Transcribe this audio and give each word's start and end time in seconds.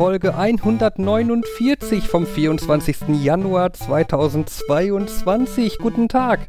Folge 0.00 0.34
149 0.34 2.08
vom 2.08 2.26
24. 2.26 3.22
Januar 3.22 3.74
2022. 3.74 5.76
Guten 5.76 6.08
Tag. 6.08 6.48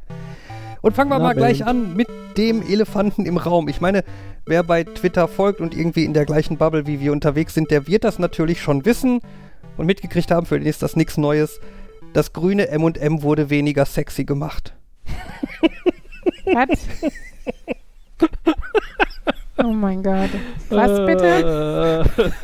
Und 0.79 0.95
fangen 0.95 1.11
wir 1.11 1.17
Na, 1.17 1.23
mal 1.25 1.35
Ben. 1.35 1.39
gleich 1.39 1.65
an 1.65 1.93
mit 1.93 2.07
dem 2.37 2.61
Elefanten 2.61 3.25
im 3.25 3.35
Raum. 3.35 3.67
Ich 3.67 3.81
meine, 3.81 4.05
wer 4.45 4.63
bei 4.63 4.85
Twitter 4.85 5.27
folgt 5.27 5.59
und 5.59 5.75
irgendwie 5.75 6.05
in 6.05 6.13
der 6.13 6.23
gleichen 6.23 6.57
Bubble 6.57 6.87
wie 6.87 7.01
wir 7.01 7.11
unterwegs 7.11 7.53
sind, 7.53 7.71
der 7.71 7.87
wird 7.87 8.05
das 8.05 8.19
natürlich 8.19 8.61
schon 8.61 8.85
wissen 8.85 9.19
und 9.75 9.85
mitgekriegt 9.85 10.31
haben, 10.31 10.45
für 10.45 10.57
den 10.57 10.65
ist 10.65 10.81
das 10.81 10.95
nichts 10.95 11.17
Neues. 11.17 11.59
Das 12.13 12.31
grüne 12.31 12.69
M&M 12.69 13.21
wurde 13.21 13.49
weniger 13.49 13.83
sexy 13.83 14.23
gemacht. 14.23 14.73
Was? 16.45 16.87
Oh 19.63 19.71
mein 19.73 20.01
Gott. 20.03 20.29
Was 20.69 21.05
bitte? 21.05 22.05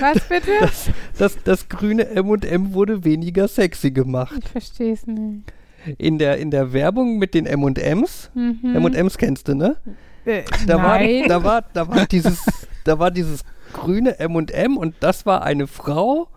Was 0.00 0.20
bitte? 0.28 0.50
Das, 0.60 0.90
das, 1.18 1.38
das 1.44 1.68
grüne 1.68 2.08
M&M 2.08 2.72
wurde 2.74 3.04
weniger 3.04 3.48
sexy 3.48 3.90
gemacht. 3.90 4.34
Ich 4.44 4.48
verstehe 4.48 4.92
es 4.92 5.06
nicht. 5.06 5.52
In 5.96 6.18
der, 6.18 6.38
in 6.38 6.50
der 6.50 6.72
Werbung 6.72 7.18
mit 7.18 7.34
den 7.34 7.46
M&Ms, 7.46 8.30
Mhm. 8.34 8.74
M&Ms 8.76 9.16
kennst 9.18 9.48
du, 9.48 9.54
ne? 9.54 9.76
Äh, 10.24 10.42
Da 10.66 10.76
war, 10.82 10.98
nein. 10.98 11.24
da 11.28 11.42
war, 11.44 11.62
da 11.72 11.88
war 11.88 12.06
dieses, 12.06 12.44
da 12.84 12.98
war 12.98 13.10
dieses 13.10 13.44
grüne 13.72 14.18
M&M 14.18 14.76
und 14.76 14.94
das 15.00 15.24
war 15.24 15.42
eine 15.42 15.66
Frau, 15.66 16.28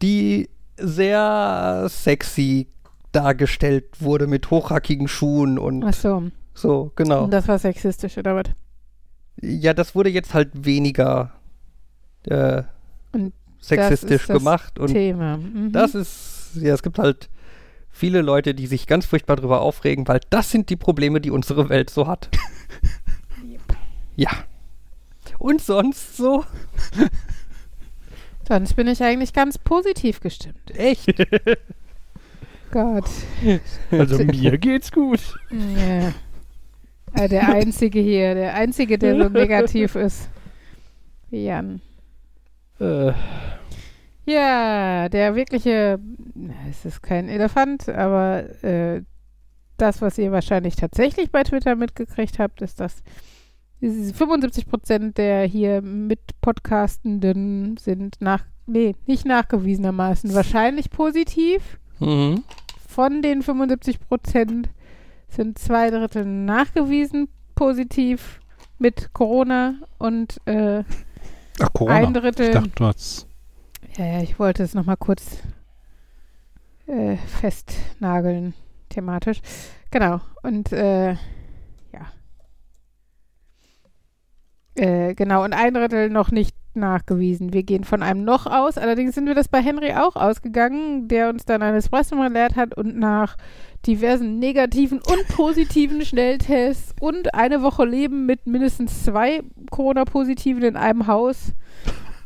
die 0.00 0.48
sehr 0.76 1.86
sexy 1.90 2.68
dargestellt 3.12 3.84
wurde 4.00 4.26
mit 4.26 4.50
hochhackigen 4.50 5.08
Schuhen 5.08 5.58
und 5.58 5.84
Ach 5.84 5.92
so. 5.92 6.22
So, 6.54 6.92
genau. 6.96 7.24
Und 7.24 7.30
das 7.30 7.48
war 7.48 7.58
sexistisch, 7.58 8.18
oder 8.18 8.36
was? 8.36 8.46
Ja, 9.40 9.74
das 9.74 9.94
wurde 9.94 10.10
jetzt 10.10 10.34
halt 10.34 10.50
weniger 10.52 11.32
äh, 12.24 12.62
Und 13.12 13.32
sexistisch 13.60 14.22
ist 14.22 14.30
das 14.30 14.38
gemacht 14.38 14.78
und 14.78 14.88
Thema. 14.92 15.38
Mhm. 15.38 15.72
das 15.72 15.94
ist, 15.94 16.50
ja, 16.56 16.74
es 16.74 16.82
gibt 16.82 16.98
halt 16.98 17.28
viele 17.90 18.22
Leute, 18.22 18.54
die 18.54 18.66
sich 18.66 18.86
ganz 18.86 19.06
furchtbar 19.06 19.36
drüber 19.36 19.60
aufregen, 19.60 20.06
weil 20.08 20.20
das 20.30 20.50
sind 20.50 20.70
die 20.70 20.76
Probleme, 20.76 21.20
die 21.20 21.30
unsere 21.30 21.68
Welt 21.68 21.90
so 21.90 22.06
hat. 22.06 22.28
ja. 24.16 24.30
Und 25.38 25.62
sonst 25.62 26.16
so? 26.16 26.44
Sonst 28.48 28.74
bin 28.74 28.88
ich 28.88 29.00
eigentlich 29.02 29.32
ganz 29.32 29.58
positiv 29.58 30.20
gestimmt. 30.20 30.72
Echt? 30.74 31.06
Gott. 32.72 33.08
Also 33.90 34.24
mir 34.24 34.58
geht's 34.58 34.90
gut. 34.90 35.20
Ja. 35.50 36.12
Äh, 37.14 37.28
Der 37.28 37.48
Einzige 37.48 38.00
hier, 38.00 38.34
der 38.34 38.54
Einzige, 38.54 38.98
der 38.98 39.16
so 39.16 39.28
negativ 39.28 39.94
ist. 39.96 40.28
Jan. 41.30 41.80
Äh, 42.80 43.12
Ja, 44.26 45.08
der 45.08 45.34
wirkliche, 45.34 45.98
es 46.68 46.84
ist 46.84 47.02
kein 47.02 47.28
Elefant, 47.28 47.88
aber 47.88 48.44
äh, 48.62 49.02
das, 49.76 50.02
was 50.02 50.18
ihr 50.18 50.30
wahrscheinlich 50.30 50.76
tatsächlich 50.76 51.30
bei 51.30 51.42
Twitter 51.42 51.74
mitgekriegt 51.74 52.38
habt, 52.38 52.62
ist, 52.62 52.80
dass 52.80 53.02
diese 53.80 54.12
75 54.12 54.66
Prozent 54.66 55.16
der 55.18 55.46
hier 55.46 55.80
mit 55.80 56.20
Podcastenden 56.42 57.76
sind 57.78 58.16
nach, 58.20 58.44
nee, 58.66 58.94
nicht 59.06 59.24
nachgewiesenermaßen, 59.26 60.34
wahrscheinlich 60.34 60.90
positiv. 60.90 61.78
Mhm. 61.98 62.42
Von 62.86 63.22
den 63.22 63.42
75 63.42 64.00
Prozent 64.00 64.68
sind 65.30 65.58
zwei 65.58 65.90
Drittel 65.90 66.24
nachgewiesen 66.24 67.28
positiv 67.54 68.40
mit 68.78 69.12
Corona 69.12 69.74
und 69.98 70.40
äh, 70.46 70.82
ach, 71.60 71.72
Corona. 71.72 71.94
ein 71.94 72.14
Drittel. 72.14 72.46
Ich 72.46 72.52
dachte, 72.54 72.70
du 72.74 72.84
hast 72.86 73.26
Ja, 73.96 74.04
ja, 74.06 74.22
ich 74.22 74.38
wollte 74.38 74.62
es 74.62 74.74
nochmal 74.74 74.96
kurz 74.96 75.38
äh, 76.86 77.16
festnageln, 77.16 78.54
thematisch. 78.88 79.40
Genau, 79.90 80.20
und 80.42 80.72
äh, 80.72 81.12
ja. 81.12 82.12
Äh, 84.74 85.14
genau, 85.14 85.44
und 85.44 85.52
ein 85.52 85.74
Drittel 85.74 86.10
noch 86.10 86.30
nicht 86.30 86.56
nachgewiesen. 86.76 87.52
Wir 87.52 87.62
gehen 87.62 87.84
von 87.84 88.02
einem 88.02 88.24
noch 88.24 88.46
aus, 88.46 88.78
allerdings 88.78 89.14
sind 89.14 89.26
wir 89.26 89.34
das 89.34 89.48
bei 89.48 89.60
Henry 89.62 89.92
auch 89.92 90.16
ausgegangen, 90.16 91.08
der 91.08 91.28
uns 91.28 91.44
dann 91.44 91.62
ein 91.62 91.74
Espresso 91.74 92.16
gelehrt 92.16 92.56
hat 92.56 92.76
und 92.76 92.96
nach 92.98 93.36
diversen 93.86 94.38
negativen 94.38 94.98
und 94.98 95.28
positiven 95.34 96.04
Schnelltests 96.04 96.94
und 97.00 97.34
eine 97.34 97.62
Woche 97.62 97.84
Leben 97.84 98.26
mit 98.26 98.46
mindestens 98.46 99.04
zwei 99.04 99.42
Corona-Positiven 99.70 100.62
in 100.62 100.76
einem 100.76 101.06
Haus 101.06 101.54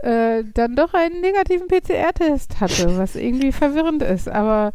äh, 0.00 0.42
dann 0.52 0.74
doch 0.76 0.94
einen 0.94 1.20
negativen 1.20 1.68
PCR-Test 1.68 2.60
hatte, 2.60 2.98
was 2.98 3.16
irgendwie 3.16 3.52
verwirrend 3.52 4.02
ist. 4.02 4.28
Aber 4.28 4.72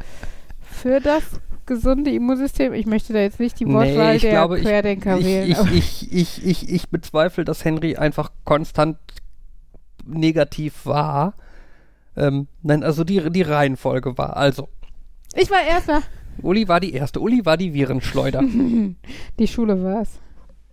für 0.62 1.00
das 1.02 1.24
gesunde 1.66 2.10
Immunsystem, 2.10 2.74
ich 2.74 2.88
möchte 2.88 3.14
da 3.14 3.20
jetzt 3.20 3.40
nicht 3.40 3.60
die 3.60 3.66
Nee, 3.66 3.74
Wortwahl 3.74 4.16
ich 4.16 4.22
der 4.24 4.32
glaube, 4.32 4.60
Querdenker 4.60 5.18
Ich, 5.20 5.26
wählen. 5.26 5.52
ich, 5.52 5.72
ich, 5.72 6.14
ich, 6.14 6.46
ich, 6.46 6.70
ich 6.70 6.90
bezweifle, 6.90 7.46
dass 7.46 7.64
Henry 7.64 7.96
einfach 7.96 8.32
konstant 8.44 8.98
negativ 10.10 10.86
war. 10.86 11.34
Ähm, 12.18 12.48
nein, 12.64 12.84
also 12.84 13.04
die, 13.04 13.30
die 13.30 13.42
Reihenfolge 13.44 14.18
war. 14.18 14.36
Also, 14.38 14.68
ich 15.36 15.50
war 15.50 15.62
Erster. 15.62 16.02
Uli 16.42 16.68
war 16.68 16.80
die 16.80 16.94
erste. 16.94 17.20
Uli 17.20 17.46
war 17.46 17.58
die 17.58 17.74
Virenschleuder. 17.74 18.42
Die 19.40 19.48
Schule 19.48 19.84
war's. 19.84 20.20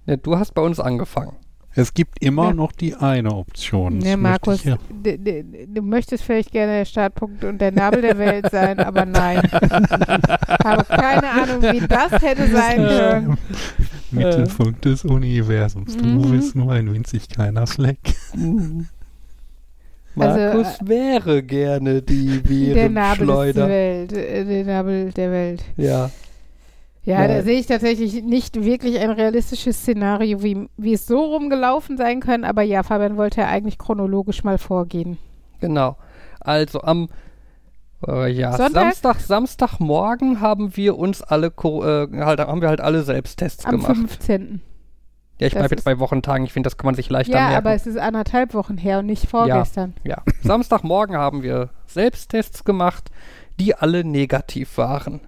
ja, 0.06 0.16
du 0.16 0.38
hast 0.38 0.54
bei 0.54 0.62
uns 0.62 0.78
angefangen. 0.78 1.32
Es 1.78 1.92
gibt 1.92 2.22
immer 2.22 2.46
Ja. 2.48 2.54
noch 2.54 2.72
die 2.72 2.94
eine 2.94 3.34
Option. 3.34 3.98
Ne, 3.98 4.16
möchte 4.16 4.16
Markus, 4.16 4.54
ich 4.60 4.64
ja- 4.64 4.78
d- 4.88 5.18
d- 5.18 5.66
du 5.66 5.82
möchtest 5.82 6.22
vielleicht 6.24 6.52
gerne 6.52 6.72
der 6.78 6.84
Startpunkt 6.86 7.44
und 7.44 7.58
der 7.60 7.70
Nabel 7.72 8.00
der 8.00 8.16
Welt 8.16 8.48
sein, 8.50 8.78
aber 8.78 9.04
nein. 9.04 9.42
Habe 10.64 10.84
keine 10.88 11.30
Ahnung, 11.30 11.62
wie 11.62 11.86
das 11.86 12.12
hätte 12.22 12.46
sein 12.48 12.76
können. 12.76 13.38
Mittelpunkt 14.12 14.84
des 14.84 15.04
Universums. 15.04 15.96
Du 15.96 16.04
Mhm. 16.04 16.30
bist 16.30 16.54
nur 16.54 16.72
ein 16.72 16.92
winzig 16.94 17.28
kleiner 17.28 17.66
Fleck. 17.66 17.98
Also, 18.32 18.86
Markus 20.16 20.78
wäre 20.84 21.42
gerne 21.42 22.02
die 22.02 22.42
Der 22.74 22.88
Nabel 22.88 23.26
der 23.26 23.36
Virenschleuder. 23.36 23.68
Welt. 23.68 24.12
äh, 24.12 24.44
Der 24.44 24.64
Nabel 24.64 25.12
der 25.12 25.30
Welt. 25.30 25.62
Ja. 25.76 26.10
Ja, 27.04 27.22
Ja. 27.22 27.28
da 27.28 27.42
sehe 27.42 27.60
ich 27.60 27.66
tatsächlich 27.66 28.22
nicht 28.24 28.64
wirklich 28.64 28.98
ein 28.98 29.10
realistisches 29.10 29.78
Szenario, 29.78 30.42
wie, 30.42 30.68
wie 30.76 30.92
es 30.94 31.06
so 31.06 31.18
rumgelaufen 31.34 31.96
sein 31.96 32.18
kann. 32.20 32.42
Aber 32.44 32.62
ja, 32.62 32.82
Fabian 32.82 33.16
wollte 33.16 33.42
ja 33.42 33.46
eigentlich 33.48 33.78
chronologisch 33.78 34.42
mal 34.42 34.58
vorgehen. 34.58 35.18
Genau. 35.60 35.96
Also 36.40 36.80
am 36.82 37.08
äh, 38.06 38.30
ja, 38.32 38.56
Sonntag? 38.56 38.94
Samstag, 38.94 39.20
Samstagmorgen 39.20 40.40
haben 40.40 40.76
wir 40.76 40.98
uns 40.98 41.22
alle 41.22 41.46
äh, 41.46 42.08
halt, 42.24 42.40
haben 42.40 42.60
wir 42.60 42.68
halt 42.68 42.80
alle 42.80 43.02
Selbsttests 43.02 43.64
Am 43.64 43.72
gemacht. 43.72 43.94
15. 43.96 44.60
Ja, 45.38 45.46
ich 45.48 45.52
bleibe 45.54 45.74
jetzt 45.74 45.84
bei 45.84 45.98
Wochentagen. 45.98 46.44
Ich 46.46 46.52
finde, 46.52 46.68
das 46.68 46.78
kann 46.78 46.86
man 46.86 46.94
sich 46.94 47.10
leichter 47.10 47.34
Ja, 47.34 47.48
merken. 47.48 47.56
aber 47.66 47.74
es 47.74 47.86
ist 47.86 47.98
anderthalb 47.98 48.54
Wochen 48.54 48.78
her 48.78 49.00
und 49.00 49.06
nicht 49.06 49.28
vorgestern. 49.28 49.94
Ja, 50.02 50.22
Samstagmorgen 50.42 51.16
haben 51.18 51.42
wir 51.42 51.70
Selbsttests 51.86 52.64
gemacht, 52.64 53.10
die 53.60 53.74
alle 53.74 54.04
negativ 54.04 54.78
waren. 54.78 55.20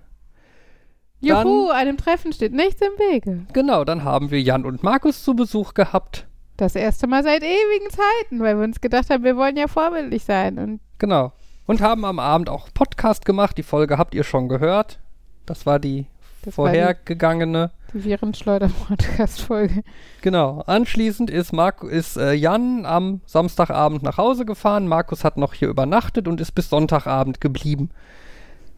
Juhu, 1.20 1.70
einem 1.70 1.96
Treffen 1.96 2.32
steht 2.32 2.52
nichts 2.52 2.80
im 2.80 2.92
Wege. 3.12 3.46
Genau, 3.52 3.84
dann 3.84 4.04
haben 4.04 4.30
wir 4.30 4.40
Jan 4.40 4.64
und 4.64 4.82
Markus 4.82 5.24
zu 5.24 5.34
Besuch 5.34 5.74
gehabt. 5.74 6.26
Das 6.56 6.74
erste 6.74 7.06
Mal 7.06 7.22
seit 7.22 7.42
ewigen 7.42 7.90
Zeiten, 7.90 8.40
weil 8.40 8.56
wir 8.56 8.64
uns 8.64 8.80
gedacht 8.80 9.10
haben, 9.10 9.24
wir 9.24 9.36
wollen 9.36 9.56
ja 9.56 9.66
vorbildlich 9.68 10.24
sein. 10.24 10.58
Und 10.58 10.80
Genau. 10.98 11.32
Und 11.66 11.80
haben 11.82 12.04
am 12.04 12.18
Abend 12.18 12.48
auch 12.48 12.68
Podcast 12.72 13.24
gemacht. 13.24 13.58
Die 13.58 13.62
Folge 13.62 13.98
habt 13.98 14.14
ihr 14.14 14.24
schon 14.24 14.48
gehört. 14.48 15.00
Das 15.44 15.66
war 15.66 15.78
die 15.78 16.06
das 16.42 16.54
vorhergegangene. 16.54 17.72
Die, 17.92 18.04
Virenschleuder-Podcast-Folge. 18.04 19.82
Genau. 20.22 20.62
Anschließend 20.66 21.30
ist, 21.30 21.52
Mark 21.52 21.82
ist 21.82 22.16
äh, 22.16 22.32
Jan 22.32 22.84
am 22.86 23.20
Samstagabend 23.26 24.02
nach 24.02 24.18
Hause 24.18 24.44
gefahren. 24.44 24.88
Markus 24.88 25.24
hat 25.24 25.36
noch 25.36 25.54
hier 25.54 25.68
übernachtet 25.68 26.28
und 26.28 26.40
ist 26.40 26.52
bis 26.52 26.70
Sonntagabend 26.70 27.40
geblieben. 27.40 27.90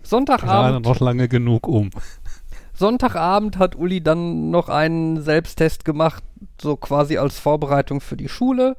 Sonntagabend, 0.02 0.86
noch 0.86 1.00
lange 1.00 1.28
genug 1.28 1.66
um. 1.66 1.90
Sonntagabend 2.72 3.58
hat 3.58 3.76
Uli 3.76 4.02
dann 4.02 4.50
noch 4.50 4.68
einen 4.68 5.22
Selbsttest 5.22 5.84
gemacht, 5.84 6.24
so 6.60 6.76
quasi 6.76 7.18
als 7.18 7.38
Vorbereitung 7.38 8.00
für 8.00 8.16
die 8.16 8.28
Schule. 8.28 8.76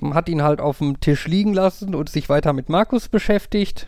Man 0.00 0.14
Hat 0.14 0.28
ihn 0.28 0.42
halt 0.42 0.60
auf 0.60 0.78
dem 0.78 1.00
Tisch 1.00 1.26
liegen 1.26 1.52
lassen 1.52 1.94
und 1.94 2.08
sich 2.08 2.28
weiter 2.28 2.52
mit 2.52 2.68
Markus 2.68 3.08
beschäftigt. 3.08 3.86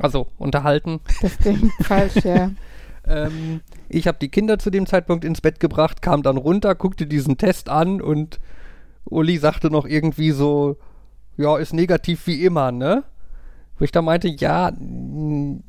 Also 0.00 0.28
unterhalten. 0.38 1.00
Das 1.20 1.36
klingt 1.38 1.72
falsch, 1.82 2.24
ja. 2.24 2.50
Ähm, 3.08 3.60
ich 3.88 4.06
habe 4.06 4.18
die 4.20 4.28
Kinder 4.28 4.58
zu 4.58 4.70
dem 4.70 4.86
Zeitpunkt 4.86 5.24
ins 5.24 5.40
Bett 5.40 5.60
gebracht, 5.60 6.02
kam 6.02 6.22
dann 6.22 6.36
runter, 6.36 6.74
guckte 6.74 7.06
diesen 7.06 7.38
Test 7.38 7.68
an 7.68 8.00
und 8.00 8.38
Uli 9.04 9.38
sagte 9.38 9.70
noch 9.70 9.86
irgendwie 9.86 10.32
so, 10.32 10.76
ja, 11.36 11.56
ist 11.58 11.72
negativ 11.72 12.26
wie 12.26 12.44
immer, 12.44 12.72
ne? 12.72 13.04
Wo 13.78 13.84
ich 13.84 13.92
da 13.92 14.02
meinte, 14.02 14.28
ja, 14.28 14.70
mm, 14.72 15.62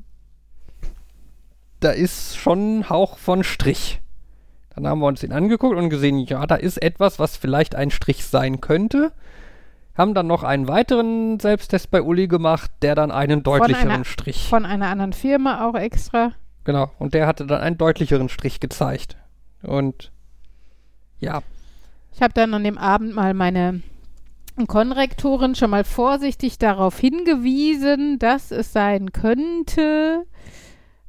da 1.79 1.91
ist 1.91 2.37
schon 2.37 2.79
ein 2.79 2.89
Hauch 2.89 3.17
von 3.17 3.43
Strich. 3.43 4.01
Dann 4.73 4.87
haben 4.87 4.99
wir 4.99 5.07
uns 5.07 5.21
den 5.21 5.31
angeguckt 5.33 5.75
und 5.77 5.89
gesehen, 5.89 6.19
ja, 6.19 6.45
da 6.47 6.55
ist 6.55 6.81
etwas, 6.81 7.19
was 7.19 7.35
vielleicht 7.37 7.75
ein 7.75 7.91
Strich 7.91 8.25
sein 8.25 8.61
könnte. 8.61 9.11
Haben 9.95 10.13
dann 10.13 10.27
noch 10.27 10.43
einen 10.43 10.67
weiteren 10.67 11.39
Selbsttest 11.39 11.89
bei 11.89 12.01
Uli 12.01 12.27
gemacht, 12.27 12.69
der 12.83 12.93
dann 12.95 13.11
einen 13.11 13.41
deutlicheren 13.43 13.89
einer- 13.91 14.05
Strich. 14.05 14.47
Von 14.47 14.65
einer 14.65 14.87
anderen 14.87 15.13
Firma 15.13 15.67
auch 15.67 15.75
extra. 15.75 16.33
Genau. 16.67 16.91
Und 16.99 17.13
der 17.13 17.27
hatte 17.27 17.45
dann 17.47 17.61
einen 17.61 17.77
deutlicheren 17.77 18.27
Strich 18.27 18.59
gezeigt. 18.59 19.15
Und 19.63 20.11
ja, 21.17 21.41
Ich 22.13 22.21
habe 22.21 22.33
dann 22.33 22.53
an 22.53 22.65
dem 22.65 22.77
Abend 22.77 23.15
mal 23.15 23.33
meine 23.33 23.81
Konrektorin 24.67 25.55
schon 25.55 25.69
mal 25.69 25.85
vorsichtig 25.85 26.57
darauf 26.57 26.99
hingewiesen, 26.99 28.19
dass 28.19 28.51
es 28.51 28.73
sein 28.73 29.13
könnte. 29.13 30.25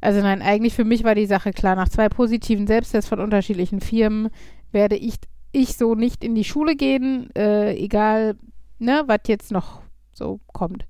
Also 0.00 0.20
nein, 0.20 0.42
eigentlich 0.42 0.74
für 0.74 0.84
mich 0.84 1.02
war 1.02 1.16
die 1.16 1.26
Sache 1.26 1.50
klar. 1.50 1.74
Nach 1.74 1.88
zwei 1.88 2.08
positiven 2.08 2.68
Selbsttests 2.68 3.08
von 3.08 3.18
unterschiedlichen 3.18 3.80
Firmen 3.80 4.28
werde 4.70 4.94
ich, 4.94 5.16
ich 5.50 5.76
so 5.76 5.96
nicht 5.96 6.22
in 6.22 6.36
die 6.36 6.44
Schule 6.44 6.76
gehen, 6.76 7.34
äh, 7.34 7.74
egal, 7.74 8.36
ne, 8.78 9.02
was 9.08 9.22
jetzt 9.26 9.50
noch 9.50 9.80
so 10.12 10.38
kommt. 10.52 10.86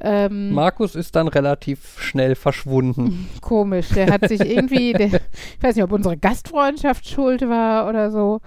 Ähm, 0.00 0.52
Markus 0.52 0.94
ist 0.94 1.16
dann 1.16 1.28
relativ 1.28 2.00
schnell 2.00 2.34
verschwunden. 2.34 3.28
komisch. 3.40 3.88
Der 3.90 4.10
hat 4.12 4.28
sich 4.28 4.40
irgendwie, 4.40 4.92
der, 4.92 5.06
ich 5.08 5.62
weiß 5.62 5.74
nicht, 5.74 5.84
ob 5.84 5.92
unsere 5.92 6.16
Gastfreundschaft 6.16 7.08
schuld 7.08 7.42
war 7.42 7.88
oder 7.88 8.10
so. 8.10 8.40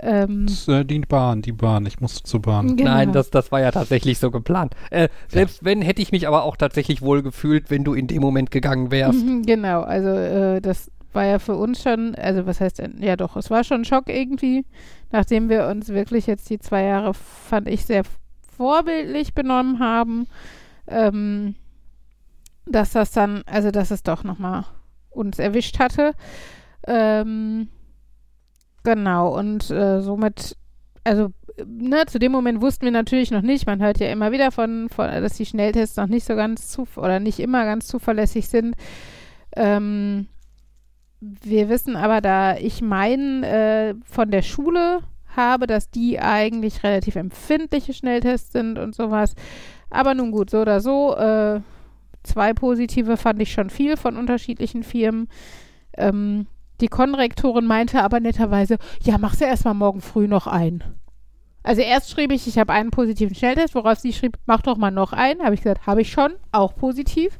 Ähm, 0.00 0.46
Das, 0.46 0.68
äh, 0.68 0.84
die 0.84 1.00
Bahn, 1.00 1.42
die 1.42 1.52
Bahn. 1.52 1.84
Ich 1.86 2.00
musste 2.00 2.22
zur 2.22 2.40
Bahn. 2.40 2.76
genau. 2.76 2.90
Nein, 2.90 3.12
das, 3.12 3.30
das 3.30 3.50
war 3.52 3.60
ja 3.60 3.70
tatsächlich 3.72 4.18
so 4.18 4.30
geplant. 4.30 4.74
Äh, 4.90 5.08
selbst 5.26 5.64
wenn, 5.64 5.82
hätte 5.82 6.00
ich 6.00 6.12
mich 6.12 6.28
aber 6.28 6.44
auch 6.44 6.56
tatsächlich 6.56 7.02
wohl 7.02 7.22
gefühlt, 7.22 7.68
wenn 7.70 7.82
du 7.84 7.94
in 7.94 8.06
dem 8.06 8.22
Moment 8.22 8.50
gegangen 8.50 8.90
wärst. 8.90 9.24
Mhm, 9.24 9.42
Genau, 9.42 9.82
also 9.82 10.08
äh, 10.08 10.60
das 10.60 10.90
war 11.12 11.24
ja 11.24 11.38
für 11.40 11.56
uns 11.56 11.82
schon, 11.82 12.14
also 12.14 12.46
was 12.46 12.60
heißt, 12.60 12.78
denn- 12.78 13.02
ja 13.02 13.16
doch, 13.16 13.36
es 13.36 13.50
war 13.50 13.64
schon 13.64 13.80
ein 13.80 13.84
Schock 13.84 14.08
irgendwie, 14.08 14.64
nachdem 15.10 15.48
wir 15.48 15.66
uns 15.66 15.88
wirklich 15.88 16.26
jetzt 16.28 16.48
die 16.48 16.58
zwei 16.60 16.84
Jahre, 16.84 17.12
fand 17.14 17.66
ich, 17.66 17.84
sehr 17.84 18.02
vorbildlich 18.56 19.34
benommen 19.34 19.78
haben, 19.80 20.26
ähm, 20.88 21.54
dass 22.66 22.92
das 22.92 23.12
dann, 23.12 23.42
also 23.46 23.70
dass 23.70 23.90
es 23.90 24.02
doch 24.02 24.24
nochmal 24.24 24.64
uns 25.10 25.38
erwischt 25.38 25.78
hatte. 25.78 26.12
Ähm, 26.86 27.68
genau, 28.84 29.36
und 29.36 29.70
äh, 29.70 30.00
somit, 30.00 30.56
also 31.04 31.32
ne, 31.66 32.06
zu 32.06 32.18
dem 32.18 32.32
Moment 32.32 32.60
wussten 32.60 32.84
wir 32.84 32.92
natürlich 32.92 33.30
noch 33.30 33.42
nicht, 33.42 33.66
man 33.66 33.82
hört 33.82 33.98
ja 33.98 34.10
immer 34.10 34.32
wieder 34.32 34.50
von, 34.50 34.88
von 34.88 35.08
dass 35.08 35.36
die 35.36 35.46
Schnelltests 35.46 35.96
noch 35.96 36.06
nicht 36.06 36.24
so 36.24 36.36
ganz 36.36 36.68
zu 36.68 36.86
oder 36.96 37.20
nicht 37.20 37.40
immer 37.40 37.64
ganz 37.64 37.86
zuverlässig 37.86 38.48
sind. 38.48 38.76
Ähm, 39.56 40.28
wir 41.20 41.68
wissen 41.68 41.96
aber, 41.96 42.20
da 42.20 42.56
ich 42.56 42.80
meinen 42.80 43.42
äh, 43.42 43.94
von 44.04 44.30
der 44.30 44.42
Schule 44.42 45.00
habe, 45.34 45.66
dass 45.66 45.90
die 45.90 46.20
eigentlich 46.20 46.84
relativ 46.84 47.16
empfindliche 47.16 47.92
Schnelltests 47.92 48.52
sind 48.52 48.78
und 48.78 48.94
sowas. 48.94 49.34
Aber 49.90 50.14
nun 50.14 50.30
gut, 50.30 50.50
so 50.50 50.60
oder 50.60 50.80
so. 50.80 51.16
Äh, 51.16 51.60
zwei 52.22 52.52
positive 52.52 53.16
fand 53.16 53.40
ich 53.40 53.52
schon 53.52 53.70
viel 53.70 53.96
von 53.96 54.16
unterschiedlichen 54.16 54.82
Firmen. 54.82 55.28
Ähm, 55.96 56.46
die 56.80 56.88
Konrektorin 56.88 57.66
meinte 57.66 58.02
aber 58.02 58.20
netterweise, 58.20 58.76
ja, 59.02 59.18
machst 59.18 59.40
du 59.40 59.44
erstmal 59.44 59.74
morgen 59.74 60.00
früh 60.00 60.28
noch 60.28 60.46
ein. 60.46 60.84
Also 61.64 61.82
erst 61.82 62.10
schrieb 62.10 62.32
ich, 62.32 62.46
ich 62.46 62.56
habe 62.56 62.72
einen 62.72 62.90
positiven 62.90 63.34
Schnelltest, 63.34 63.74
worauf 63.74 63.98
sie 63.98 64.12
schrieb, 64.12 64.38
mach 64.46 64.62
doch 64.62 64.76
mal 64.76 64.90
noch 64.90 65.12
einen. 65.12 65.42
Habe 65.42 65.54
ich 65.54 65.62
gesagt, 65.62 65.86
habe 65.86 66.02
ich 66.02 66.10
schon, 66.10 66.32
auch 66.52 66.74
positiv. 66.76 67.38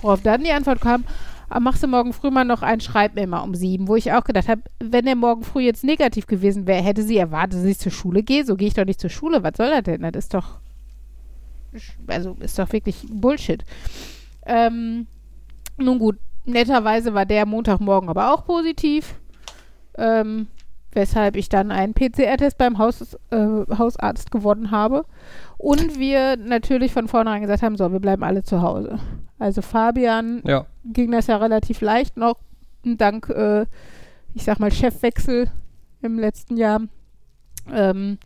Worauf 0.00 0.22
dann 0.22 0.42
die 0.42 0.50
Antwort 0.50 0.80
kam, 0.80 1.04
ah, 1.50 1.60
machst 1.60 1.82
du 1.82 1.86
morgen 1.86 2.12
früh 2.12 2.30
mal 2.30 2.44
noch 2.44 2.62
einen, 2.62 2.80
schreib 2.80 3.14
mir 3.14 3.26
mal 3.26 3.40
um 3.40 3.54
sieben. 3.54 3.86
Wo 3.86 3.94
ich 3.94 4.12
auch 4.12 4.24
gedacht 4.24 4.48
habe, 4.48 4.62
wenn 4.80 5.04
der 5.04 5.16
morgen 5.16 5.44
früh 5.44 5.62
jetzt 5.62 5.84
negativ 5.84 6.26
gewesen 6.26 6.66
wäre, 6.66 6.82
hätte 6.82 7.02
sie 7.02 7.18
erwartet, 7.18 7.60
dass 7.60 7.66
ich 7.66 7.78
zur 7.78 7.92
Schule 7.92 8.22
gehe. 8.22 8.44
So 8.44 8.56
gehe 8.56 8.68
ich 8.68 8.74
doch 8.74 8.86
nicht 8.86 9.00
zur 9.00 9.10
Schule. 9.10 9.42
Was 9.42 9.58
soll 9.58 9.70
das 9.70 9.82
denn? 9.82 10.02
Das 10.02 10.24
ist 10.24 10.34
doch, 10.34 10.60
also 12.06 12.36
ist 12.40 12.58
doch 12.58 12.72
wirklich 12.72 13.06
Bullshit. 13.10 13.64
Ähm, 14.46 15.06
nun 15.76 15.98
gut, 15.98 16.16
netterweise 16.44 17.14
war 17.14 17.26
der 17.26 17.46
Montagmorgen 17.46 18.08
aber 18.08 18.32
auch 18.32 18.44
positiv. 18.44 19.14
Ähm, 19.96 20.46
weshalb 20.92 21.36
ich 21.36 21.48
dann 21.48 21.70
einen 21.70 21.92
PCR-Test 21.94 22.56
beim 22.58 22.78
Haus, 22.78 23.14
äh, 23.30 23.36
Hausarzt 23.76 24.30
gewonnen 24.30 24.70
habe. 24.70 25.04
Und 25.58 25.98
wir 25.98 26.36
natürlich 26.36 26.92
von 26.92 27.08
vornherein 27.08 27.42
gesagt 27.42 27.62
haben, 27.62 27.76
so, 27.76 27.92
wir 27.92 28.00
bleiben 28.00 28.22
alle 28.24 28.42
zu 28.42 28.62
Hause. 28.62 28.98
Also 29.38 29.60
Fabian 29.62 30.42
Ja. 30.44 30.66
ging 30.84 31.10
das 31.10 31.26
ja 31.26 31.36
relativ 31.36 31.80
leicht 31.80 32.16
noch, 32.16 32.36
dank, 32.84 33.28
äh, 33.28 33.66
ich 34.34 34.44
sag 34.44 34.60
mal, 34.60 34.72
Chefwechsel 34.72 35.50
im 36.00 36.18
letzten 36.18 36.56
Jahr. 36.56 36.80
Ähm, 37.72 38.18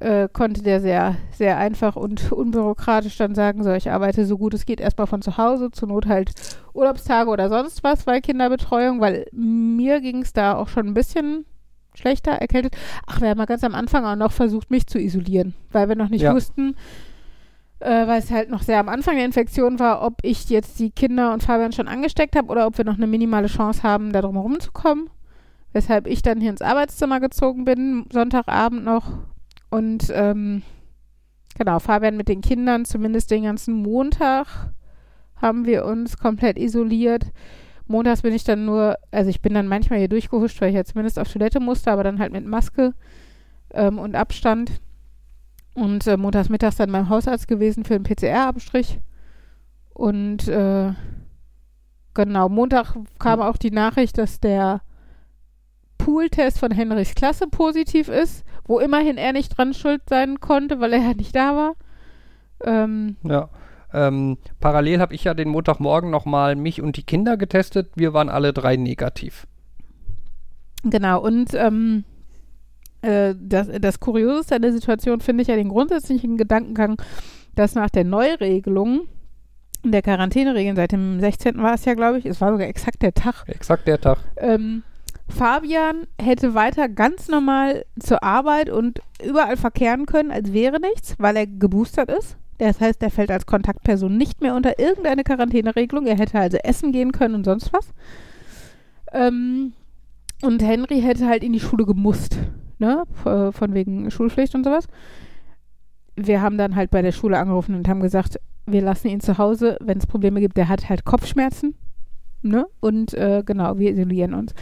äh, 0.00 0.28
konnte 0.32 0.62
der 0.62 0.80
sehr, 0.80 1.16
sehr 1.32 1.56
einfach 1.58 1.96
und 1.96 2.30
unbürokratisch 2.32 3.16
dann 3.16 3.34
sagen, 3.34 3.62
so, 3.62 3.72
ich 3.72 3.90
arbeite 3.90 4.26
so 4.26 4.36
gut 4.38 4.54
es 4.54 4.66
geht 4.66 4.80
erstmal 4.80 5.06
von 5.06 5.22
zu 5.22 5.38
Hause, 5.38 5.70
zur 5.70 5.88
Not 5.88 6.06
halt 6.06 6.32
Urlaubstage 6.74 7.30
oder 7.30 7.48
sonst 7.48 7.82
was 7.82 8.04
bei 8.04 8.20
Kinderbetreuung, 8.20 9.00
weil 9.00 9.26
mir 9.32 10.00
ging 10.00 10.22
es 10.22 10.32
da 10.32 10.54
auch 10.56 10.68
schon 10.68 10.86
ein 10.86 10.94
bisschen 10.94 11.46
schlechter, 11.94 12.32
erkältet. 12.32 12.76
Ach, 13.06 13.20
wir 13.20 13.30
haben 13.30 13.38
mal 13.38 13.46
ganz 13.46 13.64
am 13.64 13.74
Anfang 13.74 14.04
auch 14.04 14.16
noch 14.16 14.32
versucht, 14.32 14.70
mich 14.70 14.86
zu 14.86 14.98
isolieren, 14.98 15.54
weil 15.72 15.88
wir 15.88 15.96
noch 15.96 16.10
nicht 16.10 16.22
Ja. 16.22 16.34
wussten, 16.34 16.76
äh, 17.80 18.06
weil 18.06 18.18
es 18.18 18.30
halt 18.30 18.50
noch 18.50 18.62
sehr 18.62 18.80
am 18.80 18.90
Anfang 18.90 19.16
der 19.16 19.24
Infektion 19.24 19.78
war, 19.78 20.02
ob 20.02 20.18
ich 20.22 20.48
jetzt 20.50 20.78
die 20.78 20.90
Kinder 20.90 21.32
und 21.32 21.42
Fabian 21.42 21.72
schon 21.72 21.88
angesteckt 21.88 22.36
habe 22.36 22.48
oder 22.48 22.66
ob 22.66 22.76
wir 22.76 22.84
noch 22.84 22.96
eine 22.96 23.06
minimale 23.06 23.46
Chance 23.48 23.82
haben, 23.82 24.12
da 24.12 24.20
drum 24.20 24.34
herum 24.34 24.60
zu 24.60 24.72
kommen. 24.72 25.08
Weshalb 25.72 26.06
ich 26.06 26.20
dann 26.22 26.40
hier 26.40 26.50
ins 26.50 26.62
Arbeitszimmer 26.62 27.20
gezogen 27.20 27.64
bin, 27.64 28.06
Sonntagabend 28.12 28.84
noch. 28.84 29.04
Und 29.76 30.10
ähm, 30.14 30.62
genau, 31.58 31.78
Fabian 31.80 32.16
mit 32.16 32.28
den 32.28 32.40
Kindern, 32.40 32.86
zumindest 32.86 33.30
den 33.30 33.42
ganzen 33.42 33.74
Montag, 33.74 34.72
haben 35.36 35.66
wir 35.66 35.84
uns 35.84 36.16
komplett 36.16 36.58
isoliert. 36.58 37.30
Montags 37.86 38.22
bin 38.22 38.32
ich 38.32 38.42
dann 38.42 38.64
nur, 38.64 38.96
also 39.10 39.28
ich 39.28 39.42
bin 39.42 39.52
dann 39.52 39.68
manchmal 39.68 39.98
hier 39.98 40.08
durchgehuscht, 40.08 40.62
weil 40.62 40.70
ich 40.70 40.76
ja 40.76 40.84
zumindest 40.86 41.18
auf 41.18 41.30
Toilette 41.30 41.60
musste, 41.60 41.92
aber 41.92 42.04
dann 42.04 42.20
halt 42.20 42.32
mit 42.32 42.46
Maske 42.46 42.94
ähm, 43.74 43.98
und 43.98 44.14
Abstand. 44.14 44.80
Und 45.74 46.06
äh, 46.06 46.16
montags 46.16 46.48
mittags 46.48 46.76
dann 46.76 46.90
beim 46.90 47.10
Hausarzt 47.10 47.46
gewesen 47.46 47.84
für 47.84 47.96
einen 47.96 48.04
PCR-Abstrich. 48.04 49.00
Und 49.92 50.48
äh, 50.48 50.94
genau, 52.14 52.48
Montag 52.48 52.96
kam 53.18 53.42
auch 53.42 53.58
die 53.58 53.72
Nachricht, 53.72 54.16
dass 54.16 54.40
der 54.40 54.80
Pooltest 55.98 56.60
von 56.60 56.70
Henrichs 56.70 57.14
Klasse 57.14 57.46
positiv 57.46 58.08
ist, 58.08 58.42
wo 58.66 58.78
immerhin 58.80 59.16
er 59.16 59.32
nicht 59.32 59.56
dran 59.56 59.74
schuld 59.74 60.02
sein 60.08 60.40
konnte, 60.40 60.80
weil 60.80 60.92
er 60.92 61.00
ja 61.00 61.14
nicht 61.14 61.34
da 61.34 61.56
war. 61.56 61.74
Ähm, 62.64 63.16
Ja. 63.22 63.48
Ähm, 63.94 64.36
parallel 64.60 65.00
habe 65.00 65.14
ich 65.14 65.24
ja 65.24 65.32
den 65.32 65.48
Montagmorgen 65.48 66.10
nochmal 66.10 66.56
mich 66.56 66.82
und 66.82 66.96
die 66.96 67.04
Kinder 67.04 67.36
getestet. 67.36 67.90
Wir 67.94 68.12
waren 68.12 68.28
alle 68.28 68.52
drei 68.52 68.76
negativ. 68.76 69.46
Genau, 70.82 71.20
und 71.22 71.54
ähm, 71.54 72.04
äh, 73.02 73.34
das, 73.40 73.68
das 73.80 74.00
Kurioseste 74.00 74.56
an 74.56 74.62
der 74.62 74.72
Situation 74.72 75.20
finde 75.20 75.42
ich 75.42 75.48
ja 75.48 75.56
den 75.56 75.68
grundsätzlichen 75.68 76.36
Gedankengang, 76.36 77.00
dass 77.54 77.74
nach 77.74 77.88
der 77.88 78.04
Neuregelung 78.04 79.08
der 79.84 80.02
Quarantäneregeln 80.02 80.76
seit 80.76 80.92
dem 80.92 81.20
16. 81.20 81.62
war 81.62 81.74
es 81.74 81.84
ja, 81.84 81.94
glaube 81.94 82.18
ich, 82.18 82.26
es 82.26 82.40
war 82.40 82.50
sogar 82.52 82.66
exakt 82.66 83.02
der 83.02 83.14
Tag, 83.14 83.44
Exakt 83.46 83.86
der 83.86 84.00
Tag. 84.00 84.18
ähm, 84.36 84.82
Fabian 85.28 86.06
hätte 86.20 86.54
weiter 86.54 86.88
ganz 86.88 87.28
normal 87.28 87.84
zur 87.98 88.22
Arbeit 88.22 88.70
und 88.70 89.00
überall 89.24 89.56
verkehren 89.56 90.06
können, 90.06 90.30
als 90.30 90.52
wäre 90.52 90.80
nichts, 90.80 91.16
weil 91.18 91.36
er 91.36 91.46
geboostert 91.46 92.10
ist. 92.10 92.36
Das 92.58 92.80
heißt, 92.80 93.02
er 93.02 93.10
fällt 93.10 93.30
als 93.30 93.44
Kontaktperson 93.44 94.16
nicht 94.16 94.40
mehr 94.40 94.54
unter 94.54 94.78
irgendeine 94.78 95.24
Quarantäneregelung. 95.24 96.06
Er 96.06 96.16
hätte 96.16 96.38
also 96.38 96.56
essen 96.58 96.92
gehen 96.92 97.12
können 97.12 97.34
und 97.34 97.44
sonst 97.44 97.72
was. 97.72 97.92
Ähm, 99.12 99.72
und 100.42 100.62
Henry 100.62 101.00
hätte 101.00 101.26
halt 101.26 101.42
in 101.42 101.52
die 101.52 101.60
Schule 101.60 101.84
gemusst, 101.84 102.38
ne? 102.78 103.04
Von 103.24 103.74
wegen 103.74 104.10
Schulpflicht 104.10 104.54
und 104.54 104.64
sowas. 104.64 104.86
Wir 106.14 106.40
haben 106.40 106.56
dann 106.56 106.76
halt 106.76 106.90
bei 106.90 107.02
der 107.02 107.12
Schule 107.12 107.38
angerufen 107.38 107.74
und 107.74 107.88
haben 107.88 108.00
gesagt, 108.00 108.40
wir 108.64 108.80
lassen 108.80 109.08
ihn 109.08 109.20
zu 109.20 109.38
Hause, 109.38 109.76
wenn 109.80 109.98
es 109.98 110.06
Probleme 110.06 110.40
gibt. 110.40 110.56
Der 110.56 110.68
hat 110.68 110.88
halt 110.88 111.04
Kopfschmerzen, 111.04 111.74
ne? 112.42 112.66
Und 112.80 113.12
äh, 113.14 113.42
genau, 113.44 113.78
wir 113.78 113.90
isolieren 113.90 114.34
uns. 114.34 114.54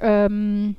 Ähm, 0.00 0.76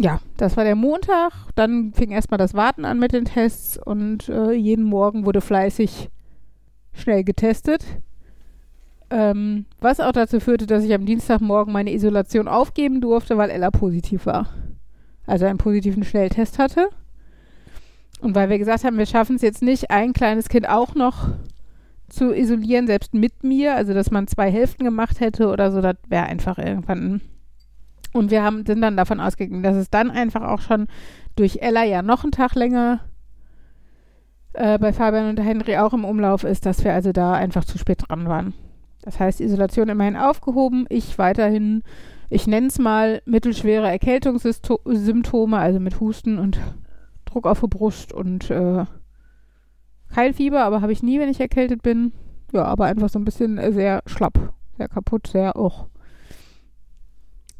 ja, 0.00 0.20
das 0.36 0.56
war 0.56 0.64
der 0.64 0.76
Montag. 0.76 1.32
Dann 1.54 1.92
fing 1.92 2.10
erstmal 2.10 2.38
das 2.38 2.54
Warten 2.54 2.84
an 2.84 2.98
mit 2.98 3.12
den 3.12 3.24
Tests 3.24 3.78
und 3.78 4.28
äh, 4.28 4.52
jeden 4.52 4.84
Morgen 4.84 5.24
wurde 5.24 5.40
fleißig 5.40 6.10
schnell 6.92 7.24
getestet. 7.24 7.84
Ähm, 9.10 9.66
was 9.80 10.00
auch 10.00 10.12
dazu 10.12 10.40
führte, 10.40 10.66
dass 10.66 10.84
ich 10.84 10.94
am 10.94 11.06
Dienstagmorgen 11.06 11.72
meine 11.72 11.92
Isolation 11.92 12.48
aufgeben 12.48 13.00
durfte, 13.00 13.36
weil 13.36 13.50
Ella 13.50 13.70
positiv 13.70 14.26
war. 14.26 14.48
Also 15.26 15.46
einen 15.46 15.58
positiven 15.58 16.02
Schnelltest 16.02 16.58
hatte. 16.58 16.88
Und 18.20 18.34
weil 18.34 18.48
wir 18.48 18.58
gesagt 18.58 18.84
haben, 18.84 18.98
wir 18.98 19.06
schaffen 19.06 19.36
es 19.36 19.42
jetzt 19.42 19.62
nicht, 19.62 19.90
ein 19.90 20.12
kleines 20.12 20.48
Kind 20.48 20.68
auch 20.68 20.94
noch 20.94 21.28
zu 22.08 22.34
isolieren, 22.34 22.86
selbst 22.86 23.14
mit 23.14 23.42
mir, 23.42 23.74
also 23.74 23.94
dass 23.94 24.10
man 24.10 24.26
zwei 24.26 24.50
Hälften 24.50 24.84
gemacht 24.84 25.20
hätte 25.20 25.48
oder 25.48 25.72
so, 25.72 25.80
das 25.80 25.96
wäre 26.08 26.24
einfach 26.24 26.58
irgendwann 26.58 27.20
Und 28.12 28.30
wir 28.30 28.42
haben, 28.42 28.66
sind 28.66 28.82
dann 28.82 28.96
davon 28.96 29.20
ausgegangen, 29.20 29.62
dass 29.62 29.76
es 29.76 29.90
dann 29.90 30.10
einfach 30.10 30.42
auch 30.42 30.60
schon 30.60 30.86
durch 31.36 31.58
Ella 31.60 31.84
ja 31.84 32.02
noch 32.02 32.24
einen 32.24 32.32
Tag 32.32 32.54
länger 32.54 33.00
äh, 34.52 34.78
bei 34.78 34.92
Fabian 34.92 35.28
und 35.30 35.40
Henry 35.40 35.76
auch 35.78 35.94
im 35.94 36.04
Umlauf 36.04 36.44
ist, 36.44 36.66
dass 36.66 36.84
wir 36.84 36.92
also 36.92 37.12
da 37.12 37.32
einfach 37.32 37.64
zu 37.64 37.78
spät 37.78 38.04
dran 38.08 38.28
waren. 38.28 38.52
Das 39.02 39.18
heißt, 39.18 39.40
Isolation 39.40 39.88
immerhin 39.88 40.16
aufgehoben, 40.16 40.86
ich 40.88 41.18
weiterhin, 41.18 41.82
ich 42.30 42.46
nenne 42.46 42.68
es 42.68 42.78
mal 42.78 43.22
mittelschwere 43.24 43.88
Erkältungssymptome, 43.88 45.58
also 45.58 45.80
mit 45.80 46.00
Husten 46.00 46.38
und 46.38 46.60
Druck 47.24 47.46
auf 47.46 47.60
der 47.60 47.68
Brust 47.68 48.12
und 48.12 48.50
äh, 48.50 48.84
Keilfieber, 50.14 50.62
aber 50.62 50.82
habe 50.82 50.92
ich 50.92 51.02
nie, 51.02 51.18
wenn 51.18 51.30
ich 51.30 51.40
erkältet 51.40 51.82
bin. 51.82 52.12
Ja, 52.52 52.64
aber 52.64 52.84
einfach 52.84 53.08
so 53.08 53.18
ein 53.18 53.24
bisschen 53.24 53.56
äh, 53.58 53.72
sehr 53.72 54.02
schlapp, 54.06 54.52
sehr 54.76 54.88
kaputt, 54.88 55.26
sehr 55.26 55.56
auch. 55.56 55.86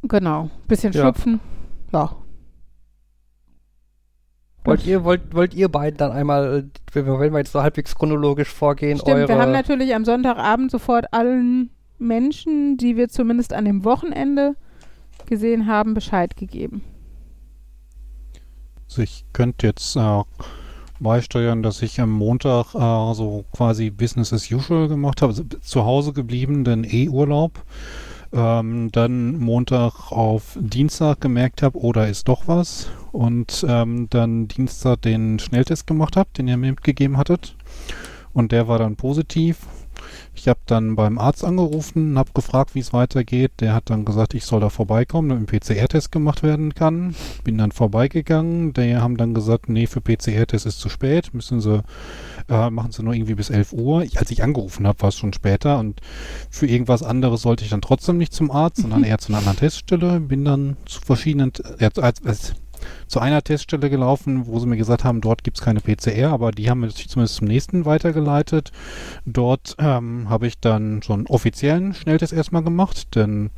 Genau, 0.03 0.51
bisschen 0.69 0.93
Ja. 0.93 1.03
Schnupfen. 1.03 1.41
Ja. 1.93 2.17
Wollt 4.65 4.87
ihr, 4.87 5.03
wollt, 5.03 5.35
wollt 5.35 5.55
ihr 5.55 5.69
beiden 5.69 5.97
dann 5.97 6.13
einmal, 6.13 6.71
wenn 6.93 7.07
wir 7.07 7.39
jetzt 7.39 7.53
so 7.53 7.63
halbwegs 7.63 7.97
chronologisch 7.97 8.49
vorgehen, 8.49 8.99
Stimmt, 8.99 9.17
eure... 9.17 9.29
wir 9.29 9.39
haben 9.39 9.51
natürlich 9.51 9.93
am 9.95 10.05
Sonntagabend 10.05 10.71
sofort 10.71 11.13
allen 11.13 11.71
Menschen, 11.99 12.77
die 12.77 12.97
wir 12.97 13.09
zumindest 13.09 13.53
an 13.53 13.65
dem 13.65 13.85
Wochenende 13.85 14.55
gesehen 15.27 15.67
haben, 15.67 15.95
Bescheid 15.95 16.37
gegeben. 16.37 16.83
Also 18.89 19.03
ich 19.03 19.25
könnte 19.33 19.67
jetzt 19.67 19.97
äh, 19.97 20.23
beisteuern, 21.01 21.63
dass 21.63 21.83
ich 21.83 22.01
am 22.01 22.11
Montag 22.11 22.75
äh, 22.75 23.15
so 23.15 23.45
quasi 23.53 23.91
Business 23.91 24.33
as 24.33 24.51
usual 24.51 24.87
gemacht 24.89 25.23
habe, 25.23 25.31
also 25.31 25.45
zu 25.45 25.85
Hause 25.85 26.13
geblieben, 26.13 26.65
denn 26.65 26.85
eh 26.85 27.09
Urlaub. 27.09 27.65
Ähm, 28.33 28.91
dann 28.93 29.39
Montag 29.39 30.11
auf 30.11 30.57
Dienstag 30.59 31.21
gemerkt 31.21 31.63
habe, 31.63 31.79
oh, 31.79 31.93
da 31.93 32.07
ist 32.07 32.29
doch 32.29 32.49
was. 32.49 32.91
Und 33.13 33.65
ähm, 33.69 34.07
dann 34.09 34.49
Dienstag 34.49 35.03
den 35.03 35.39
Schnelltest 35.39 35.87
gemacht 35.87 36.17
habe, 36.17 36.31
den 36.37 36.49
ihr 36.49 36.57
mir 36.57 36.71
mitgegeben 36.71 37.19
hattet. 37.19 37.57
Und 38.33 38.53
der 38.53 38.69
war 38.69 38.79
dann 38.79 38.97
positiv. 38.97 39.59
Ich 40.35 40.49
habe 40.49 40.61
dann 40.67 40.97
beim 40.97 41.19
Arzt 41.19 41.45
angerufen, 41.45 42.19
habe 42.19 42.31
gefragt, 42.35 42.75
wie 42.75 42.81
es 42.81 42.93
weitergeht. 42.93 43.53
Der 43.61 43.75
hat 43.75 43.91
dann 43.91 44.05
gesagt, 44.05 44.35
ich 44.35 44.45
soll 44.45 44.61
da 44.61 44.71
vorbeikommen, 44.71 45.29
damit 45.29 45.53
ein 45.53 45.61
PCR-Test 45.61 46.13
gemacht 46.13 46.43
werden 46.43 46.75
kann. 46.75 47.15
Bin 47.45 47.59
dann 47.59 47.73
vorbeigegangen. 47.73 48.73
Die 48.73 48.97
haben 48.97 49.17
dann 49.17 49.35
gesagt, 49.35 49.69
nee, 49.69 49.87
für 49.87 50.01
PCR-Test 50.01 50.67
ist 50.67 50.81
zu 50.81 50.89
spät. 50.89 51.35
Müssen 51.35 51.61
sie, 51.61 51.83
äh, 52.49 52.71
machen 52.71 52.93
sie 52.93 53.03
nur 53.03 53.15
irgendwie 53.15 53.35
bis 53.35 53.51
11 53.51 53.73
Uhr. 53.73 54.03
Ich, 54.03 54.19
als 54.19 54.31
ich 54.31 54.43
angerufen 54.43 54.87
habe, 54.87 55.01
war 55.03 55.09
es 55.09 55.17
schon 55.17 55.33
später. 55.33 55.79
Und 55.79 56.01
für 56.51 56.67
irgendwas 56.67 57.03
anderes 57.03 57.43
sollte 57.43 57.65
ich 57.65 57.71
dann 57.71 57.83
trotzdem 57.83 58.19
nicht 58.19 58.33
zum 58.33 58.51
Arzt, 58.51 58.83
sondern 58.83 59.05
eher 59.05 59.19
zu 59.19 59.29
einer 59.29 59.39
anderen 59.39 59.59
Teststelle. 59.59 60.21
Bin 60.21 60.45
dann 60.45 60.77
zu 60.87 61.01
verschiedenen, 61.01 61.53
äh, 61.79 61.91
als, 62.01 62.25
als, 62.25 62.55
zu 63.07 63.21
einer 63.21 63.43
Teststelle 63.43 63.91
gelaufen, 63.91 64.47
wo 64.47 64.59
sie 64.59 64.67
mir 64.67 64.77
gesagt 64.77 65.05
haben, 65.05 65.21
dort 65.21 65.45
gibt 65.45 65.59
es 65.59 65.65
keine 65.65 65.81
PCR, 65.81 66.31
aber 66.31 66.51
die 66.51 66.71
haben 66.71 66.81
mich 66.81 67.09
zumindest 67.09 67.37
zum 67.37 67.49
nächsten 67.49 67.85
weitergeleitet. 67.85 68.73
Dort 69.27 69.77
ähm, 69.79 70.29
habe 70.29 70.47
ich 70.47 70.59
dann 70.59 71.03
so 71.03 71.13
einen 71.13 71.27
offiziellen 71.27 71.95
Schnelltest 71.95 72.33
erstmal 72.33 72.63
gemacht, 72.63 73.15
denn 73.15 73.51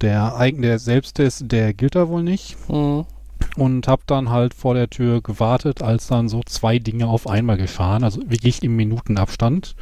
der 0.00 0.36
eigene 0.36 0.68
der 0.68 0.78
Selbsttest, 0.78 1.50
der 1.50 1.74
gilt 1.74 1.94
da 1.94 2.08
wohl 2.08 2.22
nicht. 2.22 2.56
Mhm. 2.68 3.04
Und 3.56 3.86
habe 3.86 4.02
dann 4.06 4.30
halt 4.30 4.52
vor 4.52 4.74
der 4.74 4.90
Tür 4.90 5.20
gewartet, 5.20 5.80
als 5.80 6.08
dann 6.08 6.28
so 6.28 6.42
zwei 6.44 6.78
Dinge 6.78 7.06
auf 7.06 7.28
einmal 7.28 7.56
geschahen, 7.56 8.02
also 8.02 8.20
wirklich 8.28 8.62
im 8.62 8.74
Minutenabstand. 8.74 9.76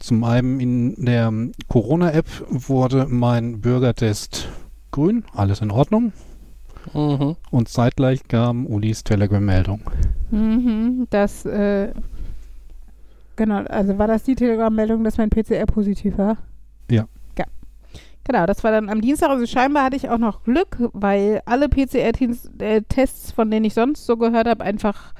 Zum 0.00 0.24
einen 0.24 0.58
in 0.60 1.04
der 1.04 1.32
Corona-App 1.68 2.26
wurde 2.48 3.06
mein 3.08 3.60
Bürgertest 3.60 4.48
grün, 4.90 5.24
alles 5.32 5.60
in 5.60 5.70
Ordnung. 5.70 6.12
Mhm. 6.94 7.36
Und 7.50 7.68
zeitgleich 7.68 8.26
kam 8.28 8.66
Ulis 8.66 9.04
Telegram-Meldung. 9.04 9.82
Mhm, 10.30 11.06
das, 11.10 11.44
äh, 11.44 11.92
genau, 13.36 13.62
also 13.64 13.98
war 13.98 14.06
das 14.06 14.24
die 14.24 14.34
Telegram-Meldung, 14.34 15.04
dass 15.04 15.18
mein 15.18 15.30
PCR 15.30 15.66
positiv 15.66 16.18
war? 16.18 16.38
Ja. 16.90 17.06
Ja. 17.38 17.44
Genau, 18.24 18.46
das 18.46 18.62
war 18.64 18.72
dann 18.72 18.88
am 18.88 19.00
Dienstag. 19.00 19.30
Also 19.30 19.46
scheinbar 19.46 19.84
hatte 19.84 19.96
ich 19.96 20.08
auch 20.08 20.18
noch 20.18 20.44
Glück, 20.44 20.76
weil 20.92 21.40
alle 21.46 21.68
PCR-Tests, 21.68 23.32
von 23.32 23.50
denen 23.50 23.64
ich 23.64 23.74
sonst 23.74 24.06
so 24.06 24.16
gehört 24.16 24.48
habe, 24.48 24.64
einfach 24.64 25.14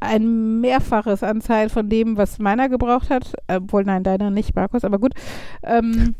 ein 0.00 0.60
Mehrfaches 0.60 1.22
Anzahl 1.22 1.68
von 1.68 1.88
dem, 1.88 2.16
was 2.16 2.38
meiner 2.38 2.68
gebraucht 2.68 3.10
hat. 3.10 3.34
Obwohl, 3.48 3.84
nein, 3.84 4.02
deiner 4.02 4.30
nicht, 4.30 4.54
Markus, 4.54 4.84
aber 4.84 4.98
gut. 4.98 5.12
Ähm, 5.62 6.14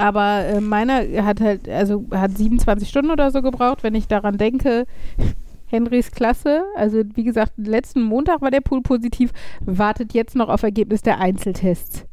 aber 0.00 0.44
äh, 0.46 0.60
meiner 0.60 1.02
hat 1.24 1.40
halt, 1.40 1.68
also 1.68 2.04
hat 2.12 2.36
27 2.36 2.88
Stunden 2.88 3.10
oder 3.10 3.30
so 3.30 3.42
gebraucht, 3.42 3.82
wenn 3.82 3.94
ich 3.94 4.08
daran 4.08 4.38
denke, 4.38 4.86
Henrys 5.66 6.10
Klasse, 6.10 6.64
also 6.74 7.02
wie 7.14 7.24
gesagt, 7.24 7.52
letzten 7.56 8.02
Montag 8.02 8.40
war 8.40 8.50
der 8.50 8.60
Pool 8.60 8.82
positiv, 8.82 9.30
wartet 9.60 10.14
jetzt 10.14 10.34
noch 10.34 10.48
auf 10.48 10.62
Ergebnis 10.62 11.02
der 11.02 11.20
Einzeltests. 11.20 12.06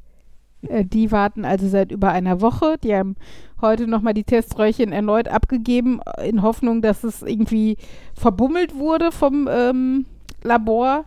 Äh, 0.67 0.85
die 0.85 1.11
warten 1.11 1.45
also 1.45 1.67
seit 1.67 1.91
über 1.91 2.11
einer 2.11 2.41
Woche. 2.41 2.77
Die 2.83 2.95
haben 2.95 3.15
heute 3.61 3.87
nochmal 3.87 4.13
die 4.13 4.23
Teströhrchen 4.23 4.91
erneut 4.91 5.27
abgegeben, 5.27 6.01
äh, 6.17 6.29
in 6.29 6.41
Hoffnung, 6.41 6.81
dass 6.81 7.03
es 7.03 7.21
irgendwie 7.21 7.77
verbummelt 8.13 8.75
wurde 8.75 9.11
vom 9.11 9.47
ähm, 9.49 10.05
Labor 10.43 11.05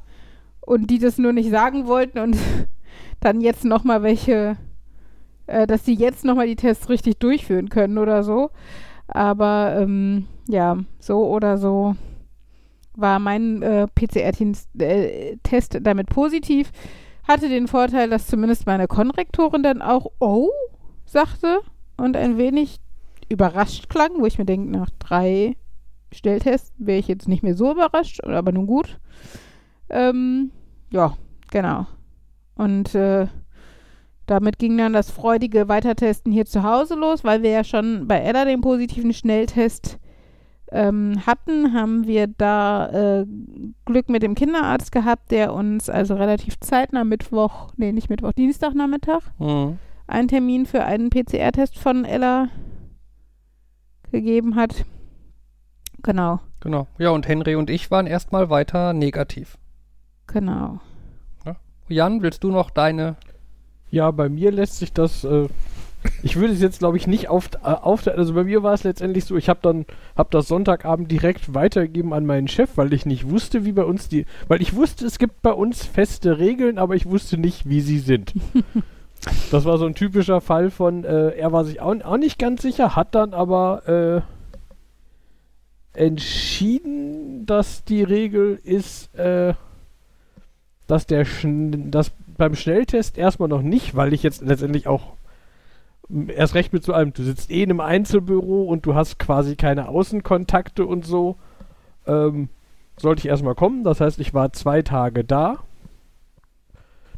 und 0.61 0.91
die 0.91 0.99
das 0.99 1.19
nur 1.19 1.33
nicht 1.33 1.51
sagen 1.51 1.87
wollten 1.87 2.19
und 2.19 2.37
dann 3.21 3.41
jetzt 3.41 3.65
nochmal 3.65 4.03
welche, 4.03 4.57
äh, 5.51 5.67
dass 5.67 5.85
sie 5.85 5.95
jetzt 5.95 6.25
nochmal 6.25 6.47
die 6.47 6.57
Tests 6.57 6.89
richtig 6.89 7.19
durchführen 7.19 7.69
können 7.69 7.99
oder 7.99 8.23
so. 8.23 8.51
Aber 9.09 9.77
ähm, 9.79 10.27
ja, 10.49 10.79
so 10.99 11.27
oder 11.27 11.59
so 11.59 11.97
war 12.95 13.19
mein 13.19 13.63
äh, 13.63 13.87
PCR-Test 13.95 15.79
damit 15.83 16.09
positiv. 16.09 16.71
Hatte 17.27 17.49
den 17.49 17.69
Vorteil, 17.69 18.11
dass 18.11 18.27
zumindest 18.27 18.67
meine 18.67 18.87
Konrektorin 18.87 19.63
dann 19.63 19.83
auch 19.83 20.07
Oh 20.21 20.51
sagte 21.05 21.61
und 21.97 22.17
ein 22.17 22.39
wenig 22.39 22.81
überrascht 23.29 23.89
klang, 23.89 24.11
wo 24.19 24.27
ich 24.27 24.39
mir 24.39 24.45
denke, 24.45 24.71
nach 24.71 24.91
drei 24.99 25.57
Stelltests 26.13 26.73
wäre 26.79 26.99
ich 26.99 27.09
jetzt 27.09 27.29
nicht 27.29 27.43
mehr 27.43 27.55
so 27.55 27.73
überrascht, 27.73 28.23
aber 28.25 28.53
nun 28.53 28.67
gut. 28.67 28.99
Ähm, 29.89 30.51
ja, 30.91 31.17
genau. 31.51 31.87
Und 32.57 32.95
äh, 32.95 33.29
damit 34.31 34.59
ging 34.59 34.79
dann 34.79 34.93
das 34.93 35.11
freudige 35.11 35.69
Weitertesten 35.69 36.31
hier 36.33 36.47
zu 36.47 36.63
Hause 36.63 36.95
los, 36.95 37.25
weil 37.25 37.43
wir 37.43 37.51
ja 37.51 37.65
schon 37.65 38.07
bei 38.07 38.19
Ella 38.21 38.45
den 38.45 38.61
positiven 38.61 39.13
Schnelltest 39.13 39.99
ähm, 40.73 41.27
hatten, 41.27 41.73
haben 41.75 42.07
wir 42.07 42.29
da 42.29 43.21
äh, 43.23 43.27
Glück 43.87 44.09
mit 44.09 44.23
dem 44.23 44.37
Kinderarzt 44.37 44.93
gehabt, 44.93 45.33
der 45.33 45.53
uns 45.53 45.91
also 45.91 46.15
relativ 46.15 46.61
zeitnah 46.61 47.03
Mittwoch, 47.05 47.73
nee, 47.77 47.91
nicht 47.93 48.09
Mittwoch, 48.09 48.33
Dienstagnachmittag, 48.33 49.21
Mhm. 49.39 49.79
einen 50.07 50.29
Termin 50.29 50.67
für 50.67 50.85
einen 50.85 51.11
PCR-Test 51.11 51.77
von 51.77 52.05
Ella 52.05 52.49
gegeben 54.13 54.55
hat. 54.57 54.85
Genau, 56.03 56.41
Genau. 56.61 56.87
Ja, 56.99 57.11
und 57.11 57.27
Henry 57.27 57.57
und 57.57 57.71
ich 57.71 57.91
waren 57.91 58.07
erstmal 58.07 58.49
weiter 58.51 58.93
negativ. 58.93 59.59
genau. 60.27 60.79
Jan, 61.89 62.23
willst 62.23 62.45
du 62.45 62.53
noch 62.53 62.71
deine. 62.71 63.17
Ja, 63.91 64.11
bei 64.11 64.29
mir 64.29 64.53
lässt 64.53 64.79
sich 64.79 64.93
das. 64.93 65.25
Äh, 65.25 65.49
ich 66.23 66.37
würde 66.37 66.55
es 66.55 66.63
jetzt, 66.63 66.79
glaube 66.79 66.97
ich, 66.97 67.07
nicht 67.07 67.29
auf, 67.29 67.51
äh, 67.63 67.67
aufteilen. 67.67 68.19
Also 68.19 68.35
bei 68.35 68.45
mir 68.45 68.63
war 68.63 68.73
es 68.73 68.85
letztendlich 68.85 69.25
so, 69.25 69.37
ich 69.37 69.49
habe 69.49 69.61
dann 69.63 69.85
hab 70.17 70.31
das 70.31 70.49
Sonntagabend 70.49 71.11
direkt 71.11 71.55
weitergegeben 71.55 72.13
an 72.13 72.25
meinen 72.25 72.49
Chef, 72.49 72.71
weil 72.77 72.93
ich 72.93 73.05
nicht 73.05 73.29
wusste, 73.29 73.65
wie 73.65 73.73
bei 73.73 73.85
uns 73.85 74.09
die. 74.09 74.25
Weil 74.49 74.63
ich 74.63 74.75
wusste, 74.75 75.05
es 75.05 75.19
gibt 75.19 75.43
bei 75.43 75.53
uns 75.53 75.85
feste 75.85 76.39
Regeln, 76.39 76.79
aber 76.79 76.95
ich 76.95 77.07
wusste 77.07 77.37
nicht, 77.37 77.69
wie 77.69 77.81
sie 77.81 77.99
sind. 77.99 78.33
das 79.51 79.65
war 79.65 79.79
so 79.79 79.87
ein 79.87 79.95
typischer 79.95 80.41
Fall 80.41 80.71
von, 80.71 81.05
äh, 81.05 81.31
er 81.31 81.53
war 81.53 81.65
sich 81.65 81.81
auch, 81.81 81.95
auch 82.03 82.17
nicht 82.17 82.39
ganz 82.39 82.63
sicher, 82.63 82.97
hat 82.97 83.15
dann 83.15 83.35
aber 83.35 84.25
äh, 85.95 85.99
entschieden, 85.99 87.47
dass 87.47 87.85
die 87.85 88.03
Regel 88.03 88.59
ist, 88.63 89.15
äh, 89.17 89.55
dass 90.87 91.07
der 91.07 91.25
Schn 91.25 91.91
dass 91.91 92.13
beim 92.41 92.55
Schnelltest 92.55 93.19
erstmal 93.19 93.51
noch 93.51 93.61
nicht, 93.61 93.95
weil 93.95 94.15
ich 94.15 94.23
jetzt 94.23 94.41
letztendlich 94.41 94.89
auch 94.89 95.13
erst 96.29 96.55
recht 96.55 96.73
mit 96.73 96.83
so 96.83 96.95
einem, 96.95 97.13
du 97.13 97.23
sitzt 97.23 97.51
eh 97.51 97.63
in 97.63 97.71
einem 97.71 97.81
Einzelbüro 97.81 98.63
und 98.63 98.87
du 98.87 98.95
hast 98.95 99.19
quasi 99.19 99.57
keine 99.57 99.89
Außenkontakte 99.89 100.87
und 100.87 101.05
so, 101.05 101.37
ähm, 102.07 102.49
sollte 102.97 103.21
ich 103.21 103.27
erstmal 103.27 103.55
kommen. 103.55 103.85
Das 103.85 104.01
heißt, 104.01 104.19
ich 104.21 104.33
war 104.33 104.55
zwei 104.55 104.81
Tage 104.81 105.23
da. 105.23 105.59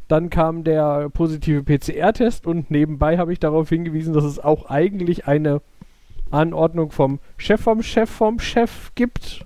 Dann 0.09 0.29
kam 0.29 0.65
der 0.65 1.09
positive 1.09 1.63
PCR-Test 1.63 2.45
und 2.45 2.69
nebenbei 2.69 3.17
habe 3.17 3.31
ich 3.31 3.39
darauf 3.39 3.69
hingewiesen, 3.69 4.13
dass 4.13 4.25
es 4.25 4.39
auch 4.39 4.69
eigentlich 4.69 5.25
eine 5.25 5.61
Anordnung 6.31 6.91
vom 6.91 7.19
Chef 7.37 7.61
vom 7.61 7.81
Chef 7.81 8.09
vom 8.09 8.39
Chef 8.39 8.91
gibt, 8.95 9.45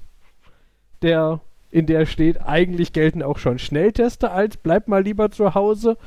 der 1.03 1.39
in 1.77 1.85
der 1.85 2.07
steht, 2.07 2.41
eigentlich 2.43 2.91
gelten 2.91 3.21
auch 3.21 3.37
schon 3.37 3.59
Schnellteste 3.59 4.31
als 4.31 4.57
bleib 4.57 4.87
mal 4.87 5.03
lieber 5.03 5.29
zu 5.29 5.53
Hause. 5.53 5.97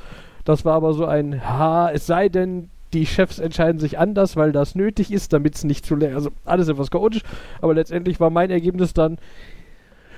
Das 0.43 0.65
war 0.65 0.73
aber 0.73 0.93
so 0.93 1.05
ein, 1.05 1.47
ha, 1.47 1.89
es 1.89 2.05
sei 2.05 2.27
denn, 2.27 2.69
die 2.91 3.05
Chefs 3.05 3.39
entscheiden 3.39 3.79
sich 3.79 3.97
anders, 3.97 4.35
weil 4.35 4.51
das 4.51 4.75
nötig 4.75 5.13
ist, 5.13 5.31
damit 5.31 5.55
es 5.55 5.63
nicht 5.63 5.85
zu 5.85 5.95
leer, 5.95 6.13
also 6.13 6.29
alles 6.43 6.67
etwas 6.67 6.91
chaotisch, 6.91 7.21
aber 7.61 7.73
letztendlich 7.73 8.19
war 8.19 8.29
mein 8.29 8.51
Ergebnis 8.51 8.93
dann, 8.93 9.17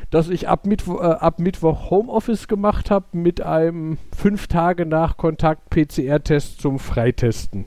dass 0.10 0.30
ich 0.30 0.48
ab, 0.48 0.66
Mittwo 0.66 1.00
äh, 1.00 1.04
ab 1.04 1.38
Mittwoch 1.38 1.92
Homeoffice 1.92 2.48
gemacht 2.48 2.90
habe 2.90 3.06
mit 3.12 3.42
einem 3.42 4.00
fünf 4.16 4.48
Tage 4.48 4.88
nach 4.88 5.18
Kontakt 5.18 5.70
PCR-Test 5.70 6.62
zum 6.62 6.80
Freitesten. 6.80 7.66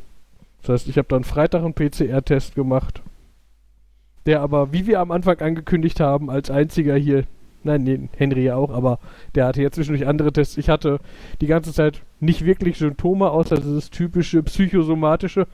Das 0.63 0.71
heißt, 0.71 0.89
ich 0.89 0.99
habe 0.99 1.09
dann 1.09 1.23
Freitag 1.23 1.63
einen 1.63 1.75
PCR-Test 1.75 2.57
gemacht, 2.57 3.01
der 4.27 4.41
aber, 4.41 4.73
wie 4.73 4.89
wir 4.89 4.99
am 4.99 5.13
Anfang 5.13 5.39
angekündigt 5.39 6.01
haben, 6.01 6.31
als 6.31 6.51
einziger 6.51 6.97
hier, 6.97 7.27
nein, 7.67 7.85
nee, 7.85 8.09
Henry 8.17 8.45
ja 8.45 8.57
auch, 8.57 8.71
aber 8.71 8.99
der 9.35 9.47
hatte 9.47 9.63
ja 9.63 9.71
zwischendurch 9.71 10.07
andere 10.07 10.33
Tests. 10.33 10.57
Ich 10.57 10.69
hatte 10.69 10.99
die 11.41 11.47
ganze 11.47 11.73
Zeit 11.73 12.03
nicht 12.21 12.45
wirklich 12.45 12.79
Symptome, 12.79 13.31
außer 13.31 13.57
dieses 13.57 13.91
typische 13.91 14.43
psychosomatische. 14.43 15.47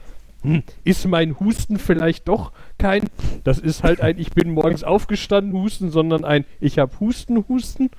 Hm, 0.43 0.63
ist 0.83 1.07
mein 1.07 1.39
Husten 1.39 1.79
vielleicht 1.79 2.27
doch 2.27 2.53
kein, 2.77 3.05
das 3.45 3.59
ist 3.61 3.85
halt 3.85 4.01
ein, 4.01 4.19
ich 4.19 4.33
bin 4.33 4.51
morgens 4.51 4.83
aufgestanden, 4.83 5.53
Husten, 5.53 5.91
sondern 5.91 6.25
ein, 6.25 6.45
ich 6.61 6.79
habe 6.79 6.93
Husten, 6.99 7.45
Husten. 7.49 7.91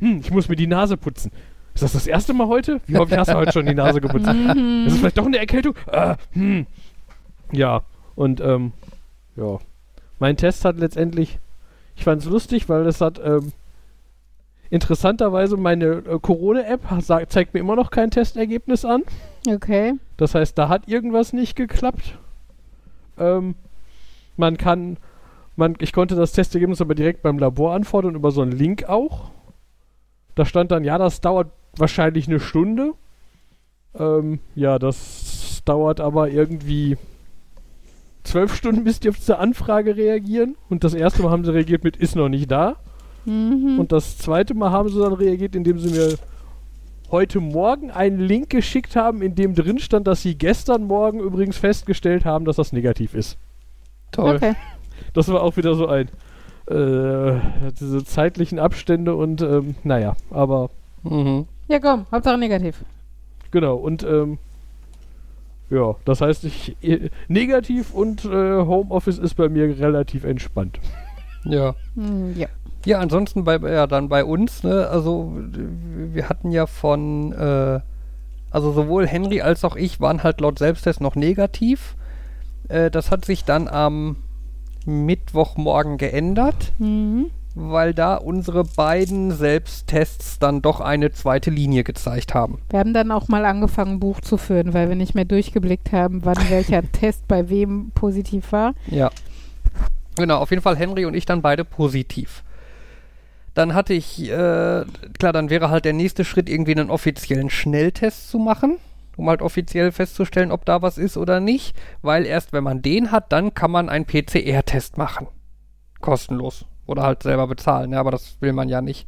Hm, 0.00 0.20
ich 0.20 0.30
muss 0.30 0.48
mir 0.48 0.56
die 0.56 0.66
Nase 0.66 0.96
putzen. 0.96 1.30
Ist 1.74 1.82
das 1.82 1.92
das 1.92 2.06
erste 2.06 2.32
Mal 2.34 2.46
heute? 2.46 2.80
Wie 2.86 2.96
häufig 2.96 3.18
hast 3.18 3.30
du 3.30 3.34
heute 3.34 3.52
schon 3.52 3.66
die 3.66 3.74
Nase 3.74 4.00
geputzt? 4.00 4.32
Mhm. 4.32 4.84
Ist 4.86 4.94
es 4.94 4.98
vielleicht 5.00 5.18
doch 5.18 5.26
eine 5.26 5.38
Erkältung? 5.38 5.74
Äh, 5.90 6.14
hm. 6.32 6.66
Ja, 7.52 7.82
und 8.14 8.40
ähm, 8.40 8.72
ja. 9.36 9.58
Mein 10.20 10.36
Test 10.36 10.64
hat 10.64 10.78
letztendlich, 10.78 11.40
ich 11.96 12.04
fand 12.04 12.22
es 12.22 12.28
lustig, 12.28 12.68
weil 12.68 12.86
es 12.86 13.00
hat 13.00 13.20
ähm, 13.24 13.52
interessanterweise 14.70 15.56
meine 15.56 15.86
äh, 15.86 16.18
Corona-App 16.20 16.82
zeigt 17.28 17.54
mir 17.54 17.60
immer 17.60 17.76
noch 17.76 17.90
kein 17.90 18.10
Testergebnis 18.10 18.84
an. 18.84 19.02
Okay. 19.48 19.94
Das 20.16 20.34
heißt, 20.34 20.56
da 20.58 20.68
hat 20.68 20.88
irgendwas 20.88 21.32
nicht 21.32 21.56
geklappt. 21.56 22.18
Ähm, 23.18 23.54
man 24.36 24.56
kann, 24.56 24.96
man, 25.56 25.76
ich 25.78 25.92
konnte 25.92 26.16
das 26.16 26.32
Testergebnis 26.32 26.80
aber 26.80 26.94
direkt 26.94 27.22
beim 27.22 27.38
Labor 27.38 27.74
anfordern, 27.74 28.14
über 28.14 28.30
so 28.30 28.42
einen 28.42 28.52
Link 28.52 28.84
auch. 28.88 29.30
Da 30.34 30.44
stand 30.44 30.72
dann, 30.72 30.82
ja, 30.82 30.98
das 30.98 31.20
dauert 31.20 31.52
wahrscheinlich 31.76 32.26
eine 32.26 32.40
Stunde. 32.40 32.94
Ähm, 33.96 34.40
ja, 34.56 34.78
das 34.78 35.62
dauert 35.64 36.00
aber 36.00 36.28
irgendwie 36.30 36.96
zwölf 38.24 38.54
Stunden, 38.54 38.84
bis 38.84 39.00
die 39.00 39.08
auf 39.08 39.16
diese 39.16 39.38
Anfrage 39.38 39.96
reagieren. 39.96 40.56
Und 40.68 40.82
das 40.84 40.94
erste 40.94 41.22
Mal 41.22 41.30
haben 41.30 41.44
sie 41.44 41.52
reagiert 41.52 41.84
mit, 41.84 41.96
ist 41.96 42.16
noch 42.16 42.28
nicht 42.28 42.50
da. 42.50 42.76
Mhm. 43.24 43.78
Und 43.78 43.92
das 43.92 44.18
zweite 44.18 44.54
Mal 44.54 44.70
haben 44.70 44.88
sie 44.88 44.98
dann 44.98 45.12
reagiert, 45.12 45.54
indem 45.54 45.78
sie 45.78 45.90
mir 45.90 46.16
heute 47.10 47.40
Morgen 47.40 47.90
einen 47.90 48.18
Link 48.18 48.50
geschickt 48.50 48.96
haben, 48.96 49.22
in 49.22 49.34
dem 49.34 49.54
drin 49.54 49.78
stand, 49.78 50.06
dass 50.06 50.22
sie 50.22 50.36
gestern 50.36 50.84
Morgen 50.84 51.20
übrigens 51.20 51.56
festgestellt 51.56 52.24
haben, 52.24 52.44
dass 52.44 52.56
das 52.56 52.72
negativ 52.72 53.14
ist. 53.14 53.36
Toll. 54.10 54.36
okay. 54.36 54.54
Das 55.12 55.28
war 55.28 55.42
auch 55.42 55.56
wieder 55.56 55.74
so 55.74 55.86
ein 55.86 56.08
äh, 56.66 57.38
diese 57.78 58.04
zeitlichen 58.04 58.58
Abstände 58.58 59.14
und 59.14 59.42
ähm, 59.42 59.74
naja, 59.84 60.16
aber 60.30 60.70
Mhm. 61.02 61.46
Ja, 61.68 61.78
komm, 61.80 62.06
Hauptsache 62.10 62.38
negativ. 62.38 62.82
genau 63.50 63.76
und 63.76 64.02
ähm, 64.02 64.38
ja, 65.74 65.96
das 66.04 66.20
heißt, 66.20 66.44
ich 66.44 66.76
äh, 66.82 67.10
negativ 67.28 67.92
und 67.92 68.24
äh, 68.24 68.28
Homeoffice 68.28 69.18
ist 69.18 69.34
bei 69.34 69.48
mir 69.48 69.78
relativ 69.78 70.24
entspannt. 70.24 70.78
Ja. 71.44 71.74
Hm, 71.94 72.36
ja. 72.36 72.48
Ja, 72.86 72.98
ansonsten 72.98 73.44
bei 73.44 73.56
ja 73.56 73.86
dann 73.86 74.08
bei 74.10 74.24
uns, 74.24 74.62
ne, 74.62 74.88
also 74.88 75.32
wir 75.34 76.28
hatten 76.28 76.50
ja 76.50 76.66
von 76.66 77.32
äh, 77.32 77.80
also 78.50 78.72
sowohl 78.72 79.06
Henry 79.06 79.40
als 79.40 79.64
auch 79.64 79.74
ich 79.74 80.00
waren 80.00 80.22
halt 80.22 80.40
laut 80.40 80.58
Selbsttest 80.58 81.00
noch 81.00 81.16
negativ. 81.16 81.96
Äh, 82.68 82.90
das 82.90 83.10
hat 83.10 83.24
sich 83.24 83.44
dann 83.44 83.68
am 83.68 84.16
Mittwochmorgen 84.86 85.96
geändert, 85.96 86.72
Mhm. 86.78 87.30
Weil 87.54 87.94
da 87.94 88.16
unsere 88.16 88.64
beiden 88.64 89.30
Selbsttests 89.30 90.38
dann 90.38 90.60
doch 90.60 90.80
eine 90.80 91.12
zweite 91.12 91.50
Linie 91.50 91.84
gezeigt 91.84 92.34
haben. 92.34 92.60
Wir 92.70 92.80
haben 92.80 92.92
dann 92.92 93.12
auch 93.12 93.28
mal 93.28 93.44
angefangen, 93.44 94.00
Buch 94.00 94.20
zu 94.20 94.36
führen, 94.36 94.74
weil 94.74 94.88
wir 94.88 94.96
nicht 94.96 95.14
mehr 95.14 95.24
durchgeblickt 95.24 95.92
haben, 95.92 96.24
wann 96.24 96.38
welcher 96.50 96.82
Test 96.90 97.28
bei 97.28 97.48
wem 97.48 97.92
positiv 97.94 98.52
war. 98.52 98.74
Ja. 98.86 99.10
Genau, 100.16 100.38
auf 100.38 100.50
jeden 100.50 100.62
Fall 100.62 100.76
Henry 100.76 101.04
und 101.04 101.14
ich 101.14 101.26
dann 101.26 101.42
beide 101.42 101.64
positiv. 101.64 102.42
Dann 103.54 103.74
hatte 103.74 103.94
ich, 103.94 104.20
äh, 104.24 104.84
klar, 105.18 105.32
dann 105.32 105.48
wäre 105.48 105.70
halt 105.70 105.84
der 105.84 105.92
nächste 105.92 106.24
Schritt, 106.24 106.48
irgendwie 106.48 106.72
einen 106.72 106.90
offiziellen 106.90 107.50
Schnelltest 107.50 108.30
zu 108.30 108.38
machen, 108.38 108.78
um 109.16 109.28
halt 109.28 109.42
offiziell 109.42 109.92
festzustellen, 109.92 110.50
ob 110.50 110.64
da 110.64 110.82
was 110.82 110.98
ist 110.98 111.16
oder 111.16 111.38
nicht, 111.38 111.76
weil 112.02 112.26
erst 112.26 112.52
wenn 112.52 112.64
man 112.64 112.82
den 112.82 113.12
hat, 113.12 113.30
dann 113.30 113.54
kann 113.54 113.70
man 113.70 113.88
einen 113.88 114.06
PCR-Test 114.06 114.98
machen. 114.98 115.28
Kostenlos. 116.00 116.66
Oder 116.86 117.02
halt 117.02 117.22
selber 117.22 117.46
bezahlen, 117.46 117.92
ja, 117.92 118.00
aber 118.00 118.10
das 118.10 118.36
will 118.40 118.52
man 118.52 118.68
ja 118.68 118.80
nicht. 118.80 119.06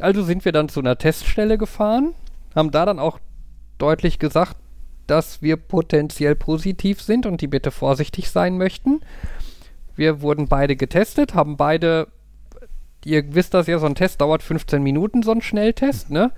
Also 0.00 0.22
sind 0.22 0.44
wir 0.44 0.52
dann 0.52 0.68
zu 0.68 0.80
einer 0.80 0.98
Teststelle 0.98 1.58
gefahren, 1.58 2.14
haben 2.54 2.70
da 2.70 2.84
dann 2.84 2.98
auch 2.98 3.18
deutlich 3.78 4.18
gesagt, 4.18 4.56
dass 5.06 5.42
wir 5.42 5.56
potenziell 5.56 6.36
positiv 6.36 7.02
sind 7.02 7.26
und 7.26 7.40
die 7.40 7.48
bitte 7.48 7.70
vorsichtig 7.70 8.30
sein 8.30 8.58
möchten. 8.58 9.00
Wir 9.96 10.22
wurden 10.22 10.46
beide 10.46 10.76
getestet, 10.76 11.34
haben 11.34 11.56
beide, 11.56 12.08
ihr 13.04 13.34
wisst 13.34 13.54
das 13.54 13.66
ja, 13.66 13.78
so 13.78 13.86
ein 13.86 13.94
Test 13.94 14.20
dauert 14.20 14.42
15 14.42 14.82
Minuten, 14.82 15.22
so 15.22 15.32
ein 15.32 15.42
Schnelltest, 15.42 16.10
ne? 16.10 16.30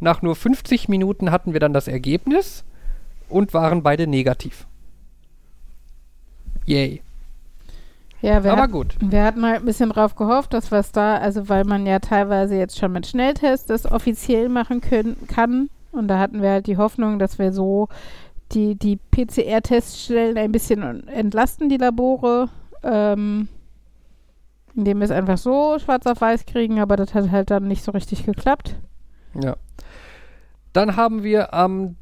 Nach 0.00 0.20
nur 0.22 0.36
50 0.36 0.88
Minuten 0.88 1.30
hatten 1.30 1.52
wir 1.52 1.60
dann 1.60 1.72
das 1.72 1.88
Ergebnis 1.88 2.64
und 3.28 3.54
waren 3.54 3.82
beide 3.82 4.06
negativ. 4.06 4.66
Yay. 6.66 7.00
Ja, 8.26 8.42
wir, 8.42 8.54
Aber 8.54 8.62
hat, 8.62 8.72
gut. 8.72 8.96
wir 8.98 9.22
hatten 9.22 9.46
halt 9.46 9.60
ein 9.60 9.64
bisschen 9.66 9.90
drauf 9.90 10.16
gehofft, 10.16 10.52
dass 10.52 10.72
was 10.72 10.90
da, 10.90 11.16
also 11.18 11.48
weil 11.48 11.62
man 11.62 11.86
ja 11.86 12.00
teilweise 12.00 12.56
jetzt 12.56 12.76
schon 12.76 12.90
mit 12.90 13.06
Schnelltests 13.06 13.66
das 13.66 13.88
offiziell 13.88 14.48
machen 14.48 14.80
können, 14.80 15.16
kann. 15.28 15.70
Und 15.92 16.08
da 16.08 16.18
hatten 16.18 16.42
wir 16.42 16.50
halt 16.50 16.66
die 16.66 16.76
Hoffnung, 16.76 17.20
dass 17.20 17.38
wir 17.38 17.52
so 17.52 17.86
die, 18.50 18.74
die 18.74 18.96
PCR-Teststellen 18.96 20.38
ein 20.38 20.50
bisschen 20.50 21.06
entlasten, 21.06 21.68
die 21.68 21.76
Labore, 21.76 22.48
ähm, 22.82 23.46
indem 24.74 24.98
wir 24.98 25.04
es 25.04 25.12
einfach 25.12 25.38
so 25.38 25.78
schwarz 25.78 26.04
auf 26.06 26.20
weiß 26.20 26.46
kriegen, 26.46 26.80
aber 26.80 26.96
das 26.96 27.14
hat 27.14 27.30
halt 27.30 27.52
dann 27.52 27.68
nicht 27.68 27.84
so 27.84 27.92
richtig 27.92 28.26
geklappt. 28.26 28.74
Ja. 29.40 29.54
Dann 30.72 30.96
haben 30.96 31.22
wir 31.22 31.54
am 31.54 31.94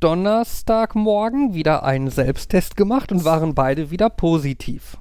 Donnerstagmorgen 0.00 1.54
wieder 1.54 1.84
einen 1.84 2.10
Selbsttest 2.10 2.76
gemacht 2.76 3.12
und 3.12 3.24
waren 3.24 3.54
beide 3.54 3.90
wieder 3.90 4.10
positiv. 4.10 4.98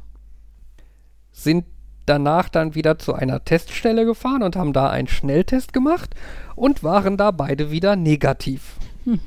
Sind 1.38 1.66
danach 2.08 2.50
dann 2.50 2.74
wieder 2.74 2.98
zu 2.98 3.14
einer 3.14 3.46
Teststelle 3.46 4.06
gefahren 4.06 4.42
und 4.42 4.56
haben 4.56 4.74
da 4.74 4.90
einen 4.90 5.08
Schnelltest 5.08 5.72
gemacht 5.72 6.16
und 6.56 6.84
waren 6.84 7.16
da 7.16 7.30
beide 7.30 7.70
wieder 7.70 7.96
negativ. 7.96 8.78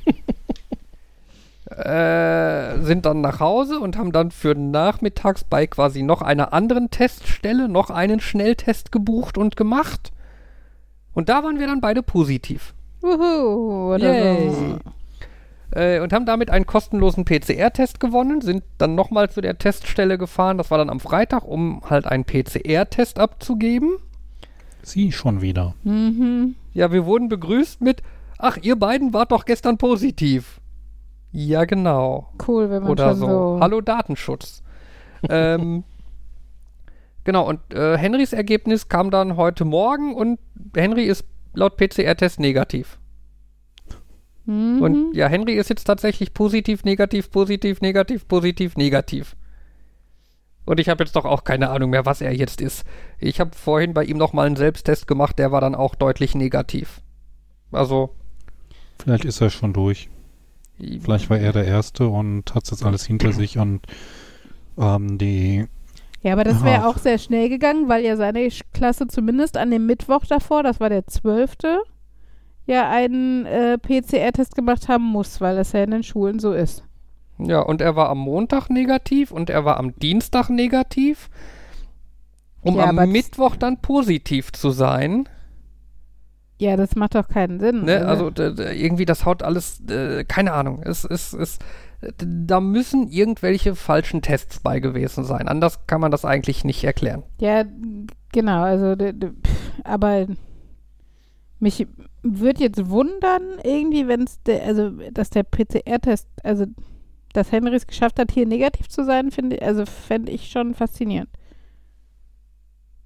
äh, 1.66 2.80
sind 2.80 3.06
dann 3.06 3.20
nach 3.20 3.38
Hause 3.38 3.78
und 3.78 3.96
haben 3.96 4.10
dann 4.10 4.32
für 4.32 4.56
nachmittags 4.56 5.44
bei 5.44 5.68
quasi 5.68 6.02
noch 6.02 6.20
einer 6.20 6.52
anderen 6.52 6.90
Teststelle 6.90 7.68
noch 7.68 7.90
einen 7.90 8.18
Schnelltest 8.18 8.90
gebucht 8.90 9.38
und 9.38 9.56
gemacht. 9.56 10.10
Und 11.14 11.28
da 11.28 11.44
waren 11.44 11.60
wir 11.60 11.68
dann 11.68 11.80
beide 11.80 12.02
positiv. 12.02 12.74
Wuhu, 13.02 13.94
oder 13.94 14.12
Yay. 14.12 14.50
so. 14.50 14.78
Äh, 15.72 16.00
und 16.00 16.12
haben 16.12 16.26
damit 16.26 16.50
einen 16.50 16.66
kostenlosen 16.66 17.24
PCR-Test 17.24 18.00
gewonnen, 18.00 18.40
sind 18.40 18.64
dann 18.78 18.94
nochmal 18.94 19.30
zu 19.30 19.40
der 19.40 19.58
Teststelle 19.58 20.18
gefahren, 20.18 20.58
das 20.58 20.70
war 20.70 20.78
dann 20.78 20.90
am 20.90 21.00
Freitag, 21.00 21.44
um 21.44 21.82
halt 21.88 22.06
einen 22.06 22.24
PCR-Test 22.24 23.18
abzugeben. 23.18 23.98
Sie 24.82 25.12
schon 25.12 25.42
wieder. 25.42 25.74
Mhm. 25.84 26.56
Ja, 26.72 26.92
wir 26.92 27.04
wurden 27.06 27.28
begrüßt 27.28 27.82
mit, 27.82 28.02
ach, 28.38 28.56
ihr 28.60 28.76
beiden 28.76 29.12
wart 29.12 29.30
doch 29.30 29.44
gestern 29.44 29.78
positiv. 29.78 30.60
Ja, 31.32 31.64
genau. 31.64 32.32
Cool, 32.46 32.70
wenn 32.70 32.82
man 32.82 32.90
Oder 32.90 33.10
schon 33.10 33.18
so. 33.18 33.26
so. 33.26 33.58
Hallo 33.60 33.80
Datenschutz. 33.80 34.62
ähm, 35.28 35.84
genau, 37.22 37.46
und 37.46 37.60
äh, 37.72 37.96
Henrys 37.96 38.32
Ergebnis 38.32 38.88
kam 38.88 39.10
dann 39.10 39.36
heute 39.36 39.64
Morgen 39.64 40.14
und 40.14 40.40
Henry 40.74 41.04
ist 41.04 41.24
laut 41.52 41.76
PCR-Test 41.76 42.40
negativ. 42.40 42.99
Mhm. 44.50 44.82
Und 44.82 45.14
ja, 45.14 45.28
Henry 45.28 45.54
ist 45.54 45.70
jetzt 45.70 45.84
tatsächlich 45.84 46.34
positiv, 46.34 46.82
negativ, 46.82 47.30
positiv, 47.30 47.80
negativ, 47.80 48.26
positiv, 48.26 48.76
negativ. 48.76 49.36
Und 50.64 50.80
ich 50.80 50.88
habe 50.88 51.04
jetzt 51.04 51.14
doch 51.14 51.24
auch 51.24 51.44
keine 51.44 51.70
Ahnung 51.70 51.90
mehr, 51.90 52.04
was 52.04 52.20
er 52.20 52.34
jetzt 52.34 52.60
ist. 52.60 52.84
Ich 53.20 53.38
habe 53.38 53.52
vorhin 53.54 53.94
bei 53.94 54.04
ihm 54.04 54.16
noch 54.16 54.32
mal 54.32 54.46
einen 54.46 54.56
Selbsttest 54.56 55.06
gemacht, 55.06 55.38
der 55.38 55.52
war 55.52 55.60
dann 55.60 55.76
auch 55.76 55.94
deutlich 55.94 56.34
negativ. 56.34 57.00
Also, 57.70 58.10
Vielleicht 59.00 59.24
ist 59.24 59.40
er 59.40 59.50
schon 59.50 59.72
durch. 59.72 60.10
Vielleicht 60.78 61.30
war 61.30 61.38
er 61.38 61.52
der 61.52 61.64
Erste 61.64 62.08
und 62.08 62.52
hat 62.54 62.68
jetzt 62.70 62.84
alles 62.84 63.06
hinter 63.06 63.32
sich 63.32 63.56
und 63.58 63.82
ähm, 64.78 65.16
die 65.16 65.66
Ja, 66.22 66.32
aber 66.32 66.42
das 66.42 66.64
wäre 66.64 66.86
auch 66.86 66.98
sehr 66.98 67.18
schnell 67.18 67.48
gegangen, 67.48 67.88
weil 67.88 68.04
ja 68.04 68.16
seine 68.16 68.48
Klasse 68.72 69.06
zumindest 69.06 69.56
an 69.56 69.70
dem 69.70 69.86
Mittwoch 69.86 70.24
davor, 70.26 70.62
das 70.64 70.80
war 70.80 70.88
der 70.88 71.06
12., 71.06 71.56
ja 72.66 72.88
einen 72.90 73.46
äh, 73.46 73.78
PCR-Test 73.78 74.54
gemacht 74.54 74.88
haben 74.88 75.04
muss, 75.04 75.40
weil 75.40 75.56
das 75.56 75.72
ja 75.72 75.82
in 75.82 75.90
den 75.90 76.02
Schulen 76.02 76.38
so 76.38 76.52
ist. 76.52 76.84
Ja, 77.38 77.60
und 77.60 77.80
er 77.80 77.96
war 77.96 78.08
am 78.10 78.18
Montag 78.18 78.68
negativ 78.68 79.32
und 79.32 79.48
er 79.50 79.64
war 79.64 79.78
am 79.78 79.94
Dienstag 79.98 80.50
negativ, 80.50 81.30
um 82.62 82.76
Ja, 82.76 82.84
am 82.90 82.96
Mittwoch 83.10 83.56
dann 83.56 83.80
positiv 83.80 84.52
zu 84.52 84.70
sein. 84.70 85.28
Ja, 86.58 86.76
das 86.76 86.94
macht 86.94 87.14
doch 87.14 87.26
keinen 87.28 87.58
Sinn. 87.58 87.86
Ne? 87.86 88.06
Also 88.06 88.28
d- 88.28 88.54
d- 88.54 88.72
irgendwie, 88.74 89.06
das 89.06 89.24
haut 89.24 89.42
alles, 89.42 89.80
äh, 89.88 90.24
keine 90.24 90.52
Ahnung. 90.52 90.82
Es 90.84 91.06
ist, 91.06 91.32
es, 91.32 91.58
d- 92.02 92.26
da 92.46 92.60
müssen 92.60 93.08
irgendwelche 93.08 93.74
falschen 93.74 94.20
Tests 94.20 94.60
bei 94.60 94.78
gewesen 94.78 95.24
sein. 95.24 95.48
Anders 95.48 95.86
kann 95.86 96.02
man 96.02 96.10
das 96.10 96.26
eigentlich 96.26 96.62
nicht 96.64 96.84
erklären. 96.84 97.22
Ja, 97.38 97.64
genau, 98.32 98.62
also 98.62 98.94
aber 99.84 100.26
mich 101.60 101.86
würde 102.22 102.62
jetzt 102.62 102.88
wundern, 102.88 103.42
irgendwie, 103.62 104.08
wenn 104.08 104.22
es 104.22 104.42
der, 104.42 104.64
also 104.64 104.90
dass 105.12 105.30
der 105.30 105.42
PCR-Test, 105.44 106.28
also 106.42 106.66
dass 107.32 107.52
Henry 107.52 107.76
es 107.76 107.86
geschafft 107.86 108.18
hat, 108.18 108.32
hier 108.32 108.46
negativ 108.46 108.88
zu 108.88 109.04
sein, 109.04 109.30
finde 109.30 109.56
ich, 109.56 109.62
also 109.62 109.86
fände 109.86 110.32
ich 110.32 110.50
schon 110.50 110.74
faszinierend. 110.74 111.30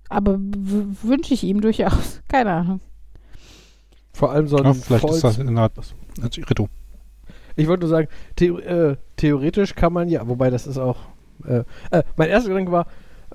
Aber 0.09 0.39
wünsche 0.39 1.35
ich 1.35 1.45
ihm 1.45 1.61
durchaus. 1.61 2.23
Keine 2.29 2.53
Ahnung. 2.53 2.81
Vor 4.13 4.31
allem 4.31 4.47
so 4.47 4.57
ein 4.57 4.65
Ja, 4.65 4.75
vielleicht 4.75 5.05
ist 5.05 5.25
das 5.25 5.39
in 5.39 5.55
der 5.55 5.71
also, 5.75 6.41
Rito. 6.49 6.69
Ich 7.57 7.67
wollte 7.67 7.83
nur 7.83 7.91
sagen, 7.91 8.09
theo 8.37 8.59
äh, 8.59 8.97
theoretisch 9.17 9.75
kann 9.75 9.93
man 9.93 10.09
ja, 10.09 10.27
wobei 10.27 10.51
das 10.51 10.67
ist 10.67 10.79
auch. 10.79 10.99
Äh, 11.45 11.65
äh, 11.91 12.03
mein 12.17 12.29
erster 12.29 12.51
Gedanke 12.51 12.71
war, 12.71 12.87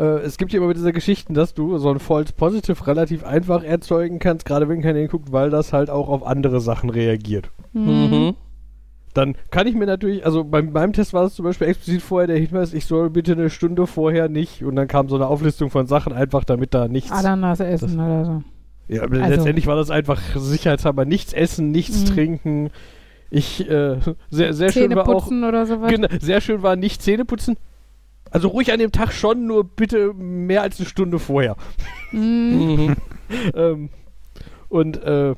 es 0.05 0.37
gibt 0.37 0.53
ja 0.53 0.61
immer 0.61 0.73
diese 0.73 0.93
Geschichten, 0.93 1.33
dass 1.33 1.53
du 1.53 1.77
so 1.77 1.89
ein 1.89 1.99
False 1.99 2.31
Positive 2.33 2.87
relativ 2.87 3.23
einfach 3.25 3.63
erzeugen 3.63 4.19
kannst, 4.19 4.45
gerade 4.45 4.69
wenn 4.69 4.81
keiner 4.81 4.99
hinguckt, 4.99 5.31
weil 5.31 5.49
das 5.49 5.73
halt 5.73 5.89
auch 5.89 6.07
auf 6.09 6.25
andere 6.25 6.61
Sachen 6.61 6.89
reagiert. 6.89 7.49
Hm. 7.73 8.35
Dann 9.13 9.35
kann 9.51 9.67
ich 9.67 9.75
mir 9.75 9.85
natürlich, 9.87 10.25
also 10.25 10.43
bei 10.43 10.61
meinem 10.61 10.93
Test 10.93 11.13
war 11.13 11.23
es 11.25 11.33
zum 11.33 11.43
Beispiel 11.43 11.67
explizit 11.67 12.01
vorher 12.01 12.27
der 12.27 12.37
Hinweis, 12.37 12.73
ich 12.73 12.85
soll 12.85 13.09
bitte 13.09 13.33
eine 13.33 13.49
Stunde 13.49 13.87
vorher 13.87 14.29
nicht 14.29 14.63
und 14.63 14.75
dann 14.75 14.87
kam 14.87 15.09
so 15.09 15.15
eine 15.15 15.27
Auflistung 15.27 15.69
von 15.71 15.87
Sachen, 15.87 16.13
einfach 16.13 16.43
damit 16.43 16.73
da 16.73 16.87
nichts. 16.87 17.11
Ananas 17.11 17.59
essen 17.59 17.99
oder 17.99 18.25
so. 18.25 18.43
Ja, 18.87 19.01
Also- 19.01 19.15
letztendlich 19.15 19.67
war 19.67 19.75
das 19.75 19.89
einfach 19.91 20.21
sicherheitshalber 20.35 21.05
nichts 21.05 21.33
essen, 21.33 21.71
nichts 21.71 22.03
Mhm. 22.09 22.13
trinken. 22.13 22.69
Ich, 23.31 23.67
äh, 23.69 23.97
sehr, 24.29 24.53
sehr 24.53 24.71
schön 24.71 24.83
Zähne 24.83 24.95
war 24.95 25.09
auch. 25.09 25.23
putzen 25.23 25.43
oder 25.43 25.65
sowas. 25.65 25.91
Genau, 25.91 26.07
sehr 26.19 26.39
schön 26.41 26.63
war 26.63 26.75
nicht 26.75 27.01
Zähne 27.01 27.25
putzen. 27.25 27.57
Also 28.31 28.47
ruhig 28.49 28.71
an 28.71 28.79
dem 28.79 28.91
Tag 28.91 29.11
schon, 29.11 29.47
nur 29.47 29.63
bitte 29.63 30.13
mehr 30.13 30.61
als 30.61 30.79
eine 30.79 30.87
Stunde 30.87 31.19
vorher. 31.19 31.55
Mhm. 32.11 32.95
Ähm, 33.53 33.89
und, 34.69 35.03
äh, 35.03 35.35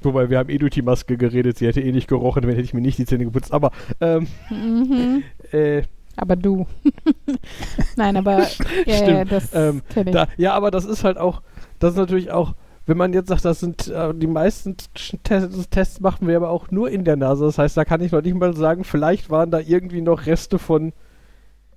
wobei 0.00 0.30
wir 0.30 0.38
haben 0.38 0.48
eh 0.48 0.56
durch 0.56 0.72
die 0.72 0.80
Maske 0.80 1.18
geredet, 1.18 1.58
sie 1.58 1.66
hätte 1.66 1.82
eh 1.82 1.92
nicht 1.92 2.08
gerochen, 2.08 2.44
wenn 2.44 2.50
hätte 2.50 2.62
ich 2.62 2.72
mir 2.72 2.80
nicht 2.80 2.96
die 2.96 3.04
Zähne 3.04 3.26
geputzt. 3.26 3.52
Aber, 3.52 3.72
ähm, 4.00 4.26
Mhm. 4.48 5.22
äh, 5.52 5.82
Aber 6.16 6.34
du. 6.34 6.66
Nein, 7.96 8.16
aber 8.16 8.46
ja, 8.86 9.24
das 9.26 9.50
Ähm, 9.54 9.82
da, 10.12 10.28
ja, 10.38 10.54
aber 10.54 10.70
das 10.70 10.86
ist 10.86 11.04
halt 11.04 11.18
auch, 11.18 11.42
das 11.78 11.90
ist 11.92 11.98
natürlich 11.98 12.30
auch, 12.30 12.54
wenn 12.86 12.96
man 12.96 13.12
jetzt 13.12 13.28
sagt, 13.28 13.44
das 13.44 13.60
sind 13.60 13.88
äh, 13.88 14.14
die 14.14 14.26
meisten 14.26 14.76
Tests, 15.22 15.68
Tests 15.68 16.00
machen 16.00 16.26
wir 16.28 16.36
aber 16.38 16.48
auch 16.48 16.70
nur 16.70 16.88
in 16.88 17.04
der 17.04 17.16
Nase. 17.16 17.44
Das 17.44 17.58
heißt, 17.58 17.76
da 17.76 17.84
kann 17.84 18.00
ich 18.00 18.12
noch 18.12 18.22
nicht 18.22 18.34
mal 18.34 18.56
sagen, 18.56 18.84
vielleicht 18.84 19.28
waren 19.28 19.50
da 19.50 19.60
irgendwie 19.60 20.00
noch 20.00 20.24
Reste 20.24 20.58
von, 20.58 20.94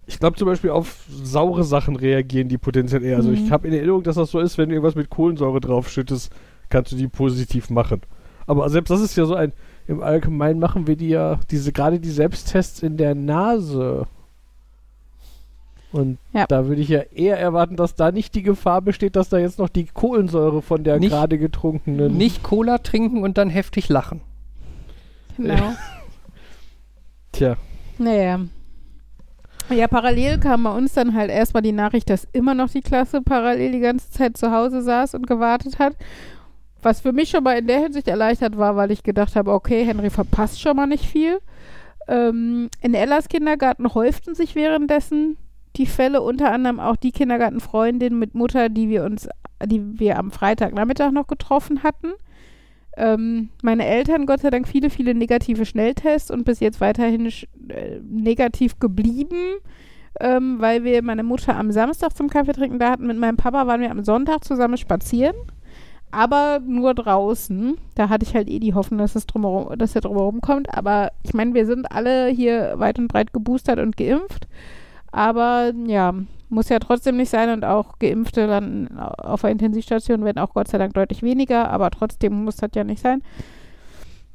ich 0.10 0.19
glaube 0.19 0.38
zum 0.38 0.48
Beispiel 0.48 0.72
auf 0.72 1.06
saure 1.08 1.63
Sachen 1.63 1.95
reagieren 1.95 2.50
die 2.50 2.58
potenziell 2.58 3.04
eher. 3.04 3.17
Also 3.17 3.32
ich 3.32 3.41
Mhm. 3.41 3.52
habe 3.52 3.67
in 3.67 3.74
Erinnerung, 3.76 4.02
dass 4.04 4.15
das 4.15 4.32
so 4.32 4.39
ist, 4.39 4.58
wenn 4.58 4.69
du 4.69 4.76
irgendwas 4.76 4.95
mit 4.95 5.10
Kohlensäure 5.10 5.62
draufschüttest, 5.62 6.32
kannst 6.69 6.91
du 6.91 6.95
die 6.95 7.08
positiv 7.08 7.69
machen. 7.69 8.02
Aber 8.48 8.67
selbst 8.69 8.89
das 8.89 9.02
ist 9.02 9.15
ja 9.15 9.26
so 9.26 9.36
ein, 9.36 9.54
im 9.88 10.02
Allgemeinen 10.02 10.60
machen 10.60 10.88
wir 10.88 10.95
die 10.95 11.10
ja, 11.10 11.39
diese, 11.52 11.72
gerade 11.72 12.00
die 12.00 12.10
Selbsttests 12.10 12.82
in 12.82 12.98
der 12.98 13.13
Nase. 13.13 14.08
Und 15.91 16.17
Ja. 16.34 16.45
da 16.48 16.67
würde 16.67 16.82
ich 16.82 16.89
ja 16.89 17.00
eher 17.02 17.39
erwarten, 17.39 17.76
dass 17.76 17.95
da 17.95 18.12
nicht 18.12 18.36
die 18.36 18.43
Gefahr 18.43 18.82
besteht, 18.82 19.15
dass 19.15 19.30
da 19.30 19.38
jetzt 19.38 19.58
noch 19.60 19.69
die 19.69 19.86
Kohlensäure 19.86 20.62
von 20.62 20.84
der 20.84 21.00
Nicht- 21.00 21.10
gerade 21.12 21.38
getrunkenen. 21.38 22.17
Nicht 22.17 22.43
Cola 22.43 22.80
trinken 22.80 23.24
und 23.24 23.38
dann 23.38 23.50
heftig 23.50 23.89
lachen. 23.89 24.22
Genau. 25.38 25.74
Tja. 27.32 27.58
Naja. 27.98 28.39
Ja, 29.70 29.88
parallel 29.88 30.40
kam 30.40 30.64
bei 30.64 30.72
uns 30.72 30.94
dann 30.94 31.14
halt 31.14 31.30
erstmal 31.30 31.62
die 31.62 31.72
Nachricht, 31.72 32.10
dass 32.10 32.28
immer 32.34 32.56
noch 32.56 32.70
die 32.70 32.82
Klasse 32.82 33.22
parallel 33.22 33.72
die 33.72 33.80
ganze 33.80 34.10
Zeit 34.10 34.36
zu 34.36 34.52
Hause 34.52 34.82
saß 34.82 35.14
und 35.14 35.28
gewartet 35.28 35.78
hat. 35.78 35.96
Was 36.82 37.02
für 37.02 37.12
mich 37.12 37.30
schon 37.30 37.44
mal 37.44 37.58
in 37.58 37.68
der 37.68 37.80
Hinsicht 37.80 38.08
erleichtert 38.08 38.58
war, 38.58 38.76
weil 38.76 38.90
ich 38.90 39.04
gedacht 39.04 39.36
habe, 39.36 39.52
okay, 39.52 39.86
Henry 39.86 40.10
verpasst 40.10 40.60
schon 40.60 40.76
mal 40.76 40.88
nicht 40.88 41.06
viel. 41.06 41.40
Ähm, 42.08 42.70
in 42.82 42.96
Ellas 42.96 43.30
Kindergarten 43.30 43.94
häuften 43.94 44.34
sich 44.34 44.56
währenddessen 44.56 45.38
die 45.76 45.86
Fälle, 45.86 46.22
unter 46.22 46.52
anderem 46.52 46.80
auch 46.80 46.96
die 46.96 47.12
Kindergartenfreundin 47.12 48.18
mit 48.18 48.34
Mutter, 48.34 48.70
die 48.70 48.90
wir 48.90 49.04
uns, 49.04 49.30
die 49.64 50.00
wir 50.00 50.18
am 50.18 50.32
Freitagnachmittag 50.32 51.12
noch 51.12 51.28
getroffen 51.28 51.84
hatten. 51.84 52.14
Ähm, 53.00 53.48
meine 53.64 53.86
Eltern, 53.86 54.26
Gott 54.26 54.42
sei 54.42 54.50
Dank, 54.50 54.68
viele, 54.68 54.90
viele 54.90 55.16
negative 55.16 55.66
Schnelltests 55.66 56.30
und 56.30 56.44
bis 56.44 56.60
jetzt 56.60 56.82
weiterhin 56.82 57.28
äh, 57.70 58.02
negativ 58.04 58.78
geblieben, 58.78 59.56
ähm, 60.20 60.58
weil 60.60 60.84
wir 60.84 61.02
meine 61.02 61.24
Mutter 61.24 61.56
am 61.56 61.72
Samstag 61.72 62.14
zum 62.14 62.30
Kaffee 62.30 62.52
trinken 62.52 62.78
da 62.78 62.92
hatten. 62.92 63.08
Mit 63.08 63.18
meinem 63.18 63.38
Papa 63.38 63.68
waren 63.68 63.80
wir 63.80 63.90
am 63.90 64.04
Sonntag 64.04 64.44
zusammen 64.44 64.76
spazieren, 64.76 65.36
aber 66.12 66.60
nur 66.60 66.94
draußen. 66.94 67.78
Da 67.96 68.10
hatte 68.10 68.26
ich 68.26 68.36
halt 68.36 68.50
eh 68.50 68.60
die 68.60 68.74
Hoffnung, 68.74 69.00
dass, 69.00 69.16
es 69.16 69.26
drumherum, 69.26 69.78
dass 69.78 69.96
er 69.96 70.02
drumherum 70.02 70.42
kommt. 70.42 70.76
Aber 70.78 71.14
ich 71.24 71.34
meine, 71.34 71.54
wir 71.54 71.66
sind 71.66 71.90
alle 71.90 72.28
hier 72.28 72.74
weit 72.80 73.00
und 73.00 73.08
breit 73.08 73.32
geboostert 73.32 73.80
und 73.80 73.96
geimpft. 73.96 74.50
Aber 75.14 75.72
ja, 75.88 76.16
muss 76.50 76.70
ja 76.70 76.80
trotzdem 76.80 77.18
nicht 77.18 77.30
sein 77.30 77.50
und 77.50 77.64
auch 77.64 78.00
Geimpfte 78.00 78.46
landen 78.46 78.98
auf 78.98 79.42
der 79.42 79.52
Intensivstation, 79.52 80.26
werden 80.26 80.40
auch 80.40 80.54
Gott 80.54 80.68
sei 80.68 80.78
Dank 80.78 80.94
deutlich 80.94 81.24
weniger, 81.24 81.70
aber 81.70 81.92
trotzdem 81.92 82.44
muss 82.44 82.58
das 82.58 82.72
ja 82.76 82.84
nicht 82.84 83.02
sein. 83.02 83.22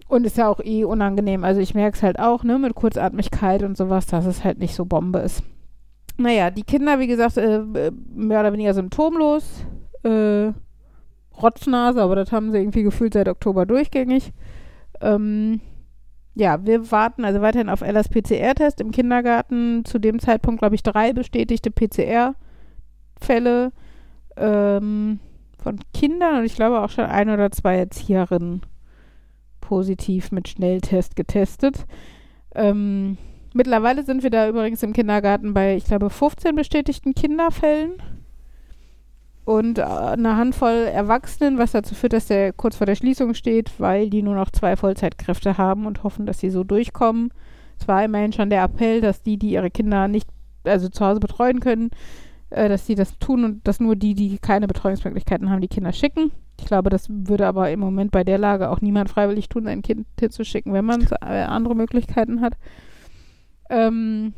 Und 0.07 0.25
ist 0.27 0.37
ja 0.37 0.49
auch 0.49 0.61
eh 0.61 0.85
unangenehm. 0.85 1.45
Also 1.45 1.61
ich 1.61 1.75
merke 1.75 1.97
es 1.97 2.03
halt 2.03 2.19
auch, 2.19 2.45
ne, 2.45 2.59
mit 2.59 2.75
Kurzatmigkeit 2.75 3.63
und 3.63 3.77
sowas, 3.77 4.07
dass 4.07 4.27
es 4.27 4.45
halt 4.45 4.59
nicht 4.59 4.75
so 4.75 4.85
Bombe 4.85 5.21
ist. 5.21 5.43
Naja, 6.17 6.51
die 6.51 6.63
Kinder, 6.63 7.01
wie 7.01 7.07
gesagt, 7.07 7.37
äh, 7.37 7.63
mehr 8.15 8.41
oder 8.41 8.53
weniger 8.53 8.75
symptomlos. 8.75 9.65
Äh, 10.05 10.53
Rotznase, 11.43 12.01
aber 12.01 12.17
das 12.17 12.31
haben 12.31 12.53
sie 12.53 12.59
irgendwie 12.59 12.83
gefühlt 12.83 13.15
seit 13.15 13.29
Oktober 13.29 13.67
durchgängig. 13.67 14.33
Ähm, 15.01 15.61
ja, 16.35 16.65
wir 16.67 16.91
warten 16.91 17.25
also 17.25 17.41
weiterhin 17.41 17.69
auf 17.69 17.83
Ellas 17.83 18.09
PCR-Test 18.09 18.81
im 18.81 18.91
Kindergarten. 18.91 19.85
Zu 19.85 19.99
dem 19.99 20.19
Zeitpunkt, 20.19 20.61
glaube 20.61 20.75
ich, 20.75 20.83
drei 20.83 21.13
bestätigte 21.13 21.71
PCR-Fälle 21.71 23.73
ähm, 24.37 25.21
von 25.63 25.79
Kindern 25.93 26.39
und 26.39 26.45
ich 26.45 26.57
glaube 26.57 26.81
auch 26.81 26.91
schon 26.91 27.05
ein 27.05 27.31
oder 27.31 27.51
zwei 27.53 27.77
Erzieherinnen 27.77 28.63
positiv 29.61 30.33
mit 30.33 30.49
Schnelltest 30.49 31.17
getestet. 31.17 31.87
Ähm, 32.55 33.17
mittlerweile 33.55 34.05
sind 34.05 34.23
wir 34.23 34.31
da 34.31 34.49
übrigens 34.49 34.83
im 34.83 34.93
Kindergarten 34.93 35.55
bei, 35.55 35.77
ich 35.77 35.85
glaube, 35.85 36.11
15 36.11 36.55
bestätigten 36.55 37.15
Kinderfällen 37.15 37.95
und 39.45 39.79
äh, 39.79 39.83
eine 39.83 40.37
Handvoll 40.37 40.89
Erwachsenen, 40.93 41.59
was 41.59 41.73
dazu 41.73 41.95
führt, 41.95 42.15
dass 42.15 42.27
der 42.27 42.53
kurz 42.53 42.77
vor 42.77 42.87
der 42.87 42.95
Schließung 42.95 43.35
steht, 43.35 43.73
weil 43.79 44.11
die 44.11 44.23
nur 44.23 44.35
noch 44.35 44.51
zwei 44.51 44.77
Vollzeitkräfte 44.77 45.59
haben 45.59 45.87
und 45.87 46.03
hoffen, 46.03 46.27
dass 46.27 46.41
sie 46.41 46.51
so 46.51 46.65
durchkommen. 46.65 47.31
Es 47.79 47.89
war 47.89 48.05
immerhin 48.05 48.33
schon 48.33 48.51
der 48.51 48.63
Appell, 48.63 49.01
dass 49.01 49.23
die, 49.23 49.37
die 49.37 49.51
ihre 49.51 49.71
Kinder 49.71 50.09
nicht, 50.09 50.29
also 50.65 50.89
zu 50.89 51.05
Hause 51.05 51.21
betreuen 51.21 51.61
können, 51.61 51.91
äh, 52.51 52.69
dass 52.69 52.87
sie 52.87 52.95
das 52.95 53.19
tun 53.19 53.45
und 53.45 53.69
dass 53.69 53.81
nur 53.81 53.97
die, 53.97 54.15
die 54.15 54.39
keine 54.39 54.67
Betreuungsmöglichkeiten 54.67 55.51
haben, 55.51 55.61
die 55.61 55.69
Kinder 55.69 55.93
schicken. 55.93 56.31
Ich 56.59 56.67
glaube, 56.67 56.89
das 56.89 57.09
würde 57.11 57.47
aber 57.47 57.71
im 57.71 57.81
Moment 57.81 58.13
bei 58.13 58.25
der 58.25 58.39
Lage 58.39 58.71
auch 58.71 58.81
niemand 58.81 59.11
freiwillig 59.11 59.49
tun, 59.49 59.67
ein 59.67 59.83
Kind 59.83 60.07
hinzuschicken, 60.19 60.73
wenn 60.73 60.85
man 60.85 61.07
andere 61.21 61.75
Möglichkeiten 61.75 62.41
hat. 62.41 62.55
Ähm, 63.69 64.35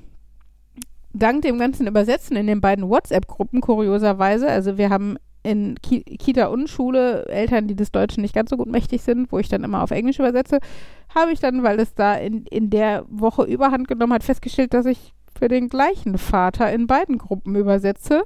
dank 1.18 1.42
dem 1.42 1.58
ganzen 1.58 1.86
Übersetzen 1.86 2.36
in 2.36 2.46
den 2.46 2.60
beiden 2.60 2.88
WhatsApp-Gruppen, 2.88 3.60
kurioserweise, 3.60 4.48
also 4.48 4.78
wir 4.78 4.90
haben 4.90 5.16
in 5.42 5.76
Ki 5.80 6.02
Kita 6.02 6.46
und 6.46 6.68
Schule 6.68 7.26
Eltern, 7.26 7.68
die 7.68 7.76
des 7.76 7.92
Deutschen 7.92 8.22
nicht 8.22 8.34
ganz 8.34 8.50
so 8.50 8.56
gut 8.56 8.66
mächtig 8.66 9.02
sind, 9.02 9.30
wo 9.30 9.38
ich 9.38 9.48
dann 9.48 9.62
immer 9.62 9.82
auf 9.82 9.92
Englisch 9.92 10.18
übersetze, 10.18 10.58
habe 11.14 11.32
ich 11.32 11.38
dann, 11.38 11.62
weil 11.62 11.78
es 11.78 11.94
da 11.94 12.14
in, 12.14 12.44
in 12.46 12.68
der 12.68 13.04
Woche 13.08 13.44
überhand 13.44 13.86
genommen 13.86 14.12
hat, 14.12 14.24
festgestellt, 14.24 14.74
dass 14.74 14.86
ich 14.86 15.14
für 15.38 15.48
den 15.48 15.68
gleichen 15.68 16.18
Vater 16.18 16.72
in 16.72 16.88
beiden 16.88 17.18
Gruppen 17.18 17.54
übersetze, 17.54 18.24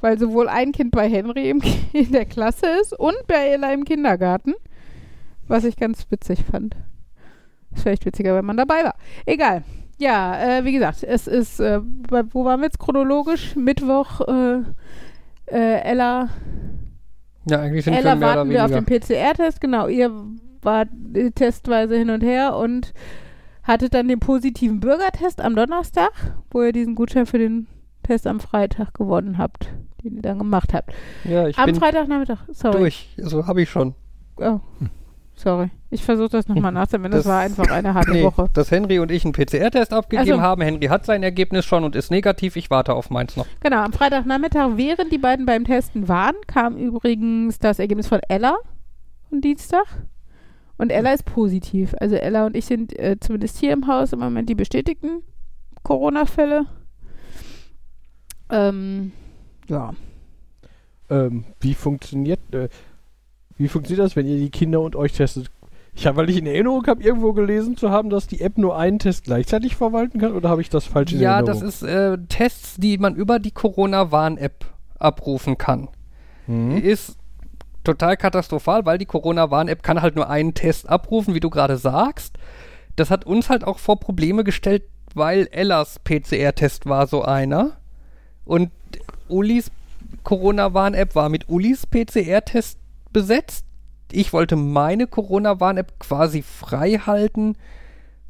weil 0.00 0.18
sowohl 0.18 0.48
ein 0.48 0.72
Kind 0.72 0.90
bei 0.90 1.08
Henry 1.08 1.48
im, 1.48 1.62
in 1.94 2.12
der 2.12 2.26
Klasse 2.26 2.66
ist 2.82 2.92
und 2.98 3.16
bei 3.26 3.48
Ella 3.48 3.72
im 3.72 3.84
Kindergarten, 3.84 4.52
was 5.48 5.64
ich 5.64 5.76
ganz 5.76 6.06
witzig 6.10 6.44
fand. 6.44 6.76
Ist 7.74 7.82
vielleicht 7.82 8.04
witziger, 8.04 8.34
wenn 8.34 8.44
man 8.44 8.58
dabei 8.58 8.84
war. 8.84 8.94
Egal. 9.24 9.64
Ja, 10.02 10.58
äh, 10.58 10.64
wie 10.64 10.72
gesagt, 10.72 11.04
es 11.04 11.26
ist, 11.26 11.60
äh, 11.60 11.80
wo 11.80 12.44
waren 12.44 12.60
wir 12.60 12.66
jetzt 12.66 12.78
chronologisch? 12.78 13.54
Mittwoch, 13.54 14.20
äh, 14.22 14.62
äh, 15.46 15.80
Ella, 15.82 16.28
Ja, 17.48 17.60
eigentlich 17.60 17.84
sind 17.84 17.94
wir 17.94 18.00
Ella 18.00 18.20
warten 18.20 18.50
wir 18.50 18.64
auf 18.64 18.72
den 18.72 18.84
PCR-Test, 18.84 19.60
genau, 19.60 19.86
ihr 19.86 20.10
wart 20.62 20.88
äh, 21.14 21.30
testweise 21.30 21.96
hin 21.96 22.10
und 22.10 22.22
her 22.22 22.56
und 22.56 22.92
Hattet 23.62 23.94
dann 23.94 24.08
den 24.08 24.18
positiven 24.18 24.80
Bürgertest 24.80 25.40
am 25.40 25.54
Donnerstag, 25.54 26.10
wo 26.50 26.62
ihr 26.62 26.72
diesen 26.72 26.96
Gutschein 26.96 27.26
für 27.26 27.38
den 27.38 27.68
Test 28.02 28.26
am 28.26 28.40
Freitag 28.40 28.94
gewonnen 28.94 29.38
habt, 29.38 29.72
den 30.02 30.16
ihr 30.16 30.22
dann 30.22 30.38
gemacht 30.38 30.74
habt. 30.74 30.92
Ja, 31.22 31.46
ich 31.46 31.56
am 31.56 31.66
bin 31.66 31.76
Freitagnachmittag, 31.76 32.40
sorry. 32.50 32.78
durch. 32.78 33.14
Also 33.22 33.46
habe 33.46 33.62
ich 33.62 33.70
schon. 33.70 33.94
Oh. 34.36 34.58
Sorry. 35.34 35.70
Ich 35.90 36.04
versuche 36.04 36.28
das 36.28 36.46
nochmal 36.46 36.72
nachzudenken. 36.72 37.10
Das, 37.12 37.24
Das- 37.24 37.32
war 37.32 37.40
einfach 37.40 37.68
eine 37.70 37.94
harte 37.94 38.12
Nee, 38.12 38.22
Woche. 38.22 38.48
dass 38.52 38.70
Henry 38.70 38.98
und 38.98 39.10
ich 39.10 39.24
einen 39.24 39.32
PCR-Test 39.32 39.92
abgegeben 39.92 40.30
Ach 40.32 40.36
so. 40.36 40.40
haben. 40.42 40.62
Henry 40.62 40.86
hat 40.86 41.04
sein 41.06 41.22
Ergebnis 41.22 41.64
schon 41.64 41.84
und 41.84 41.96
ist 41.96 42.10
negativ. 42.10 42.56
Ich 42.56 42.70
warte 42.70 42.94
auf 42.94 43.10
meins 43.10 43.36
noch. 43.36 43.46
Genau, 43.60 43.82
am 43.82 43.92
Freitagnachmittag, 43.92 44.72
während 44.76 45.10
die 45.12 45.18
beiden 45.18 45.46
beim 45.46 45.64
Testen 45.64 46.06
waren, 46.08 46.34
kam 46.46 46.76
übrigens 46.76 47.58
das 47.58 47.78
Ergebnis 47.78 48.06
von 48.08 48.20
Ella 48.28 48.56
am 49.30 49.40
Dienstag. 49.40 49.84
Und 50.78 50.90
Ella 50.90 51.12
ist 51.12 51.24
positiv. 51.24 51.94
Also 51.98 52.16
Ella 52.16 52.46
und 52.46 52.56
ich 52.56 52.64
sind 52.66 52.98
äh, 52.98 53.16
zumindest 53.20 53.58
hier 53.58 53.72
im 53.72 53.86
Haus 53.86 54.12
im 54.12 54.18
Moment 54.20 54.48
die 54.48 54.54
bestätigten 54.54 55.22
Corona-Fälle. 55.82 56.66
Ähm, 58.50 59.12
ja. 59.68 59.92
Ähm, 61.10 61.44
wie 61.60 61.74
funktioniert, 61.74 62.40
äh, 62.52 62.68
wie 63.62 63.68
funktioniert 63.68 64.04
das, 64.06 64.16
wenn 64.16 64.26
ihr 64.26 64.36
die 64.38 64.50
Kinder 64.50 64.80
und 64.80 64.96
euch 64.96 65.12
testet? 65.12 65.50
Ich 65.94 66.06
habe, 66.06 66.16
weil 66.16 66.30
ich 66.30 66.38
in 66.38 66.46
Erinnerung 66.46 66.86
habe, 66.86 67.02
irgendwo 67.02 67.32
gelesen 67.34 67.76
zu 67.76 67.90
haben, 67.90 68.08
dass 68.08 68.26
die 68.26 68.40
App 68.40 68.56
nur 68.56 68.78
einen 68.78 68.98
Test 68.98 69.24
gleichzeitig 69.24 69.76
verwalten 69.76 70.18
kann, 70.18 70.32
oder 70.32 70.48
habe 70.48 70.62
ich 70.62 70.70
das 70.70 70.86
falsch 70.86 71.12
in 71.12 71.20
Ja, 71.20 71.34
Erinnerung? 71.36 71.60
das 71.60 71.74
ist 71.74 71.82
äh, 71.82 72.16
Tests, 72.28 72.76
die 72.78 72.96
man 72.96 73.14
über 73.14 73.38
die 73.38 73.50
Corona-Warn-App 73.50 74.64
abrufen 74.98 75.58
kann. 75.58 75.88
Mhm. 76.46 76.78
Ist 76.78 77.16
total 77.84 78.16
katastrophal, 78.16 78.86
weil 78.86 78.96
die 78.98 79.04
Corona-Warn-App 79.06 79.82
kann 79.82 80.00
halt 80.00 80.16
nur 80.16 80.30
einen 80.30 80.54
Test 80.54 80.88
abrufen, 80.88 81.34
wie 81.34 81.40
du 81.40 81.50
gerade 81.50 81.76
sagst. 81.76 82.36
Das 82.96 83.10
hat 83.10 83.26
uns 83.26 83.50
halt 83.50 83.64
auch 83.64 83.78
vor 83.78 84.00
Probleme 84.00 84.44
gestellt, 84.44 84.84
weil 85.14 85.46
Ellas 85.50 85.98
PCR-Test 85.98 86.86
war 86.86 87.06
so 87.06 87.22
einer. 87.22 87.72
Und 88.46 88.70
Ulis 89.28 89.70
Corona-Warn-App 90.24 91.14
war 91.14 91.28
mit 91.28 91.48
Ulis 91.48 91.86
PCR-Test 91.86 92.78
besetzt. 93.12 93.64
Ich 94.10 94.32
wollte 94.32 94.56
meine 94.56 95.06
Corona-Warn-App 95.06 95.98
quasi 95.98 96.42
frei 96.42 97.00
halten, 97.06 97.56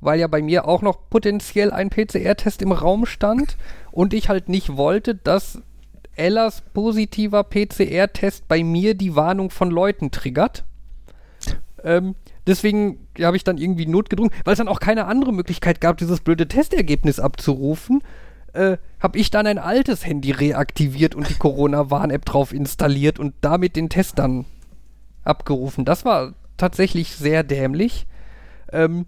weil 0.01 0.21
ja 0.21 0.27
bei 0.27 0.43
mir 0.43 0.67
auch 0.67 0.83
noch 0.83 1.09
potenziell 1.11 1.71
ein 1.71 1.91
PCR-Test 1.91 2.63
im 2.63 2.73
Raum 2.73 3.07
stand 3.07 3.57
und 3.91 4.15
ich 4.15 4.29
halt 4.29 4.49
nicht 4.49 4.77
wollte, 4.77 5.15
dass 5.15 5.61
Ellas 6.15 6.63
positiver 6.75 7.43
PCR-Test 7.45 8.47
bei 8.49 8.63
mir 8.63 8.95
die 8.95 9.17
Warnung 9.17 9.51
von 9.51 9.71
Leuten 9.71 10.11
triggert. 10.11 10.65
Ähm, 11.85 12.15
deswegen 12.47 13.07
habe 13.21 13.37
ich 13.37 13.45
dann 13.45 13.59
irgendwie 13.59 13.87
notgedrungen, 13.87 14.33
weil 14.45 14.53
es 14.53 14.59
dann 14.59 14.69
auch 14.69 14.81
keine 14.81 15.07
andere 15.07 15.33
Möglichkeit 15.33 15.81
gab, 15.81 15.97
dieses 15.97 16.21
blöde 16.21 16.49
Testergebnis 16.49 17.19
abzurufen. 17.19 18.03
Äh, 18.53 18.77
habe 19.01 19.19
ich 19.19 19.31
dann 19.31 19.47
ein 19.47 19.59
altes 19.59 20.05
Handy 20.05 20.31
reaktiviert 20.31 21.15
und 21.15 21.29
die 21.29 21.35
Corona-Warn-App 21.35 22.25
drauf 22.25 22.53
installiert 22.53 23.19
und 23.19 23.35
damit 23.41 23.77
den 23.77 23.89
Test 23.89 24.19
dann 24.19 24.45
abgerufen. 25.25 25.85
Das 25.85 26.05
war 26.05 26.35
tatsächlich 26.57 27.15
sehr 27.17 27.43
dämlich. 27.43 28.07
Ähm, 28.73 29.07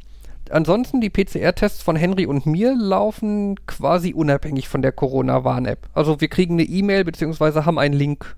ansonsten 0.50 1.00
die 1.00 1.10
PCR-Tests 1.10 1.82
von 1.82 1.96
Henry 1.96 2.26
und 2.26 2.46
mir 2.46 2.76
laufen 2.76 3.56
quasi 3.66 4.12
unabhängig 4.12 4.68
von 4.68 4.82
der 4.82 4.92
Corona-Warn-App. 4.92 5.88
Also 5.94 6.20
wir 6.20 6.28
kriegen 6.28 6.54
eine 6.54 6.64
E-Mail 6.64 7.04
beziehungsweise 7.04 7.64
haben 7.64 7.78
einen 7.78 7.94
Link, 7.94 8.36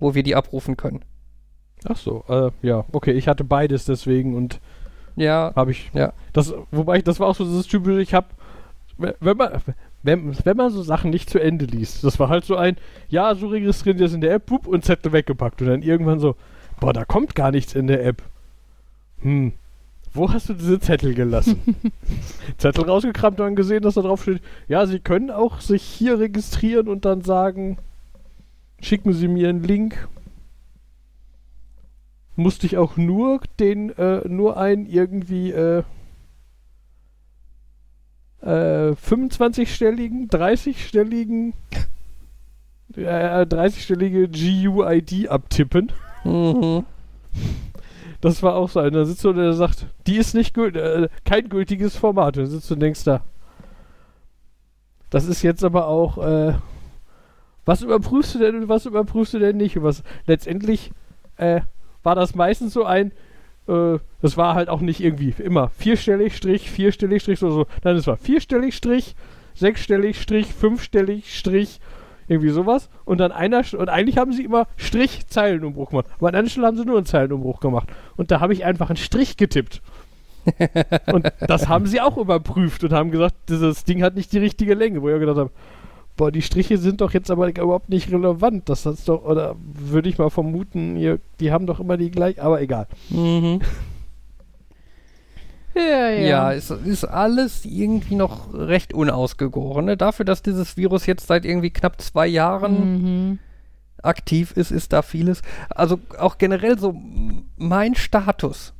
wo 0.00 0.14
wir 0.14 0.22
die 0.22 0.34
abrufen 0.36 0.76
können. 0.76 1.04
Ach 1.88 1.96
so, 1.96 2.24
äh, 2.28 2.50
ja, 2.66 2.84
okay, 2.92 3.12
ich 3.12 3.26
hatte 3.26 3.44
beides 3.44 3.84
deswegen 3.84 4.36
und 4.36 4.60
Ja, 5.16 5.52
habe 5.56 5.72
ich. 5.72 5.90
Ja. 5.94 6.12
Das, 6.32 6.54
wobei 6.70 6.98
ich, 6.98 7.04
das 7.04 7.20
war 7.20 7.28
auch 7.28 7.34
so 7.34 7.44
das 7.44 7.66
typische, 7.66 8.00
ich 8.00 8.14
habe, 8.14 8.28
wenn 8.96 9.36
man, 9.36 9.60
wenn, 10.02 10.36
wenn 10.44 10.56
man 10.56 10.70
so 10.70 10.82
Sachen 10.82 11.10
nicht 11.10 11.28
zu 11.28 11.40
Ende 11.40 11.64
liest, 11.64 12.04
das 12.04 12.20
war 12.20 12.28
halt 12.28 12.44
so 12.44 12.56
ein, 12.56 12.76
ja, 13.08 13.34
so 13.34 13.48
registrieren 13.48 13.98
Sie 13.98 14.04
das 14.04 14.14
in 14.14 14.20
der 14.20 14.34
App, 14.34 14.46
bup, 14.46 14.66
und 14.66 14.84
Zettel 14.84 15.12
weggepackt 15.12 15.60
und 15.60 15.68
dann 15.68 15.82
irgendwann 15.82 16.20
so, 16.20 16.36
boah, 16.82 16.92
da 16.92 17.04
kommt 17.04 17.36
gar 17.36 17.52
nichts 17.52 17.76
in 17.76 17.86
der 17.86 18.04
App. 18.04 18.22
Hm, 19.20 19.52
wo 20.12 20.32
hast 20.32 20.48
du 20.48 20.54
diese 20.54 20.80
Zettel 20.80 21.14
gelassen? 21.14 21.76
Zettel 22.58 22.84
rausgekramt 22.84 23.40
und 23.40 23.54
gesehen, 23.54 23.82
dass 23.82 23.94
da 23.94 24.02
drauf 24.02 24.22
steht, 24.22 24.42
ja, 24.66 24.84
Sie 24.84 24.98
können 24.98 25.30
auch 25.30 25.60
sich 25.60 25.84
hier 25.84 26.18
registrieren 26.18 26.88
und 26.88 27.04
dann 27.04 27.22
sagen, 27.22 27.78
schicken 28.80 29.12
Sie 29.12 29.28
mir 29.28 29.48
einen 29.48 29.62
Link. 29.62 30.08
Musste 32.34 32.66
ich 32.66 32.76
auch 32.78 32.96
nur 32.96 33.40
den, 33.60 33.96
äh, 33.96 34.26
nur 34.26 34.56
einen 34.56 34.86
irgendwie, 34.86 35.52
äh, 35.52 35.84
äh, 38.40 38.96
25-stelligen, 38.96 40.28
30-stelligen, 40.30 41.52
äh, 42.96 43.46
30-stellige 43.46 44.26
GUID 44.26 45.28
abtippen. 45.28 45.92
Mhm. 46.24 46.84
Das 48.20 48.42
war 48.42 48.54
auch 48.54 48.68
so 48.68 48.80
einer. 48.80 48.90
Da 48.90 49.04
sitzt 49.04 49.24
du 49.24 49.30
und 49.30 49.36
der 49.36 49.52
sagt, 49.52 49.86
die 50.06 50.16
ist 50.16 50.34
nicht 50.34 50.54
gült, 50.54 50.76
äh, 50.76 51.08
kein 51.24 51.48
gültiges 51.48 51.96
Format. 51.96 52.36
Und 52.36 52.44
dann 52.44 52.50
sitzt 52.50 52.70
du 52.70 52.74
und 52.74 52.80
denkst 52.80 53.04
da. 53.04 53.22
Das 55.10 55.26
ist 55.26 55.42
jetzt 55.42 55.64
aber 55.64 55.88
auch, 55.88 56.18
äh, 56.18 56.54
was 57.64 57.82
überprüfst 57.82 58.34
du 58.34 58.38
denn 58.38 58.56
und 58.56 58.68
was 58.68 58.86
überprüfst 58.86 59.34
du 59.34 59.38
denn 59.38 59.56
nicht? 59.56 59.76
Und 59.76 59.82
was 59.82 60.02
letztendlich 60.26 60.92
äh, 61.36 61.62
war 62.02 62.14
das 62.14 62.34
meistens 62.34 62.72
so 62.72 62.84
ein, 62.84 63.12
äh, 63.68 63.98
das 64.20 64.36
war 64.36 64.54
halt 64.54 64.68
auch 64.68 64.80
nicht 64.80 65.00
irgendwie 65.00 65.34
immer 65.42 65.68
vierstellig 65.70 66.36
Strich, 66.36 66.70
vierstellig 66.70 67.22
Strich 67.22 67.42
oder 67.42 67.52
so. 67.52 67.66
Nein, 67.82 67.96
es 67.96 68.06
war 68.06 68.16
vierstellig 68.16 68.76
Strich, 68.76 69.16
sechsstellig 69.54 70.20
Strich, 70.20 70.52
fünfstellig 70.54 71.36
Strich, 71.36 71.80
irgendwie 72.32 72.50
sowas. 72.50 72.88
Und 73.04 73.18
dann 73.18 73.32
einer, 73.32 73.62
und 73.76 73.88
eigentlich 73.88 74.18
haben 74.18 74.32
sie 74.32 74.44
immer 74.44 74.66
Strich 74.76 75.26
Zeilenumbruch 75.28 75.90
gemacht. 75.90 76.06
Aber 76.18 76.28
an 76.28 76.34
einer 76.34 76.48
Stelle 76.48 76.66
haben 76.66 76.76
sie 76.76 76.84
nur 76.84 76.96
einen 76.96 77.06
Zeilenumbruch 77.06 77.60
gemacht. 77.60 77.88
Und 78.16 78.30
da 78.30 78.40
habe 78.40 78.52
ich 78.52 78.64
einfach 78.64 78.90
einen 78.90 78.96
Strich 78.96 79.36
getippt. 79.36 79.82
und 81.12 81.32
das 81.40 81.68
haben 81.68 81.86
sie 81.86 82.00
auch 82.00 82.16
überprüft 82.16 82.82
und 82.82 82.92
haben 82.92 83.12
gesagt, 83.12 83.36
dieses 83.48 83.84
Ding 83.84 84.02
hat 84.02 84.16
nicht 84.16 84.32
die 84.32 84.38
richtige 84.38 84.74
Länge. 84.74 85.02
Wo 85.02 85.08
ich 85.08 85.14
auch 85.14 85.20
gedacht 85.20 85.36
habe, 85.36 85.50
boah, 86.16 86.32
die 86.32 86.42
Striche 86.42 86.78
sind 86.78 87.00
doch 87.00 87.12
jetzt 87.12 87.30
aber 87.30 87.48
überhaupt 87.48 87.88
nicht 87.88 88.10
relevant. 88.10 88.68
Das 88.68 88.86
ist 88.86 89.08
doch, 89.08 89.24
oder 89.24 89.56
würde 89.62 90.08
ich 90.08 90.18
mal 90.18 90.30
vermuten, 90.30 90.96
ihr, 90.96 91.20
die 91.40 91.52
haben 91.52 91.66
doch 91.66 91.80
immer 91.80 91.96
die 91.96 92.10
gleich, 92.10 92.42
aber 92.42 92.60
egal. 92.60 92.86
Mhm. 93.10 93.60
Ja, 95.74 96.08
ja. 96.10 96.20
Ja, 96.20 96.52
es 96.52 96.70
ist 96.70 97.04
alles 97.04 97.64
irgendwie 97.64 98.14
noch 98.14 98.52
recht 98.52 98.92
unausgegoren. 98.92 99.86
Ne? 99.86 99.96
Dafür, 99.96 100.24
dass 100.24 100.42
dieses 100.42 100.76
Virus 100.76 101.06
jetzt 101.06 101.26
seit 101.26 101.44
irgendwie 101.44 101.70
knapp 101.70 102.00
zwei 102.00 102.26
Jahren 102.26 103.30
Mhm. 103.30 103.38
aktiv 104.02 104.52
ist, 104.52 104.70
ist 104.70 104.92
da 104.92 105.02
vieles. 105.02 105.42
Also 105.70 105.98
auch 106.18 106.38
generell 106.38 106.78
so 106.78 106.94
mein 107.56 107.94
Status. 107.94 108.74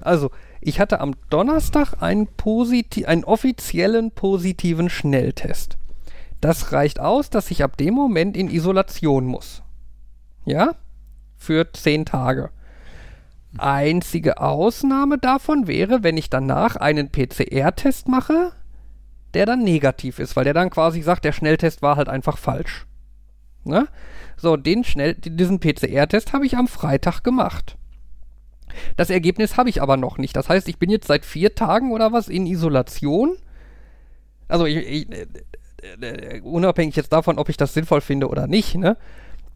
Also, 0.00 0.30
ich 0.60 0.80
hatte 0.80 1.00
am 1.00 1.14
Donnerstag 1.30 2.02
einen, 2.02 2.26
positi 2.26 3.06
einen 3.06 3.24
offiziellen 3.24 4.10
positiven 4.10 4.90
Schnelltest. 4.90 5.78
Das 6.40 6.72
reicht 6.72 7.00
aus, 7.00 7.30
dass 7.30 7.50
ich 7.50 7.62
ab 7.64 7.76
dem 7.76 7.94
Moment 7.94 8.36
in 8.36 8.50
Isolation 8.50 9.24
muss. 9.26 9.62
Ja? 10.44 10.74
Für 11.36 11.72
zehn 11.72 12.04
Tage. 12.04 12.50
Einzige 13.58 14.40
Ausnahme 14.40 15.18
davon 15.18 15.66
wäre, 15.66 16.02
wenn 16.02 16.16
ich 16.16 16.30
danach 16.30 16.76
einen 16.76 17.10
PCR-Test 17.10 18.08
mache, 18.08 18.52
der 19.34 19.46
dann 19.46 19.62
negativ 19.62 20.18
ist, 20.18 20.36
weil 20.36 20.44
der 20.44 20.54
dann 20.54 20.70
quasi 20.70 21.02
sagt, 21.02 21.24
der 21.24 21.32
Schnelltest 21.32 21.82
war 21.82 21.96
halt 21.96 22.08
einfach 22.08 22.38
falsch. 22.38 22.86
Ne? 23.64 23.88
So, 24.36 24.56
den 24.56 24.84
schnell, 24.84 25.14
diesen 25.14 25.60
PCR-Test 25.60 26.32
habe 26.32 26.46
ich 26.46 26.56
am 26.56 26.68
Freitag 26.68 27.22
gemacht. 27.22 27.76
Das 28.96 29.10
Ergebnis 29.10 29.56
habe 29.56 29.68
ich 29.68 29.82
aber 29.82 29.96
noch 29.96 30.18
nicht. 30.18 30.36
Das 30.36 30.48
heißt, 30.48 30.68
ich 30.68 30.78
bin 30.78 30.90
jetzt 30.90 31.06
seit 31.06 31.24
vier 31.24 31.54
Tagen 31.54 31.92
oder 31.92 32.12
was 32.12 32.28
in 32.28 32.46
Isolation. 32.46 33.36
Also 34.48 34.66
ich, 34.66 34.76
ich, 34.76 35.10
äh, 35.10 35.26
äh, 36.00 36.40
unabhängig 36.40 36.96
jetzt 36.96 37.12
davon, 37.12 37.38
ob 37.38 37.48
ich 37.48 37.56
das 37.56 37.74
sinnvoll 37.74 38.00
finde 38.00 38.28
oder 38.28 38.46
nicht, 38.46 38.76
ne? 38.76 38.96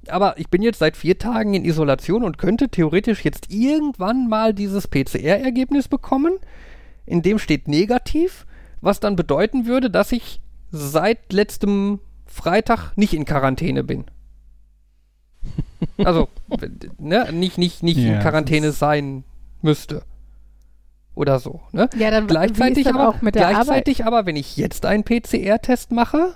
Aber 0.08 0.38
ich 0.38 0.48
bin 0.48 0.62
jetzt 0.62 0.78
seit 0.78 0.96
vier 0.96 1.18
Tagen 1.18 1.54
in 1.54 1.64
Isolation 1.64 2.22
und 2.24 2.38
könnte 2.38 2.68
theoretisch 2.68 3.24
jetzt 3.24 3.50
irgendwann 3.50 4.28
mal 4.28 4.54
dieses 4.54 4.88
PCR-Ergebnis 4.88 5.88
bekommen, 5.88 6.38
in 7.06 7.22
dem 7.22 7.38
steht 7.38 7.68
negativ, 7.68 8.46
was 8.80 9.00
dann 9.00 9.16
bedeuten 9.16 9.66
würde, 9.66 9.90
dass 9.90 10.12
ich 10.12 10.40
seit 10.70 11.32
letztem 11.32 12.00
Freitag 12.26 12.96
nicht 12.96 13.12
in 13.12 13.24
Quarantäne 13.24 13.84
bin. 13.84 14.04
Also, 15.98 16.28
ne, 16.98 17.32
nicht, 17.32 17.58
nicht, 17.58 17.82
nicht 17.82 17.98
Ja, 17.98 18.14
in 18.14 18.20
Quarantäne 18.20 18.72
sein 18.72 19.24
müsste. 19.62 20.02
Oder 21.14 21.38
so, 21.40 21.60
ne? 21.72 21.88
ja, 21.98 22.10
dann 22.10 22.26
Gleichzeitig, 22.26 22.84
dann 22.84 22.96
aber, 22.96 23.08
auch 23.08 23.20
mit 23.22 23.34
der 23.34 23.48
Arbeit. 23.48 23.64
gleichzeitig 23.64 24.04
aber, 24.06 24.26
wenn 24.26 24.36
ich 24.36 24.56
jetzt 24.56 24.86
einen 24.86 25.04
PCR-Test 25.04 25.90
mache, 25.90 26.34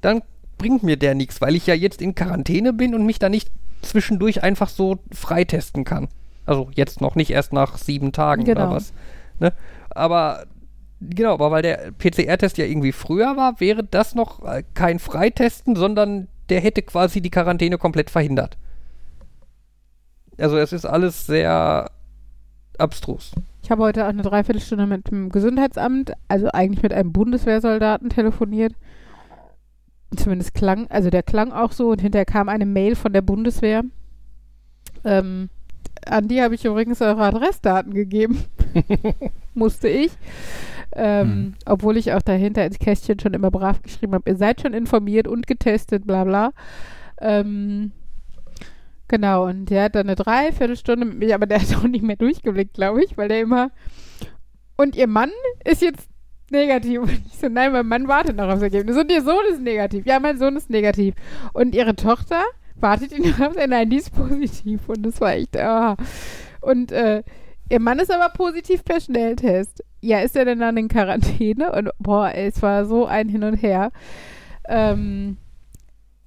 dann 0.00 0.22
bringt 0.60 0.82
mir 0.82 0.96
der 0.98 1.14
nichts, 1.14 1.40
weil 1.40 1.56
ich 1.56 1.66
ja 1.66 1.74
jetzt 1.74 2.02
in 2.02 2.14
Quarantäne 2.14 2.74
bin 2.74 2.94
und 2.94 3.06
mich 3.06 3.18
da 3.18 3.30
nicht 3.30 3.50
zwischendurch 3.80 4.42
einfach 4.42 4.68
so 4.68 4.98
freitesten 5.10 5.84
kann. 5.84 6.08
Also 6.44 6.70
jetzt 6.74 7.00
noch 7.00 7.14
nicht 7.14 7.30
erst 7.30 7.54
nach 7.54 7.78
sieben 7.78 8.12
Tagen 8.12 8.44
Genau. 8.44 8.66
oder 8.66 8.70
was. 8.76 8.92
Ne? 9.38 9.52
Aber 9.90 10.44
Genau, 11.02 11.32
aber 11.32 11.50
weil 11.50 11.62
der 11.62 11.92
PCR-Test 11.92 12.58
ja 12.58 12.66
irgendwie 12.66 12.92
früher 12.92 13.34
war, 13.34 13.58
wäre 13.58 13.82
das 13.82 14.14
noch 14.14 14.44
äh, 14.44 14.62
kein 14.74 14.98
Freitesten, 14.98 15.74
sondern 15.74 16.28
der 16.50 16.60
hätte 16.60 16.82
quasi 16.82 17.22
die 17.22 17.30
Quarantäne 17.30 17.78
komplett 17.78 18.10
verhindert. 18.10 18.58
Also 20.36 20.58
es 20.58 20.74
ist 20.74 20.84
alles 20.84 21.26
sehr 21.26 21.90
abstrus. 22.76 23.32
Ich 23.62 23.70
habe 23.70 23.82
heute 23.82 24.04
auch 24.04 24.10
eine 24.10 24.20
Dreiviertelstunde 24.22 24.86
mit 24.86 25.10
dem 25.10 25.30
Gesundheitsamt, 25.30 26.12
also 26.28 26.48
eigentlich 26.52 26.82
mit 26.82 26.92
einem 26.92 27.12
Bundeswehrsoldaten 27.12 28.10
telefoniert. 28.10 28.74
Zumindest 30.16 30.54
klang, 30.54 30.86
also 30.88 31.08
der 31.10 31.22
klang 31.22 31.52
auch 31.52 31.72
so 31.72 31.90
und 31.90 32.00
hinterher 32.00 32.24
kam 32.24 32.48
eine 32.48 32.66
Mail 32.66 32.96
von 32.96 33.12
der 33.12 33.22
Bundeswehr. 33.22 33.84
Ähm, 35.04 35.48
an 36.06 36.28
die 36.28 36.42
habe 36.42 36.54
ich 36.54 36.64
übrigens 36.64 37.00
eure 37.00 37.22
Adressdaten 37.22 37.94
gegeben. 37.94 38.44
Musste 39.54 39.88
ich. 39.88 40.12
Ähm, 40.94 41.28
Hm. 41.28 41.54
Obwohl 41.66 41.96
ich 41.96 42.12
auch 42.12 42.22
dahinter 42.22 42.64
ins 42.64 42.78
Kästchen 42.78 43.20
schon 43.20 43.34
immer 43.34 43.50
brav 43.50 43.82
geschrieben 43.82 44.14
habe, 44.14 44.28
ihr 44.28 44.36
seid 44.36 44.60
schon 44.60 44.74
informiert 44.74 45.28
und 45.28 45.46
getestet, 45.46 46.06
bla 46.06 46.24
bla. 46.24 46.52
Ähm, 47.20 47.92
genau, 49.06 49.46
und 49.46 49.66
der 49.66 49.84
hat 49.84 49.94
dann 49.94 50.08
eine 50.08 50.16
Dreiviertelstunde 50.16 51.06
mit 51.06 51.18
mir, 51.18 51.34
aber 51.34 51.46
der 51.46 51.60
hat 51.60 51.76
auch 51.76 51.84
nicht 51.84 52.02
mehr 52.02 52.16
durchgeblickt, 52.16 52.74
glaube 52.74 53.04
ich, 53.04 53.16
weil 53.16 53.28
der 53.28 53.40
immer. 53.40 53.70
Und 54.76 54.96
ihr 54.96 55.06
Mann 55.06 55.30
ist 55.64 55.82
jetzt 55.82 56.09
negativ. 56.50 57.00
Und 57.02 57.10
ich 57.10 57.38
so, 57.38 57.48
nein, 57.48 57.72
mein 57.72 57.86
Mann 57.86 58.08
wartet 58.08 58.36
noch 58.36 58.48
aufs 58.48 58.62
Ergebnis. 58.62 58.96
Und 58.96 59.10
ihr 59.10 59.22
Sohn 59.22 59.44
ist 59.50 59.60
negativ. 59.60 60.06
Ja, 60.06 60.20
mein 60.20 60.38
Sohn 60.38 60.56
ist 60.56 60.70
negativ. 60.70 61.14
Und 61.52 61.74
ihre 61.74 61.96
Tochter 61.96 62.42
wartet 62.76 63.12
ihn 63.12 63.22
noch 63.22 63.40
aufs 63.40 63.56
Ergebnis. 63.56 63.68
Nein, 63.68 63.90
die 63.90 63.96
ist 63.96 64.14
positiv. 64.14 64.88
Und 64.88 65.02
das 65.02 65.20
war 65.20 65.32
echt, 65.32 65.56
ah. 65.58 65.96
Und 66.60 66.92
äh, 66.92 67.22
ihr 67.68 67.80
Mann 67.80 67.98
ist 67.98 68.12
aber 68.12 68.32
positiv 68.32 68.84
per 68.84 69.00
Schnelltest. 69.00 69.84
Ja, 70.00 70.20
ist 70.20 70.36
er 70.36 70.44
denn 70.44 70.60
dann 70.60 70.76
in 70.76 70.88
Quarantäne? 70.88 71.72
Und 71.72 71.90
boah, 71.98 72.30
ey, 72.30 72.48
es 72.48 72.62
war 72.62 72.84
so 72.86 73.06
ein 73.06 73.28
Hin 73.28 73.44
und 73.44 73.56
Her. 73.56 73.92
Ähm, 74.68 75.36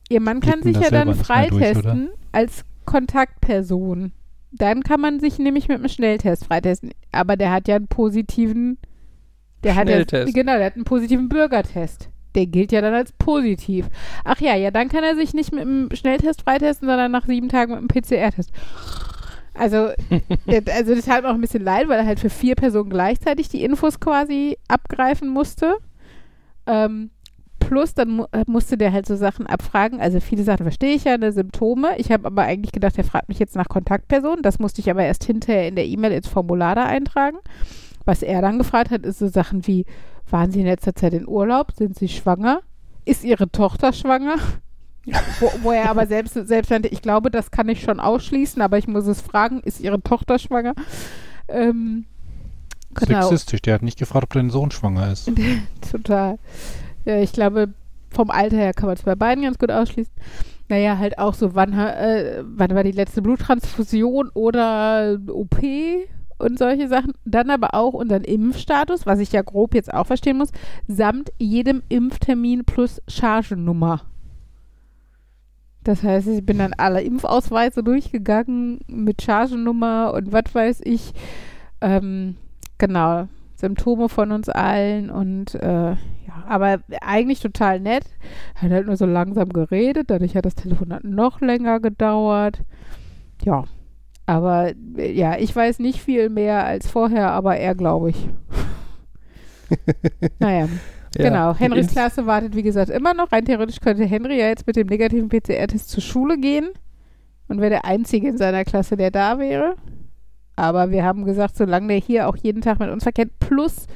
ihr 0.09 0.21
Mann 0.21 0.39
kann 0.41 0.62
sich 0.62 0.77
ja 0.77 0.89
dann 0.89 1.07
mehr 1.07 1.15
durch, 1.15 1.25
freitesten 1.25 2.09
als 2.31 2.65
Kontaktperson. 2.86 4.12
Dann 4.51 4.83
kann 4.83 5.01
man 5.01 5.19
sich 5.19 5.39
nämlich 5.39 5.67
mit 5.67 5.79
einem 5.79 5.89
Schnelltest 5.89 6.45
freitesten. 6.45 6.91
Aber 7.12 7.36
der 7.36 7.51
hat 7.51 7.67
ja 7.67 7.75
einen 7.75 7.88
positiven, 7.88 8.77
der 9.63 9.76
hat 9.76 9.88
Schnelltest. 9.88 10.34
genau, 10.34 10.58
der 10.58 10.65
hat 10.65 10.76
einen 10.76 10.86
positiven 10.86 11.30
Bürgertest. 11.30 12.10
Der 12.36 12.47
gilt 12.47 12.71
ja 12.71 12.82
dann 12.82 12.93
als 12.93 13.12
positiv. 13.13 13.88
Ach 14.23 14.39
ja, 14.39 14.56
ja, 14.56 14.71
dann 14.71 14.89
kann 14.89 15.04
er 15.04 15.15
sich 15.15 15.34
nicht 15.34 15.52
mit 15.52 15.62
einem 15.62 15.89
Schnelltest 15.93 16.41
freitesten, 16.41 16.88
sondern 16.88 17.12
nach 17.12 17.28
sieben 17.28 17.49
Tagen 17.49 17.71
mit 17.71 17.80
einem 17.80 17.88
PCR-Test. 17.89 18.52
Also, 19.54 19.89
also 20.47 20.95
das 20.95 21.06
tat 21.06 21.23
mir 21.23 21.30
auch 21.30 21.36
ein 21.36 21.41
bisschen 21.41 21.63
leid, 21.63 21.88
weil 21.88 21.99
er 21.99 22.06
halt 22.06 22.19
für 22.19 22.30
vier 22.30 22.56
Personen 22.56 22.89
gleichzeitig 22.89 23.49
die 23.49 23.63
Infos 23.63 23.99
quasi 23.99 24.58
abgreifen 24.67 25.30
musste. 25.30 25.76
Ähm, 26.65 27.12
plus 27.60 27.93
dann 27.93 28.10
mu 28.10 28.26
äh, 28.32 28.43
musste 28.47 28.78
der 28.78 28.91
halt 28.91 29.06
so 29.06 29.15
Sachen 29.15 29.47
abfragen. 29.47 29.99
Also 29.99 30.19
viele 30.19 30.43
Sachen 30.43 30.63
verstehe 30.63 30.95
ich 30.95 31.04
ja, 31.04 31.17
ne, 31.17 31.32
Symptome. 31.32 31.97
Ich 31.97 32.12
habe 32.12 32.28
aber 32.28 32.43
eigentlich 32.43 32.71
gedacht, 32.71 32.97
er 32.97 33.04
fragt 33.04 33.30
mich 33.30 33.39
jetzt 33.39 33.56
nach 33.56 33.69
Kontaktpersonen. 33.69 34.43
Das 34.43 34.60
musste 34.60 34.82
ich 34.82 34.89
aber 34.89 35.04
erst 35.04 35.23
hinterher 35.23 35.67
in 35.67 35.76
der 35.76 35.86
E-Mail 35.86 36.12
ins 36.12 36.28
Formular 36.28 36.76
da 36.76 36.86
eintragen. 36.86 37.38
Was 38.06 38.22
er 38.22 38.42
dann 38.42 38.58
gefragt 38.58 38.92
hat, 38.92 39.06
ist 39.06 39.20
so 39.20 39.28
Sachen 39.28 39.66
wie, 39.68 39.86
waren 40.30 40.52
Sie 40.52 40.60
in 40.60 40.66
letzter 40.66 40.96
Zeit 40.96 41.13
in 41.13 41.28
Urlaub? 41.28 41.72
Sind 41.72 41.98
Sie 41.98 42.08
schwanger? 42.08 42.62
Ist 43.06 43.24
Ihre 43.24 43.50
Tochter 43.52 43.94
schwanger? 43.94 44.36
wo, 45.39 45.52
wo 45.63 45.72
er 45.72 45.89
aber 45.89 46.08
selbst, 46.08 46.34
selbst 46.34 46.70
meinte, 46.70 46.88
ich 46.88 47.02
glaube, 47.02 47.30
das 47.30 47.52
kann 47.52 47.68
ich 47.70 47.82
schon 47.82 48.00
ausschließen, 48.00 48.62
aber 48.62 48.78
ich 48.78 48.88
muss 48.88 49.06
es 49.06 49.22
fragen, 49.22 49.60
ist 49.62 49.82
Ihre 49.82 50.02
Tochter 50.02 50.39
schwanger? 50.39 50.74
Ähm, 51.48 52.06
genau. 52.94 53.22
Sexistisch, 53.22 53.62
der 53.62 53.76
hat 53.76 53.82
nicht 53.82 54.00
gefragt, 54.00 54.24
ob 54.24 54.34
dein 54.34 54.50
Sohn 54.50 54.72
schwanger 54.72 55.12
ist. 55.12 55.30
Total. 55.92 56.39
Ja, 57.06 57.20
ich 57.20 57.34
glaube, 57.34 57.74
vom 58.10 58.30
Alter 58.30 58.58
her 58.58 58.74
kann 58.74 58.88
man 58.88 58.96
es 58.96 59.04
bei 59.04 59.16
beiden 59.16 59.44
ganz 59.44 59.58
gut 59.58 59.72
ausschließen. 59.72 60.13
Naja, 60.70 60.98
halt 60.98 61.20
auch 61.20 61.34
so, 61.34 61.56
wann, 61.56 61.74
äh, 61.74 62.42
wann 62.46 62.74
war 62.74 62.84
die 62.84 62.92
letzte 62.92 63.22
Bluttransfusion 63.22 64.30
oder 64.34 65.20
OP 65.28 65.58
und 66.39 66.58
solche 66.58 66.88
Sachen. 66.88 67.13
Dann 67.26 67.50
aber 67.50 67.74
auch 67.74 67.93
unseren 67.93 68.24
Impfstatus, 68.24 69.06
was 69.06 69.19
ich 69.19 69.32
ja 69.32 69.41
grob 69.41 69.76
jetzt 69.76 69.93
auch 69.93 70.08
verstehen 70.08 70.38
muss, 70.38 70.52
samt 70.88 71.32
jedem 71.38 71.84
Impftermin 71.89 72.65
plus 72.65 73.02
Chargennummer. 73.08 74.02
Das 75.84 76.02
heißt, 76.02 76.28
ich 76.28 76.46
bin 76.46 76.60
dann 76.60 76.74
alle 76.78 77.02
Impfausweise 77.02 77.84
durchgegangen 77.84 78.80
mit 78.88 79.22
Chargennummer 79.22 80.13
und 80.13 80.32
was 80.32 80.54
weiß 80.54 80.82
ich. 80.86 81.13
Ähm, 81.82 82.38
genau, 82.78 83.28
Symptome 83.56 84.08
von 84.08 84.32
uns 84.32 84.48
allen 84.48 85.10
und 85.10 85.56
äh, 85.56 85.91
ja, 85.91 86.43
aber 86.48 86.80
eigentlich 87.02 87.41
total 87.41 87.82
nett. 87.82 88.06
Hat 88.56 88.72
halt 88.72 88.88
nur 88.88 88.96
so 88.96 89.06
langsam 89.06 89.50
geredet, 89.50 90.10
dadurch 90.10 90.36
hat 90.36 90.46
das 90.46 90.56
Telefonat 90.56 91.04
noch 91.04 91.41
länger 91.41 91.82
gedauert. 91.82 92.62
Ja, 93.43 93.65
aber 94.25 94.71
äh, 94.97 95.12
ja, 95.12 95.38
ich 95.38 95.55
weiß 95.55 95.79
nicht 95.79 96.01
viel 96.01 96.29
mehr 96.29 96.65
als 96.65 96.89
vorher, 96.89 97.31
aber 97.31 97.57
er 97.57 97.75
glaube 97.75 98.12
ich. 98.12 98.29
naja, 100.39 100.67
Ja. 101.17 101.29
genau. 101.29 101.55
Henrys 101.55 101.88
Klasse 101.91 102.25
wartet, 102.25 102.55
wie 102.55 102.63
gesagt, 102.63 102.89
immer 102.89 103.13
noch. 103.13 103.31
Rein 103.31 103.45
theoretisch 103.45 103.79
könnte 103.79 104.05
Henry 104.05 104.39
ja 104.39 104.47
jetzt 104.47 104.67
mit 104.67 104.75
dem 104.75 104.88
negativen 104.88 105.29
PCR-Test 105.29 105.89
zur 105.89 106.01
Schule 106.01 106.38
gehen 106.38 106.69
und 107.47 107.59
wäre 107.59 107.69
der 107.69 107.86
Einzige 107.86 108.27
in 108.29 108.38
seiner 108.38 108.63
Klasse, 108.65 108.97
der 108.97 109.12
da 109.12 109.39
wäre. 109.39 109.75
Aber 110.55 110.91
wir 110.91 111.03
haben 111.03 111.25
gesagt, 111.25 111.55
solange 111.55 111.88
der 111.88 111.97
hier 111.97 112.27
auch 112.29 112.36
jeden 112.36 112.62
Tag 112.62 112.79
mit 112.79 112.89
uns 112.89 113.03
verkehrt, 113.03 113.31
plus, 113.39 113.88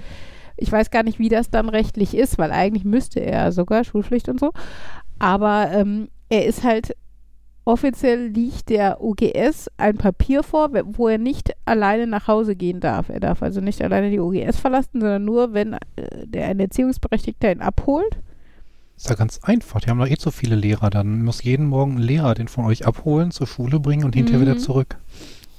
ich 0.58 0.72
weiß 0.72 0.90
gar 0.90 1.04
nicht, 1.04 1.20
wie 1.20 1.30
das 1.30 1.52
dann 1.52 1.70
rechtlich 1.70 2.18
ist, 2.18 2.40
weil 2.40 2.52
eigentlich 2.52 2.84
müsste 2.84 3.20
er 3.20 3.52
sogar 3.52 3.84
Schulpflicht 3.84 4.28
und 4.28 4.40
so. 4.40 4.52
Aber 5.20 5.70
ähm, 5.72 6.10
er 6.30 6.46
ist 6.46 6.64
halt, 6.64 6.96
offiziell 7.68 8.28
liegt 8.28 8.70
der 8.70 9.02
OGS 9.02 9.70
ein 9.78 9.98
Papier 9.98 10.42
vor, 10.44 10.70
wo 10.86 11.08
er 11.10 11.18
nicht 11.18 11.52
alleine 11.66 12.08
nach 12.08 12.28
Hause 12.28 12.56
gehen 12.56 12.80
darf. 12.80 13.10
Er 13.10 13.20
darf 13.20 13.44
also 13.44 13.60
nicht 13.62 13.82
alleine 13.82 14.10
die 14.10 14.20
OGS 14.20 14.58
verlassen, 14.58 15.02
sondern 15.02 15.26
nur, 15.26 15.54
wenn 15.54 15.74
äh, 15.74 15.80
der 16.26 16.48
ein 16.48 16.60
Erziehungsberechtigter 16.60 17.52
ihn 17.52 17.62
abholt. 17.62 18.18
Ist 18.96 19.10
ja 19.10 19.16
ganz 19.16 19.40
einfach. 19.44 19.82
Die 19.82 19.90
haben 19.90 20.00
doch 20.00 20.08
eh 20.08 20.18
zu 20.18 20.32
viele 20.32 20.56
Lehrer. 20.56 20.90
Dann 20.90 21.24
muss 21.24 21.44
jeden 21.44 21.68
Morgen 21.68 21.98
ein 21.98 22.02
Lehrer 22.02 22.34
den 22.34 22.48
von 22.48 22.66
euch 22.66 22.88
abholen, 22.88 23.32
zur 23.32 23.46
Schule 23.46 23.80
bringen 23.80 24.06
und 24.06 24.16
hinterher 24.16 24.40
Mhm. 24.40 24.46
wieder 24.46 24.58
zurück. 24.58 24.98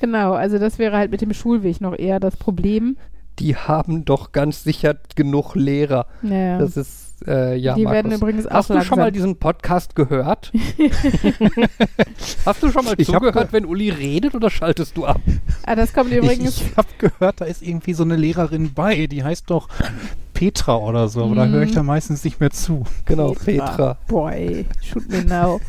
Genau, 0.01 0.33
also 0.33 0.59
das 0.59 0.79
wäre 0.79 0.97
halt 0.97 1.11
mit 1.11 1.21
dem 1.21 1.35
Schulweg 1.35 1.81
noch 1.81 1.97
eher 1.97 2.21
das 2.21 2.37
Problem. 2.37 2.97
Die 3.38 3.55
haben 3.55 4.05
doch 4.05 4.33
ganz 4.33 4.64
sicher 4.64 4.97
genug 5.14 5.55
Lehrer. 5.55 6.07
Naja. 6.23 6.59
Das 6.59 6.77
ist, 6.77 7.08
äh, 7.26 7.57
ja, 7.57 7.74
die 7.74 7.85
werden 7.85 8.09
Markus. 8.11 8.20
übrigens 8.22 8.46
auch 8.46 8.52
Hast 8.52 8.70
du 8.70 8.74
langsam. 8.74 8.88
schon 8.88 8.98
mal 8.98 9.12
diesen 9.12 9.37
Podcast 9.37 9.94
gehört? 9.96 10.52
Hast 12.46 12.62
du 12.62 12.70
schon 12.70 12.85
mal 12.85 12.94
Ich 12.98 13.07
zugehört, 13.07 13.35
ge- 13.35 13.46
wenn 13.52 13.64
Uli 13.66 13.90
redet 13.90 14.35
oder 14.35 14.50
schaltest 14.50 14.96
du 14.96 15.04
ab? 15.07 15.20
ah, 15.66 15.74
das 15.74 15.92
kommt 15.92 16.11
Ich, 16.12 16.18
übrigens. 16.18 16.61
ich 16.61 16.76
habe 16.76 16.88
gehört, 16.98 17.40
da 17.40 17.44
ist 17.44 17.62
irgendwie 17.62 17.92
so 17.94 18.02
eine 18.04 18.16
Lehrerin 18.16 18.72
bei, 18.74 19.07
die 19.07 19.22
heißt 19.24 19.50
doch 19.50 19.68
Petra 20.35 20.76
oder 20.76 21.09
so, 21.09 21.24
aber 21.24 21.35
da 21.35 21.46
höre 21.46 21.62
ich 21.62 21.70
Mhm. 21.72 21.74
dann 21.76 21.87
meistens 21.87 22.24
nicht 22.24 22.40
mehr 22.40 22.50
zu. 22.50 22.85
Genau, 23.04 23.33
Petra. 23.33 23.98
Boah, 24.07 24.33
ey, 24.33 24.66
shoot 24.83 25.09
me 25.09 25.24
now. 25.24 25.61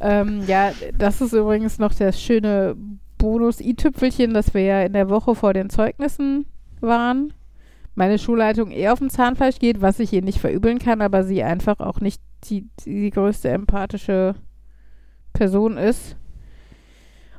ähm, 0.00 0.42
ja, 0.46 0.70
das 0.96 1.20
ist 1.20 1.32
übrigens 1.32 1.78
noch 1.78 1.92
das 1.94 2.20
schöne 2.20 2.76
Bonus-i-Tüpfelchen, 3.18 4.32
dass 4.32 4.54
wir 4.54 4.62
ja 4.62 4.82
in 4.82 4.92
der 4.92 5.08
Woche 5.08 5.34
vor 5.34 5.52
den 5.52 5.70
Zeugnissen 5.70 6.46
waren. 6.80 7.32
Meine 7.98 8.20
Schulleitung 8.20 8.70
eher 8.70 8.92
auf 8.92 9.00
dem 9.00 9.10
Zahnfleisch 9.10 9.58
geht, 9.58 9.80
was 9.80 9.98
ich 9.98 10.12
ihr 10.12 10.22
nicht 10.22 10.38
verübeln 10.38 10.78
kann, 10.78 11.02
aber 11.02 11.24
sie 11.24 11.42
einfach 11.42 11.80
auch 11.80 12.00
nicht 12.00 12.22
die, 12.44 12.68
die 12.84 13.10
größte 13.10 13.48
empathische 13.48 14.36
Person 15.32 15.76
ist. 15.76 16.14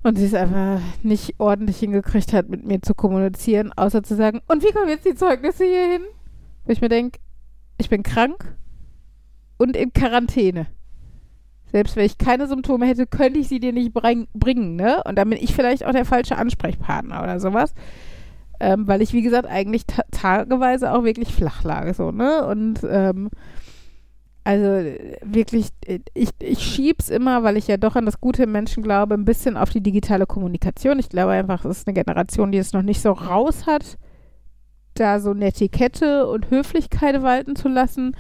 Und 0.04 0.18
sie 0.18 0.26
es 0.26 0.34
einfach 0.34 0.82
nicht 1.02 1.36
ordentlich 1.38 1.78
hingekriegt 1.78 2.34
hat, 2.34 2.50
mit 2.50 2.66
mir 2.66 2.82
zu 2.82 2.94
kommunizieren, 2.94 3.72
außer 3.72 4.04
zu 4.04 4.18
sagen, 4.18 4.42
und 4.50 4.62
wie 4.62 4.74
kommen 4.74 4.90
jetzt 4.90 5.06
die 5.06 5.16
Zeugnisse 5.16 5.64
hier 5.64 5.94
hin? 5.94 6.02
Wo 6.66 6.74
ich 6.74 6.82
mir 6.82 6.90
denke, 6.90 7.20
ich 7.78 7.90
bin 7.90 8.04
krank 8.04 8.58
und 9.58 9.78
in 9.78 9.94
Quarantäne. 9.94 10.68
Selbst 11.72 11.96
wenn 11.96 12.06
ich 12.06 12.18
keine 12.18 12.48
Symptome 12.48 12.86
hätte, 12.86 13.08
könnte 13.08 13.40
ich 13.40 13.48
sie 13.48 13.62
dir 13.62 13.72
nicht 13.72 13.94
bring, 13.94 14.28
bringen, 14.34 14.76
ne? 14.76 15.02
Und 15.06 15.16
dann 15.16 15.30
bin 15.30 15.40
ich 15.42 15.56
vielleicht 15.56 15.86
auch 15.86 15.94
der 15.94 16.04
falsche 16.04 16.38
Ansprechpartner 16.38 17.24
oder 17.24 17.40
sowas. 17.40 17.74
Ähm, 18.60 18.88
weil 18.88 19.02
ich, 19.02 19.14
wie 19.14 19.22
gesagt, 19.22 19.48
eigentlich 19.48 19.86
ta 19.86 20.04
tageweise 20.12 20.92
auch 20.92 21.04
wirklich 21.04 21.34
flach 21.34 21.64
lag, 21.64 21.94
so, 21.94 22.12
ne? 22.12 22.46
Und 22.46 22.82
ähm, 22.84 23.30
also 24.44 24.90
wirklich, 25.24 25.68
äh, 25.86 26.00
ich, 26.14 26.30
ich 26.42 26.60
schieb's 26.60 27.10
immer, 27.10 27.44
weil 27.44 27.56
ich 27.56 27.68
ja 27.68 27.78
doch 27.78 27.96
an 27.96 28.06
das 28.06 28.20
Gute 28.20 28.48
Menschen 28.48 28.84
glaube, 28.84 29.14
ein 29.14 29.26
bisschen 29.26 29.58
auf 29.58 29.70
die 29.70 29.82
digitale 29.82 30.26
Kommunikation. 30.26 31.00
Ich 31.00 31.10
glaube 31.10 31.34
einfach, 31.34 31.66
es 31.66 31.80
ist 31.80 31.88
eine 31.88 31.94
Generation, 31.94 32.52
die 32.52 32.58
es 32.58 32.74
noch 32.74 32.82
nicht 32.82 33.02
so 33.02 33.12
raus 33.12 33.68
hat, 33.68 33.98
da 34.96 35.20
so 35.20 35.34
Netiquette 35.34 36.28
und 36.28 36.50
Höflichkeit 36.50 37.22
walten 37.22 37.56
zu 37.56 37.68
lassen. 37.68 38.16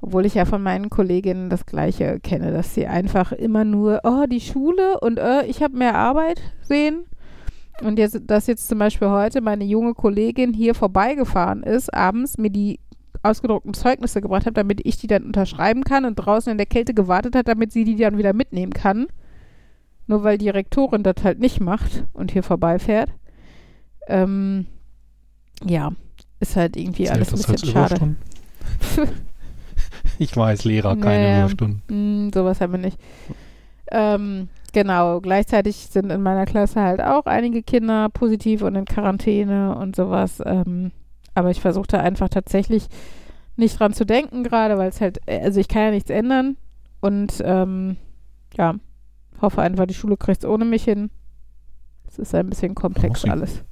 Obwohl 0.00 0.26
ich 0.26 0.34
ja 0.34 0.44
von 0.44 0.62
meinen 0.62 0.90
Kolleginnen 0.90 1.50
das 1.50 1.66
Gleiche 1.66 2.20
kenne, 2.20 2.52
dass 2.52 2.72
sie 2.72 2.86
einfach 2.86 3.32
immer 3.32 3.64
nur, 3.64 4.00
oh, 4.04 4.24
die 4.26 4.40
Schule 4.40 5.00
und 5.00 5.18
äh, 5.18 5.44
ich 5.46 5.62
habe 5.62 5.76
mehr 5.76 5.96
Arbeit 5.96 6.40
sehen. 6.62 7.04
Und 7.82 7.98
jetzt, 7.98 8.20
dass 8.26 8.46
jetzt 8.46 8.68
zum 8.68 8.78
Beispiel 8.78 9.08
heute 9.08 9.40
meine 9.40 9.64
junge 9.64 9.94
Kollegin 9.94 10.52
hier 10.52 10.74
vorbeigefahren 10.74 11.62
ist, 11.62 11.92
abends 11.94 12.38
mir 12.38 12.50
die 12.50 12.80
ausgedruckten 13.22 13.74
Zeugnisse 13.74 14.20
gebracht 14.20 14.46
hat, 14.46 14.56
damit 14.56 14.84
ich 14.84 14.96
die 14.96 15.06
dann 15.06 15.24
unterschreiben 15.24 15.84
kann 15.84 16.04
und 16.04 16.16
draußen 16.16 16.50
in 16.50 16.58
der 16.58 16.66
Kälte 16.66 16.94
gewartet 16.94 17.34
hat, 17.36 17.48
damit 17.48 17.72
sie 17.72 17.84
die 17.84 17.96
dann 17.96 18.18
wieder 18.18 18.32
mitnehmen 18.32 18.72
kann. 18.72 19.06
Nur 20.06 20.24
weil 20.24 20.38
die 20.38 20.48
Rektorin 20.48 21.02
das 21.02 21.16
halt 21.22 21.38
nicht 21.38 21.60
macht 21.60 22.04
und 22.12 22.32
hier 22.32 22.42
vorbeifährt. 22.42 23.10
Ähm, 24.06 24.66
ja, 25.64 25.92
ist 26.40 26.56
halt 26.56 26.76
irgendwie 26.76 27.04
Zählt 27.04 27.16
alles 27.16 27.28
ein 27.28 27.34
als 27.34 27.46
bisschen 27.46 27.68
schade. 27.70 28.16
Ich 30.18 30.36
weiß, 30.36 30.64
Lehrer, 30.64 30.96
keine 30.96 31.22
Naja. 31.22 31.44
Überstunden. 31.44 32.26
Mm, 32.26 32.32
sowas 32.32 32.60
haben 32.60 32.72
wir 32.72 32.78
nicht. 32.78 32.98
Ähm, 33.92 34.48
genau, 34.72 35.20
gleichzeitig 35.20 35.76
sind 35.76 36.10
in 36.10 36.22
meiner 36.22 36.46
Klasse 36.46 36.80
halt 36.80 37.00
auch 37.00 37.26
einige 37.26 37.62
Kinder 37.62 38.08
positiv 38.08 38.62
und 38.62 38.74
in 38.74 38.84
Quarantäne 38.84 39.76
und 39.76 39.96
sowas. 39.96 40.42
Ähm, 40.44 40.92
aber 41.34 41.50
ich 41.50 41.60
versuchte 41.60 42.00
einfach 42.00 42.28
tatsächlich 42.28 42.88
nicht 43.56 43.78
dran 43.78 43.92
zu 43.92 44.04
denken 44.04 44.44
gerade, 44.44 44.78
weil 44.78 44.88
es 44.88 45.00
halt, 45.00 45.18
äh, 45.26 45.40
also 45.40 45.60
ich 45.60 45.68
kann 45.68 45.82
ja 45.82 45.90
nichts 45.90 46.10
ändern 46.10 46.56
und 47.00 47.42
ähm, 47.44 47.96
ja, 48.56 48.74
hoffe 49.40 49.62
einfach, 49.62 49.86
die 49.86 49.94
Schule 49.94 50.16
kriegt 50.16 50.44
es 50.44 50.48
ohne 50.48 50.64
mich 50.64 50.84
hin. 50.84 51.10
Es 52.08 52.18
ist 52.18 52.34
ein 52.34 52.48
bisschen 52.48 52.74
komplex 52.74 53.24
alles. 53.24 53.62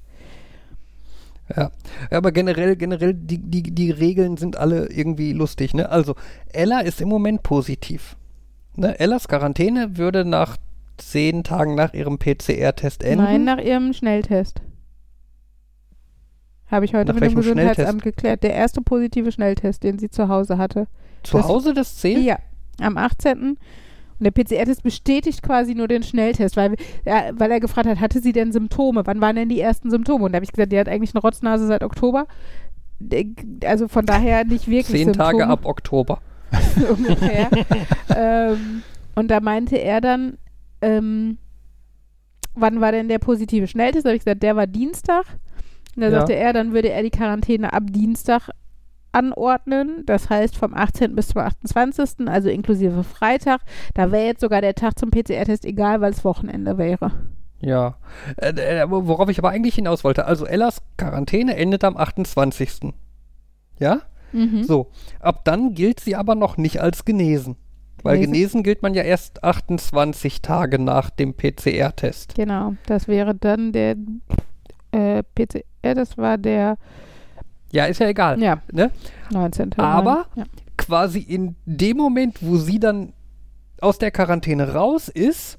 Ja, 1.55 1.71
aber 2.11 2.33
generell, 2.33 2.75
generell, 2.77 3.15
die, 3.15 3.39
die, 3.39 3.63
die 3.63 3.91
Regeln 3.91 4.37
sind 4.37 4.57
alle 4.57 4.87
irgendwie 4.87 5.33
lustig, 5.33 5.75
ne? 5.75 5.89
Also, 5.89 6.17
Ella 6.53 6.81
ist 6.81 7.01
im 7.01 7.09
Moment 7.09 7.45
positiv. 7.45 8.17
Ne? 8.75 8.99
Ellas 8.99 9.29
Quarantäne 9.29 9.97
würde 9.97 10.25
nach 10.25 10.57
zehn 10.99 11.45
Tagen 11.45 11.75
nach 11.75 11.95
ihrem 11.95 12.19
PCR-Test 12.19 13.03
enden. 13.03 13.25
Nein, 13.25 13.45
nach 13.45 13.59
ihrem 13.59 13.93
Schnelltest. 13.93 14.61
Habe 16.69 16.85
ich 16.85 16.95
heute 16.95 17.13
Nach 17.13 17.21
mit 17.21 17.31
dem? 17.31 17.37
Gesundheitsamt 17.37 18.03
geklärt. 18.03 18.43
Der 18.43 18.55
erste 18.55 18.81
positive 18.83 19.31
Schnelltest, 19.31 19.83
den 19.85 19.99
sie 19.99 20.11
zu 20.11 20.29
Hause 20.29 20.59
hatte. 20.59 20.89
Zu 21.23 21.37
das- 21.37 21.49
Hause 21.49 21.75
das 21.75 21.97
zählt? 21.97 22.25
Ja, 22.25 22.39
am 22.81 22.97
18. 22.97 23.57
Und 24.19 24.25
der 24.25 24.31
PCR-Test 24.31 24.83
bestätigt 24.83 25.43
quasi 25.43 25.75
nur 25.75 25.89
den 25.89 26.03
Schnelltest, 26.03 26.57
weil, 26.57 26.75
ja, 27.05 27.25
weil 27.35 27.51
er 27.51 27.61
gefragt 27.61 27.87
hat, 27.87 28.01
hatte 28.01 28.21
sie 28.21 28.33
denn 28.33 28.51
Symptome? 28.51 29.03
Wann 29.07 29.21
waren 29.21 29.37
denn 29.37 29.49
die 29.51 29.61
ersten 29.61 29.91
Symptome? 29.91 30.25
Und 30.25 30.33
da 30.33 30.37
habe 30.37 30.45
ich 30.45 30.53
gesagt, 30.53 30.73
die 30.73 30.79
hat 30.79 30.89
eigentlich 30.89 31.15
eine 31.15 31.21
Rotznase 31.21 31.67
seit 31.67 31.83
Oktober. 31.83 32.27
Also 33.65 33.89
von 33.89 34.07
daher 34.07 34.45
nicht 34.45 34.69
wirklich 34.69 34.87
Zehn 34.87 35.13
Symptome. 35.13 35.31
Tage 35.33 35.47
ab 35.47 35.67
Oktober. 35.67 36.21
ungefähr. 36.91 37.51
ähm, 38.17 38.83
und 39.15 39.29
da 39.31 39.41
meinte 39.41 39.77
er 39.77 40.01
dann, 40.01 40.39
ähm, 40.83 41.39
wann 42.55 42.81
war 42.81 42.93
denn 42.93 43.09
der 43.09 43.19
positive 43.19 43.67
Schnelltest? 43.67 44.05
Da 44.05 44.11
habe 44.11 44.17
ich 44.17 44.25
gesagt, 44.25 44.43
der 44.43 44.57
war 44.57 44.67
Dienstag. 44.67 45.25
Und 45.95 46.03
da 46.03 46.09
Ja. 46.09 46.19
sagte 46.19 46.35
er, 46.35 46.53
dann 46.53 46.73
würde 46.73 46.91
er 46.91 47.03
die 47.03 47.11
Quarantäne 47.11 47.73
ab 47.73 47.85
Dienstag 47.91 48.51
anordnen. 49.13 50.03
Das 50.07 50.29
heißt 50.29 50.57
vom 50.57 50.75
18. 50.75 51.15
bis 51.15 51.29
zum 51.29 51.41
28., 51.43 52.29
also 52.29 52.49
inklusive 52.51 53.03
Freitag. 53.03 53.61
Da 53.95 54.13
wäre 54.13 54.27
jetzt 54.27 54.41
sogar 54.41 54.61
der 54.61 54.75
Tag 54.75 54.99
zum 54.99 55.11
PCR-Test 55.11 55.65
egal, 55.65 56.01
weil 56.01 56.13
es 56.13 56.25
Wochenende 56.25 56.77
wäre. 56.79 57.13
Ja. 57.61 57.97
Äh, 58.37 58.51
äh, 58.51 58.85
worauf 58.91 59.31
ich 59.31 59.39
aber 59.39 59.49
eigentlich 59.51 59.77
hinaus 59.77 60.05
wollte, 60.05 60.27
also 60.27 60.45
Ellas 60.45 60.83
Quarantäne 60.99 61.57
endet 61.57 61.85
am 61.85 61.97
28. 61.97 62.93
Ja? 63.79 64.03
Mhm. 64.33 64.65
So. 64.65 64.91
Ab 65.21 65.45
dann 65.45 65.73
gilt 65.75 66.01
sie 66.01 66.15
aber 66.17 66.35
noch 66.35 66.59
nicht 66.59 66.81
als 66.83 67.07
genesen. 67.07 67.57
Weil 68.03 68.21
Genesen. 68.21 68.63
gilt 68.63 68.83
man 68.83 68.95
ja 68.95 69.03
erst 69.03 69.43
28 69.43 70.43
Tage 70.43 70.79
nach 70.79 71.11
dem 71.11 71.35
PCR-Test. 71.35 72.35
Genau, 72.37 72.75
das 72.87 73.09
wäre 73.09 73.35
dann 73.35 73.73
der 73.73 73.97
äh, 74.93 75.23
PCR, 75.35 75.95
das 75.95 76.17
war 76.17 76.39
der 76.39 76.77
Ja, 77.73 77.87
ist 77.87 77.99
ja 78.01 78.09
egal. 78.09 78.41
ja, 78.41 78.63
Ne? 78.73 78.91
19. 79.33 79.73
Aber- 79.79 80.27
ja. 80.37 80.45
Quasi 80.79 81.19
in 81.21 81.57
dem 81.65 81.97
Moment, 81.97 82.37
wo 82.43 82.57
sie 82.59 82.79
dann 82.79 83.13
aus 83.81 83.99
der 83.99 84.11
Quarantäne 84.13 84.75
raus 84.75 85.09
ist, 85.09 85.59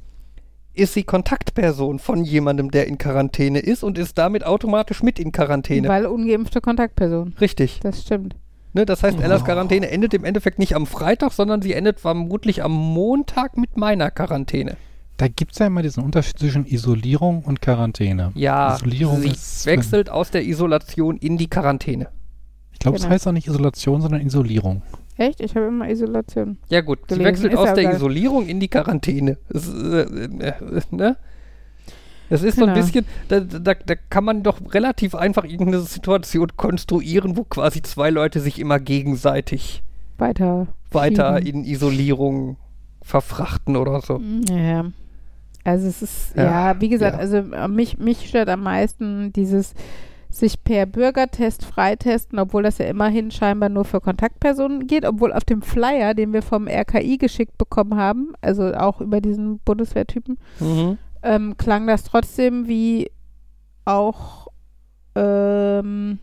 ist 0.73 0.93
sie 0.93 1.03
Kontaktperson 1.03 1.99
von 1.99 2.23
jemandem, 2.23 2.69
der 2.71 2.87
in 2.87 2.97
Quarantäne 2.99 3.59
ist 3.59 3.83
und 3.83 3.97
ist 3.97 4.17
damit 4.17 4.45
automatisch 4.45 5.01
mit 5.03 5.19
in 5.19 5.31
Quarantäne. 5.31 5.87
Weil 5.89 6.05
ungeimpfte 6.05 6.61
Kontaktperson. 6.61 7.33
Richtig. 7.41 7.79
Das 7.81 8.03
stimmt. 8.03 8.35
Ne, 8.77 8.85
das 8.85 9.01
heißt, 9.01 9.19
Ellas. 9.19 9.43
Quarantäne 9.43 9.89
endet 9.89 10.13
im 10.13 10.23
Endeffekt 10.23 10.59
nicht 10.59 10.75
am 10.75 10.85
Freitag, 10.85 11.31
sondern 11.31 11.63
sie 11.63 11.73
endet 11.73 11.99
vermutlich 11.99 12.63
am 12.63 12.71
Montag 12.73 13.57
mit 13.57 13.75
meiner 13.75 14.11
Quarantäne. 14.11 14.77
Da 15.17 15.27
gibt 15.27 15.53
es 15.53 15.57
ja 15.57 15.65
immer 15.65 15.81
diesen 15.81 16.03
Unterschied 16.03 16.37
zwischen 16.37 16.63
Isolierung 16.67 17.41
und 17.43 17.59
Quarantäne. 17.59 18.31
Ja, 18.35 18.75
Isolierung 18.75 19.21
sie 19.21 19.29
ist, 19.29 19.65
wechselt 19.65 20.11
aus 20.11 20.29
der 20.29 20.45
Isolation 20.45 21.17
in 21.17 21.39
die 21.39 21.47
Quarantäne. 21.49 22.09
Ich 22.71 22.77
glaube, 22.77 22.97
es 22.97 23.01
Genau. 23.01 23.15
heißt 23.15 23.27
auch 23.27 23.31
nicht 23.31 23.47
Isolation, 23.47 23.99
sondern 23.99 24.21
Isolierung. 24.21 24.83
Echt? 25.17 25.41
Ich 25.41 25.55
habe 25.55 25.65
immer 25.65 25.89
Isolation. 25.89 26.59
Ja 26.69 26.81
gut, 26.81 26.99
sie 27.09 27.15
Gelesen, 27.15 27.25
wechselt 27.25 27.53
ist 27.53 27.57
aus 27.57 27.73
der 27.73 27.79
egal. 27.79 27.95
Isolierung 27.95 28.45
in 28.45 28.59
die 28.59 28.67
Quarantäne. 28.67 29.39
Es, 29.49 29.67
äh, 29.67 30.01
äh, 30.01 30.49
äh, 30.49 30.81
ne? 30.91 31.17
Es 32.29 32.43
ist 32.43 32.57
so 32.57 32.65
ein 32.65 32.73
Genau. 32.73 32.85
bisschen, 32.85 33.05
da, 33.29 33.39
da, 33.39 33.73
da 33.73 33.95
kann 34.09 34.23
man 34.25 34.43
doch 34.43 34.59
relativ 34.73 35.15
einfach 35.15 35.43
irgendeine 35.45 35.79
Situation 35.81 36.47
konstruieren, 36.57 37.37
wo 37.37 37.43
quasi 37.43 37.81
zwei 37.81 38.09
Leute 38.09 38.39
sich 38.39 38.59
immer 38.59 38.79
gegenseitig 38.79 39.81
Weiter. 40.17 40.67
weiter 40.91 41.41
in 41.41 41.63
Isolierung 41.63 42.57
verfrachten 43.01 43.75
oder 43.77 44.01
so. 44.01 44.21
Ja. 44.49 44.85
Also 45.63 45.87
es 45.87 46.01
ist, 46.01 46.35
Ja, 46.35 46.71
ja, 46.73 46.81
wie 46.81 46.89
gesagt, 46.89 47.15
ja. 47.15 47.19
also 47.19 47.37
äh, 47.37 47.67
mich, 47.67 47.97
mich 47.97 48.27
stört 48.27 48.49
am 48.49 48.63
meisten 48.63 49.31
dieses 49.33 49.73
sich 50.29 50.63
per 50.63 50.85
Bürgertest 50.85 51.63
freitesten, 51.65 52.37
obwohl 52.39 52.63
das 52.63 52.77
ja 52.77 52.85
immerhin 52.85 53.31
scheinbar 53.31 53.69
nur 53.69 53.85
für 53.85 54.01
Kontaktpersonen 54.01 54.85
geht, 54.87 55.05
obwohl 55.05 55.31
auf 55.33 55.45
dem 55.45 55.61
Flyer, 55.61 56.13
den 56.13 56.31
wir 56.33 56.41
vom 56.41 56.67
RKI 56.67 57.17
geschickt 57.17 57.57
bekommen 57.57 57.95
haben, 57.95 58.33
also 58.41 58.73
auch 58.73 59.01
über 59.01 59.19
diesen 59.21 59.59
Bundeswehrtypen, 59.59 60.37
Mhm. 60.59 60.97
Ähm, 61.27 61.57
klang 61.57 61.85
das 61.87 62.05
trotzdem 62.05 62.67
wie 62.67 63.11
auch, 63.83 64.47
ähm, 65.15 66.19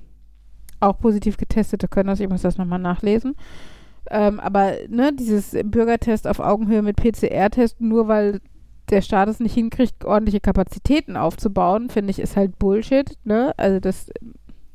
auch 0.80 0.98
positiv 0.98 1.36
Getestete 1.36 1.88
können 1.88 2.08
das. 2.08 2.20
Ich 2.20 2.28
muss 2.28 2.42
das 2.42 2.56
nochmal 2.56 2.78
nachlesen. 2.78 3.36
Ähm, 4.10 4.40
aber 4.40 4.72
ne, 4.88 5.12
dieses 5.12 5.56
Bürgertest 5.64 6.26
auf 6.26 6.40
Augenhöhe 6.40 6.82
mit 6.82 6.96
PCR-Test, 6.96 7.80
nur 7.82 8.08
weil 8.08 8.40
der 8.90 9.02
Staat 9.02 9.28
es 9.28 9.40
nicht 9.40 9.54
hinkriegt, 9.54 10.04
ordentliche 10.04 10.40
Kapazitäten 10.40 11.16
aufzubauen, 11.16 11.90
finde 11.90 12.10
ich, 12.10 12.18
ist 12.18 12.36
halt 12.36 12.58
Bullshit. 12.58 13.18
Ne? 13.24 13.52
Also 13.58 13.80
das, 13.80 14.10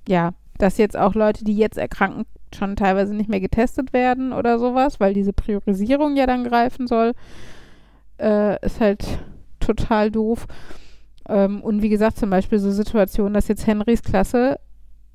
ja, 0.07 0.33
dass 0.59 0.77
jetzt 0.77 0.97
auch 0.97 1.15
Leute, 1.15 1.43
die 1.43 1.57
jetzt 1.57 1.77
erkranken, 1.77 2.25
schon 2.53 2.75
teilweise 2.75 3.15
nicht 3.15 3.29
mehr 3.29 3.39
getestet 3.39 3.93
werden 3.93 4.33
oder 4.33 4.59
sowas, 4.59 4.99
weil 4.99 5.13
diese 5.13 5.33
Priorisierung 5.33 6.15
ja 6.15 6.25
dann 6.27 6.43
greifen 6.43 6.87
soll, 6.87 7.13
äh, 8.19 8.63
ist 8.65 8.79
halt 8.79 9.19
total 9.75 10.11
doof. 10.11 10.47
Ähm, 11.27 11.61
und 11.61 11.81
wie 11.81 11.89
gesagt, 11.89 12.17
zum 12.17 12.29
Beispiel 12.29 12.59
so 12.59 12.71
Situationen, 12.71 13.33
dass 13.33 13.47
jetzt 13.47 13.67
Henrys 13.67 14.01
Klasse, 14.01 14.59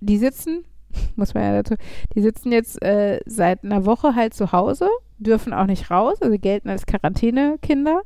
die 0.00 0.18
sitzen, 0.18 0.64
muss 1.16 1.34
man 1.34 1.42
ja 1.42 1.62
dazu, 1.62 1.74
die 2.14 2.22
sitzen 2.22 2.52
jetzt 2.52 2.82
äh, 2.82 3.20
seit 3.26 3.64
einer 3.64 3.84
Woche 3.84 4.14
halt 4.14 4.34
zu 4.34 4.52
Hause, 4.52 4.88
dürfen 5.18 5.52
auch 5.52 5.66
nicht 5.66 5.90
raus, 5.90 6.20
also 6.22 6.38
gelten 6.38 6.68
als 6.68 6.86
Quarantänekinder, 6.86 8.02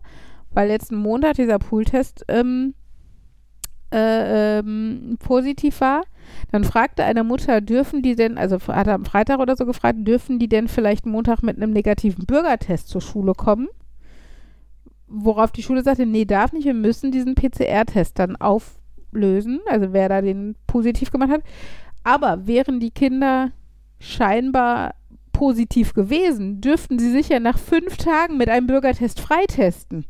weil 0.51 0.69
letzten 0.69 0.97
Montag 0.97 1.35
dieser 1.35 1.59
Pooltest 1.59 2.25
ähm, 2.29 2.75
äh, 3.93 4.59
ähm, 4.59 5.17
positiv 5.19 5.81
war. 5.81 6.03
Dann 6.53 6.65
fragte 6.65 7.05
eine 7.05 7.25
Mutter, 7.25 7.61
dürfen 7.61 8.03
die 8.03 8.15
denn, 8.15 8.37
also 8.37 8.59
hat 8.69 8.87
er 8.87 8.95
am 8.95 9.07
Freitag 9.07 9.39
oder 9.39 9.57
so 9.57 9.65
gefragt, 9.65 9.99
dürfen 10.01 10.39
die 10.39 10.49
denn 10.49 10.69
vielleicht 10.69 11.07
Montag 11.07 11.43
mit 11.43 11.57
einem 11.57 11.73
negativen 11.73 12.27
Bürgertest 12.27 12.89
zur 12.89 13.01
Schule 13.01 13.33
kommen? 13.33 13.69
Worauf 15.09 15.53
die 15.53 15.63
Schule 15.63 15.83
sagte, 15.83 16.07
nee, 16.07 16.25
darf 16.25 16.53
nicht, 16.53 16.67
wir 16.67 16.75
müssen 16.75 17.11
diesen 17.11 17.35
PCR-Test 17.35 18.19
dann 18.19 18.37
auflösen, 18.37 19.61
also 19.67 19.93
wer 19.93 20.09
da 20.09 20.21
den 20.21 20.55
positiv 20.67 21.11
gemacht 21.11 21.31
hat. 21.31 21.43
Aber 22.05 22.47
wären 22.47 22.81
die 22.81 22.91
Kinder 22.91 23.53
scheinbar 23.99 24.95
positiv 25.33 25.95
gewesen, 25.95 26.61
dürften 26.61 26.99
sie 26.99 27.11
sich 27.11 27.29
ja 27.29 27.41
nach 27.41 27.59
fünf 27.59 27.97
Tagen 27.97 28.37
mit 28.37 28.49
einem 28.49 28.67
Bürgertest 28.67 29.21
freitesten. 29.21 30.05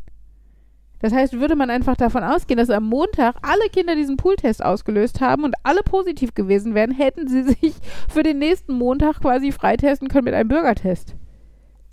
Das 1.01 1.13
heißt, 1.13 1.35
würde 1.35 1.55
man 1.55 1.71
einfach 1.71 1.97
davon 1.97 2.25
ausgehen, 2.25 2.59
dass 2.59 2.71
am 2.71 2.85
Montag 2.85 3.37
alle 3.43 3.69
Kinder 3.71 3.95
diesen 3.95 4.17
Pooltest 4.17 4.65
ausgelöst 4.65 5.21
haben 5.21 5.45
und 5.45 5.55
alle 5.63 5.83
positiv 5.83 6.35
gewesen 6.35 6.75
wären, 6.75 6.91
hätten 6.91 7.29
sie 7.29 7.43
sich 7.43 7.75
für 8.09 8.23
den 8.23 8.39
nächsten 8.39 8.73
Montag 8.73 9.21
quasi 9.21 9.53
freitesten 9.53 10.09
können 10.09 10.25
mit 10.25 10.35
einem 10.35 10.49
Bürgertest. 10.49 11.15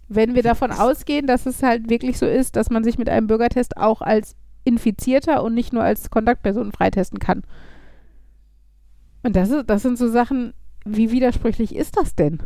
Wenn 0.08 0.36
wir 0.36 0.44
davon 0.44 0.72
ausgehen, 0.72 1.28
dass 1.28 1.46
es 1.46 1.64
halt 1.64 1.90
wirklich 1.90 2.18
so 2.18 2.26
ist, 2.26 2.56
dass 2.56 2.70
man 2.70 2.84
sich 2.84 2.98
mit 2.98 3.10
einem 3.10 3.28
Bürgertest 3.28 3.78
auch 3.78 4.02
als 4.02 4.36
Infizierter 4.64 5.44
und 5.44 5.54
nicht 5.54 5.74
nur 5.74 5.84
als 5.84 6.10
Kontaktperson 6.10 6.72
freitesten 6.72 7.20
kann. 7.20 7.44
Und 9.24 9.36
das, 9.36 9.50
ist, 9.50 9.70
das 9.70 9.82
sind 9.82 9.98
so 9.98 10.10
Sachen, 10.10 10.54
wie 10.86 11.12
widersprüchlich 11.12 11.76
ist 11.76 11.98
das 11.98 12.16
denn? 12.16 12.40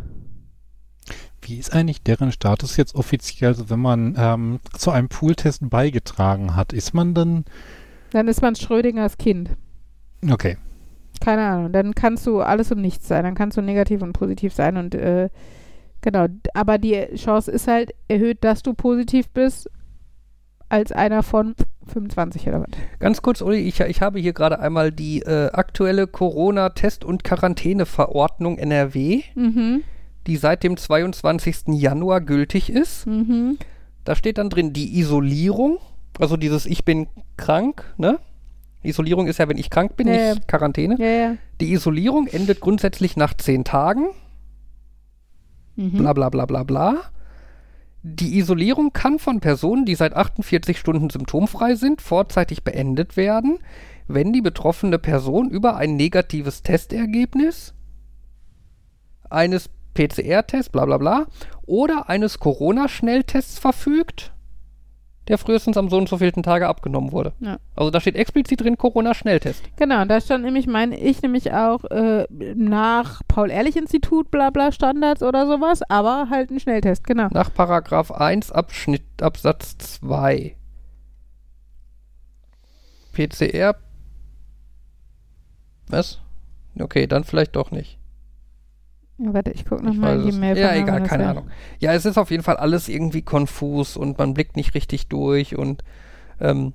Wie 1.42 1.58
ist 1.58 1.74
eigentlich 1.74 2.04
deren 2.04 2.32
Status 2.32 2.78
jetzt 2.78 2.96
offiziell, 2.96 3.50
also 3.50 3.70
wenn 3.70 3.80
man 3.80 4.16
ähm, 4.18 4.60
zu 4.78 4.92
einem 4.92 5.10
Pooltest 5.10 5.70
beigetragen 5.70 6.56
hat? 6.56 6.74
Ist 6.74 6.94
man 6.94 7.14
dann, 7.14 7.46
Dann 8.12 8.28
ist 8.28 8.42
man 8.42 8.56
Schrödingers 8.56 9.18
Kind. 9.18 9.52
Okay. 10.30 10.58
Keine 11.20 11.46
Ahnung. 11.46 11.72
Dann 11.72 11.96
kannst 11.96 12.26
du 12.28 12.42
alles 12.42 12.72
und 12.72 12.82
nichts 12.82 13.08
sein. 13.08 13.24
Dann 13.24 13.36
kannst 13.36 13.58
du 13.58 13.62
negativ 13.62 14.02
und 14.02 14.14
positiv 14.14 14.54
sein 14.54 14.78
und 14.78 14.96
äh, 14.96 15.30
genau. 16.02 16.28
Aber 16.54 16.78
die 16.78 17.06
Chance 17.16 17.52
ist 17.52 17.68
halt 17.68 17.94
erhöht, 18.08 18.44
dass 18.44 18.62
du 18.64 18.74
positiv 18.74 19.30
bist, 19.30 19.70
als 20.70 20.92
einer 20.92 21.24
von 21.24 21.56
25 21.88 22.48
oder 22.48 22.62
was. 22.62 22.68
Ganz 23.00 23.22
kurz, 23.24 23.42
Uli, 23.42 23.58
ich, 23.60 23.80
ich 23.80 24.02
habe 24.02 24.20
hier 24.20 24.34
gerade 24.34 24.60
einmal 24.60 24.92
die 24.92 25.22
äh, 25.22 25.50
aktuelle 25.52 26.06
Corona-Test- 26.06 27.04
und 27.04 27.24
Quarantäneverordnung 27.24 28.58
NRW, 28.60 29.24
Mhm. 29.36 29.84
die 30.28 30.38
seit 30.38 30.64
dem 30.64 30.78
22. 30.78 31.70
Januar 31.70 32.22
gültig 32.22 32.70
ist. 32.72 33.08
Mhm. 33.08 33.58
Da 34.06 34.16
steht 34.16 34.38
dann 34.38 34.50
drin 34.50 34.74
die 34.74 35.00
Isolierung, 35.00 35.80
also 36.20 36.38
dieses 36.38 36.66
Ich 36.68 36.86
bin 36.86 37.08
krank, 37.38 37.84
ne? 37.98 38.20
Isolierung 38.84 39.28
ist 39.28 39.40
ja, 39.40 39.50
wenn 39.50 39.58
ich 39.58 39.70
krank 39.70 39.98
bin, 39.98 40.08
Ja, 40.08 40.14
ja. 40.14 40.34
nicht 40.36 40.48
Quarantäne. 40.48 40.96
Ja, 41.00 41.06
ja. 41.32 41.36
Die 41.60 41.74
Isolierung 41.74 42.28
endet 42.28 42.60
grundsätzlich 42.62 43.18
nach 43.18 43.34
10 43.34 43.64
Tagen, 43.66 44.08
Mhm. 45.80 45.98
bla 45.98 46.14
bla 46.14 46.30
bla 46.30 46.46
bla 46.46 46.64
bla. 46.64 46.98
Die 48.04 48.38
Isolierung 48.38 48.92
kann 48.92 49.18
von 49.18 49.40
Personen, 49.40 49.86
die 49.86 49.96
seit 49.96 50.14
48 50.14 50.78
Stunden 50.78 51.10
symptomfrei 51.10 51.76
sind, 51.76 52.02
vorzeitig 52.02 52.64
beendet 52.64 53.16
werden, 53.16 53.60
wenn 54.08 54.34
die 54.34 54.42
betroffene 54.42 55.00
Person 55.00 55.50
über 55.50 55.78
ein 55.78 55.96
negatives 55.96 56.64
Testergebnis 56.64 57.74
eines 59.30 59.70
PCR-Tests, 59.94 60.70
bla 60.70 60.86
bla 60.86 60.98
bla, 60.98 61.28
oder 61.66 62.10
eines 62.10 62.40
Corona-Schnelltests 62.40 63.60
verfügt, 63.60 64.34
der 65.30 65.38
frühestens 65.38 65.78
am 65.78 65.90
so 65.90 65.98
und 65.98 66.10
so 66.10 66.18
vielten 66.18 66.42
Tage 66.44 66.68
abgenommen 66.68 67.12
wurde. 67.12 67.34
Ja. 67.40 67.60
Also 67.76 67.92
da 67.92 68.02
steht 68.02 68.16
explizit 68.16 68.62
drin 68.62 68.78
Corona-Schnelltest. 68.78 69.64
Genau, 69.78 70.04
da 70.06 70.20
stand 70.20 70.44
nämlich, 70.44 70.66
meine 70.66 71.00
ich 71.00 71.22
nämlich 71.22 71.54
auch 71.54 71.86
äh, 71.86 72.26
nach 72.30 73.22
Paul-Ehrlich-Institut, 73.28 74.32
bla 74.32 74.50
bla 74.50 74.72
Standards 74.72 75.22
oder 75.22 75.46
sowas, 75.46 75.82
aber 75.88 76.30
halt 76.32 76.50
ein 76.50 76.60
Schnelltest, 76.60 77.06
genau. 77.06 77.28
Nach 77.32 77.54
Paragraph 77.54 78.12
1 78.12 78.52
Abschnitt, 78.52 79.04
Absatz 79.22 79.78
2. 79.78 80.56
PCR. 83.14 83.76
Was? 85.88 86.20
Okay, 86.80 87.06
dann 87.06 87.24
vielleicht 87.24 87.56
doch 87.56 87.70
nicht. 87.72 87.99
Ja, 89.22 89.34
warte, 89.34 89.52
ich 89.52 89.66
gucke 89.66 89.86
nochmal 89.86 90.22
die 90.24 90.30
es- 90.30 90.36
Mail 90.38 90.58
ja, 90.58 90.74
egal, 90.76 91.04
keine. 91.04 91.28
Ahnung. 91.28 91.48
Ja, 91.80 91.94
es 91.94 92.06
ist 92.06 92.18
auf 92.18 92.32
jeden 92.32 92.44
Fall 92.44 92.58
alles 92.58 92.88
irgendwie 92.88 93.22
konfus 93.22 93.98
und 93.98 94.18
man 94.18 94.34
blickt 94.34 94.56
nicht 94.56 94.74
richtig 94.76 95.08
durch 95.08 95.58
und 95.58 95.84
ähm, 96.40 96.74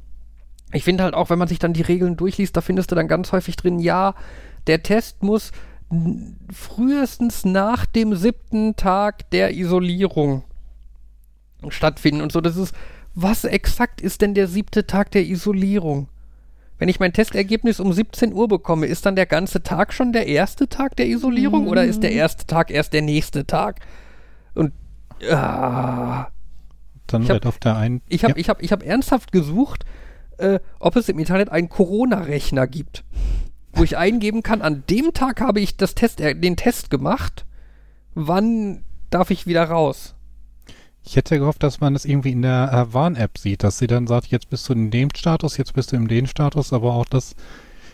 ich 0.73 0.85
finde 0.85 1.05
halt 1.05 1.15
auch, 1.15 1.31
wenn 1.31 1.39
man 1.39 1.49
sich 1.49 1.59
dann 1.59 1.73
die 1.73 1.83
Regeln 1.83 2.17
durchliest, 2.17 2.57
da 2.57 2.61
findest 2.61 2.91
du 2.91 2.95
dann 2.97 3.09
ganz 3.09 3.33
häufig 3.33 3.57
drin, 3.57 3.79
ja, 3.79 4.15
der 4.67 4.83
Test 4.83 5.23
muss 5.23 5.53
frühestens 6.53 7.45
nach 7.45 7.87
dem 7.87 8.15
siebten 8.17 8.75
Tag 8.77 9.31
der 9.31 9.55
Isolierung 9.55 10.43
stattfinden 11.69 12.21
und 12.21 12.33
so. 12.33 12.41
Das 12.41 12.57
ist, 12.57 12.75
was 13.15 13.45
exakt 13.45 14.01
ist 14.01 14.21
denn 14.21 14.35
der 14.35 14.49
siebte 14.49 14.87
Tag 14.87 15.11
der 15.13 15.25
Isolierung? 15.27 16.09
Wenn 16.79 16.89
ich 16.89 16.99
mein 17.01 17.13
Testergebnis 17.13 17.79
um 17.81 17.93
17 17.93 18.33
Uhr 18.33 18.49
bekomme, 18.49 18.87
ist 18.87 19.07
dann 19.07 19.15
der 19.17 19.27
ganze 19.27 19.63
Tag 19.63 19.93
schon 19.93 20.13
der 20.13 20.27
erste 20.27 20.69
Tag 20.69 20.97
der 20.97 21.07
Isolierung 21.07 21.69
oder 21.69 21.85
ist 21.85 22.03
der 22.03 22.11
Mhm. 22.11 22.17
erste 22.17 22.47
Tag 22.47 22.71
erst 22.71 22.93
der 22.93 23.03
nächste 23.03 23.47
Tag? 23.47 23.81
Und 24.55 24.73
ah, 25.31 26.27
Dann 27.07 27.23
Ich 27.23 27.29
hab- 27.29 27.35
wird 27.35 27.47
auf 27.47 27.59
der 27.59 27.77
einen. 27.77 28.01
ich 28.09 28.25
habe 28.25 28.33
ja, 28.33 28.39
ich 28.39 28.49
hab, 28.49 28.63
ich 28.63 28.73
hab 28.73 28.83
ernsthaft 28.83 29.31
gesucht, 29.31 29.85
äh, 30.39 30.59
ob 30.81 30.97
es 30.97 31.09
im 31.11 31.19
Internet 31.19 31.51
einen 31.51 31.69
Corona-Rechner 31.69 32.67
gibt, 32.67 33.05
wo 33.75 33.85
ich 33.85 33.97
eingeben 33.99 34.43
kann, 34.43 34.63
an 34.63 34.85
dem 34.89 35.13
Tag 35.13 35.41
habe 35.43 35.61
ich 35.61 35.77
das 35.77 35.95
Test, 35.95 36.21
äh, 36.21 36.35
den 36.35 36.57
Test 36.57 36.91
gemacht, 36.91 37.45
wann 38.15 38.85
darf 39.11 39.31
ich 39.31 39.47
wieder 39.47 39.65
raus? 39.65 40.15
Ich 41.05 41.17
hätte 41.17 41.39
gehofft, 41.39 41.63
dass 41.63 41.81
man 41.81 41.93
das 41.93 42.05
irgendwie 42.05 42.33
in 42.33 42.43
der 42.43 42.71
äh, 42.73 42.95
Warn-App 42.95 43.37
sieht, 43.39 43.63
dass 43.63 43.79
sie 43.79 43.87
dann 43.87 44.07
sagt, 44.07 44.27
jetzt 44.29 44.49
bist 44.49 44.69
du 44.69 44.73
in 44.73 44.91
dem 44.91 45.11
Status, 45.15 45.57
jetzt 45.59 45.75
bist 45.75 45.93
du 45.93 45.97
in 45.97 46.09
dem 46.09 46.27
Status, 46.27 46.73
aber 46.73 46.95
auch 46.95 47.05
das, 47.05 47.35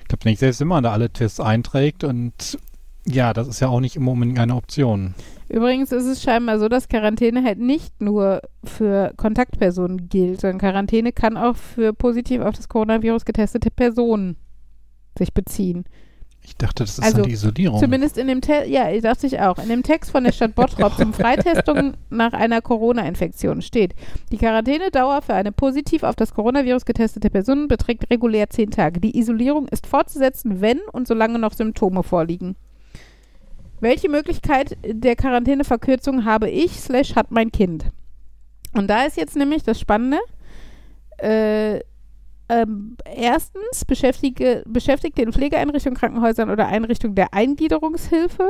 ich 0.03 0.09
glaube 0.09 0.29
nicht, 0.29 0.39
selbst 0.39 0.61
wenn 0.61 0.69
man 0.69 0.85
da 0.85 0.93
alle 0.93 1.11
Tests 1.11 1.41
einträgt 1.41 2.05
und 2.05 2.59
ja, 3.07 3.33
das 3.33 3.49
ist 3.49 3.61
ja 3.61 3.69
auch 3.69 3.81
nicht 3.81 3.97
immer 3.97 4.13
unbedingt 4.13 4.39
eine 4.39 4.55
Option. 4.55 5.15
Übrigens 5.49 5.91
ist 5.91 6.05
es 6.05 6.23
scheinbar 6.23 6.61
so, 6.61 6.69
dass 6.69 6.89
Quarantäne 6.89 7.43
halt 7.43 7.59
nicht 7.59 8.01
nur 8.01 8.43
für 8.63 9.13
Kontaktpersonen 9.17 10.09
gilt, 10.09 10.43
sondern 10.43 10.59
Quarantäne 10.59 11.13
kann 11.13 11.37
auch 11.37 11.57
für 11.57 11.93
positiv 11.93 12.43
auf 12.43 12.55
das 12.55 12.69
Coronavirus 12.69 13.25
getestete 13.25 13.71
Personen 13.71 14.37
sich 15.19 15.35
beziehen. 15.35 15.85
Ich 16.51 16.57
dachte, 16.57 16.83
das 16.83 16.99
ist 16.99 17.05
Also, 17.05 17.19
dann 17.19 17.27
die 17.27 17.33
Isolierung. 17.33 17.79
Zumindest 17.79 18.19
in 18.19 18.27
dem 18.27 18.41
Text, 18.41 18.69
ja, 18.69 18.91
ich 18.91 19.03
dachte 19.03 19.25
ich 19.25 19.39
auch. 19.39 19.59
In 19.59 19.69
dem 19.69 19.85
Text 19.85 20.11
von 20.11 20.25
der 20.25 20.33
Stadt 20.33 20.57
Bottrop 20.57 20.95
zum 20.99 21.15
Freitestung 21.15 21.95
nach 22.11 22.33
einer 22.33 22.61
Corona-Infektion 22.61 23.63
steht, 23.63 23.95
die 24.33 24.37
Quarantänedauer 24.37 25.23
für 25.23 25.35
eine 25.35 25.53
positiv 25.53 26.03
auf 26.03 26.17
das 26.17 26.35
Coronavirus 26.35 26.85
getestete 26.85 27.31
Person 27.31 27.69
beträgt 27.69 28.11
regulär 28.11 28.51
zehn 28.51 28.73
Tage. 28.73 28.99
Die 29.01 29.17
Isolierung 29.17 29.69
ist 29.69 29.87
fortzusetzen, 29.87 30.61
wenn 30.61 30.81
und 30.93 31.07
solange 31.07 31.39
noch 31.39 31.53
Symptome 31.53 32.03
vorliegen. 32.03 32.57
Welche 33.79 34.09
Möglichkeit 34.09 34.77
der 34.85 35.15
Quarantäneverkürzung 35.15 36.25
habe 36.25 36.51
ich, 36.51 36.81
slash 36.81 37.15
hat 37.15 37.31
mein 37.31 37.53
Kind? 37.53 37.85
Und 38.75 38.89
da 38.89 39.05
ist 39.05 39.17
jetzt 39.17 39.37
nämlich 39.37 39.63
das 39.63 39.79
Spannende. 39.79 40.19
Äh, 41.19 41.81
ähm, 42.51 42.97
erstens 43.05 43.85
beschäftige, 43.85 44.63
Beschäftigte 44.67 45.23
in 45.23 45.33
Pflegeeinrichtungen, 45.33 45.97
Krankenhäusern 45.99 46.51
oder 46.51 46.67
Einrichtungen 46.67 47.15
der 47.15 47.33
Eingliederungshilfe, 47.33 48.49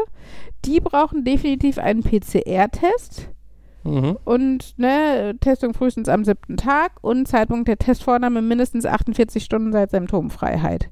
die 0.65 0.81
brauchen 0.81 1.25
definitiv 1.25 1.79
einen 1.79 2.03
PCR-Test 2.03 3.29
Mhm. 3.83 4.19
und 4.25 4.79
ne, 4.79 5.35
Testung 5.41 5.73
frühestens 5.73 6.09
am 6.09 6.25
siebten 6.25 6.57
Tag 6.59 6.93
und 7.01 7.27
Zeitpunkt 7.27 7.67
der 7.67 7.79
Testvornahme 7.79 8.43
mindestens 8.43 8.85
48 8.85 9.43
Stunden 9.43 9.73
seit 9.73 9.91
Symptomfreiheit. 9.91 10.91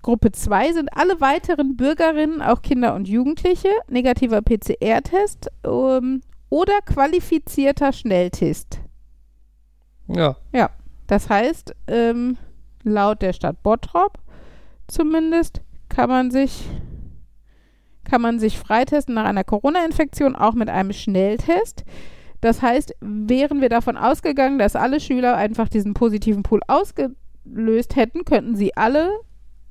Gruppe 0.00 0.32
2 0.32 0.72
sind 0.72 0.88
alle 0.96 1.20
weiteren 1.20 1.76
Bürgerinnen, 1.76 2.40
auch 2.40 2.62
Kinder 2.62 2.94
und 2.94 3.08
Jugendliche, 3.08 3.68
negativer 3.90 4.40
PCR-Test 4.40 5.50
ähm, 5.66 6.22
oder 6.48 6.80
qualifizierter 6.86 7.92
Schnelltest. 7.92 8.80
Ja. 10.52 10.70
Das 11.08 11.28
heißt, 11.28 11.74
ähm, 11.88 12.36
laut 12.84 13.22
der 13.22 13.32
Stadt 13.32 13.62
Bottrop 13.64 14.18
zumindest 14.86 15.60
kann 15.88 16.08
man 16.08 16.30
sich 16.30 16.64
kann 18.04 18.22
man 18.22 18.38
sich 18.38 18.58
freitesten 18.58 19.14
nach 19.14 19.26
einer 19.26 19.44
Corona-Infektion 19.44 20.34
auch 20.34 20.54
mit 20.54 20.70
einem 20.70 20.94
Schnelltest. 20.94 21.84
Das 22.40 22.62
heißt, 22.62 22.94
wären 23.00 23.60
wir 23.60 23.68
davon 23.68 23.98
ausgegangen, 23.98 24.58
dass 24.58 24.76
alle 24.76 24.98
Schüler 24.98 25.36
einfach 25.36 25.68
diesen 25.68 25.92
positiven 25.92 26.42
Pool 26.42 26.60
ausgelöst 26.68 27.96
hätten, 27.96 28.24
könnten 28.24 28.56
sie 28.56 28.74
alle 28.76 29.10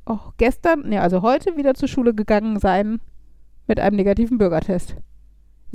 auch 0.05 0.33
gestern, 0.37 0.87
ne, 0.87 1.01
also 1.01 1.23
heute 1.23 1.57
wieder 1.57 1.73
zur 1.73 1.87
Schule 1.87 2.13
gegangen 2.13 2.59
sein 2.59 2.99
mit 3.65 3.79
einem 3.79 3.95
negativen 3.95 4.37
Bürgertest. 4.37 4.95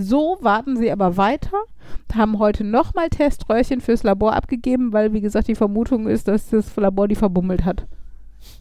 So 0.03 0.39
warten 0.41 0.77
sie 0.77 0.91
aber 0.91 1.17
weiter 1.17 1.59
haben 2.15 2.39
heute 2.39 2.65
nochmal 2.65 3.09
Teströhrchen 3.09 3.81
fürs 3.81 4.03
Labor 4.03 4.35
abgegeben, 4.35 4.93
weil, 4.93 5.13
wie 5.13 5.21
gesagt, 5.21 5.49
die 5.49 5.55
Vermutung 5.55 6.07
ist, 6.07 6.29
dass 6.29 6.51
das 6.51 6.75
Labor 6.77 7.09
die 7.09 7.15
verbummelt 7.15 7.65
hat. 7.65 7.87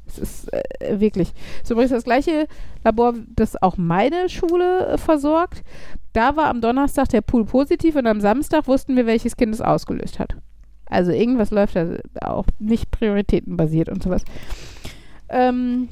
Es 0.06 0.20
ist 0.20 0.54
äh, 0.54 1.00
wirklich. 1.00 1.34
Das 1.34 1.64
ist 1.64 1.72
übrigens 1.72 1.92
das 1.92 2.04
gleiche 2.04 2.48
Labor, 2.84 3.14
das 3.36 3.62
auch 3.62 3.78
meine 3.78 4.30
Schule 4.30 4.88
äh, 4.88 4.98
versorgt. 4.98 5.64
Da 6.14 6.36
war 6.36 6.46
am 6.46 6.62
Donnerstag 6.62 7.10
der 7.10 7.22
Pool 7.22 7.46
positiv 7.46 7.96
und 7.96 8.06
am 8.06 8.22
Samstag 8.22 8.68
wussten 8.68 8.96
wir, 8.96 9.06
welches 9.06 9.36
Kind 9.36 9.54
es 9.54 9.62
ausgelöst 9.62 10.20
hat. 10.20 10.36
Also 10.86 11.12
irgendwas 11.12 11.52
läuft 11.52 11.76
da 11.76 11.94
auch 12.22 12.46
nicht 12.60 12.92
prioritätenbasiert 12.92 13.90
und 13.90 14.04
sowas. 14.04 14.24
Ähm, 15.30 15.88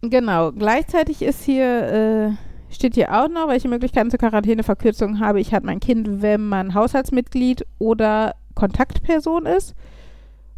genau. 0.00 0.52
Gleichzeitig 0.52 1.20
ist 1.22 1.42
hier 1.42 2.36
äh, 2.38 2.47
steht 2.70 2.94
hier 2.94 3.12
auch 3.12 3.28
noch, 3.28 3.48
welche 3.48 3.68
Möglichkeiten 3.68 4.10
zur 4.10 4.18
Quarantäneverkürzung 4.18 5.20
habe 5.20 5.40
ich, 5.40 5.54
hat 5.54 5.64
mein 5.64 5.80
Kind, 5.80 6.22
wenn 6.22 6.46
man 6.46 6.74
Haushaltsmitglied 6.74 7.66
oder 7.78 8.34
Kontaktperson 8.54 9.46
ist. 9.46 9.74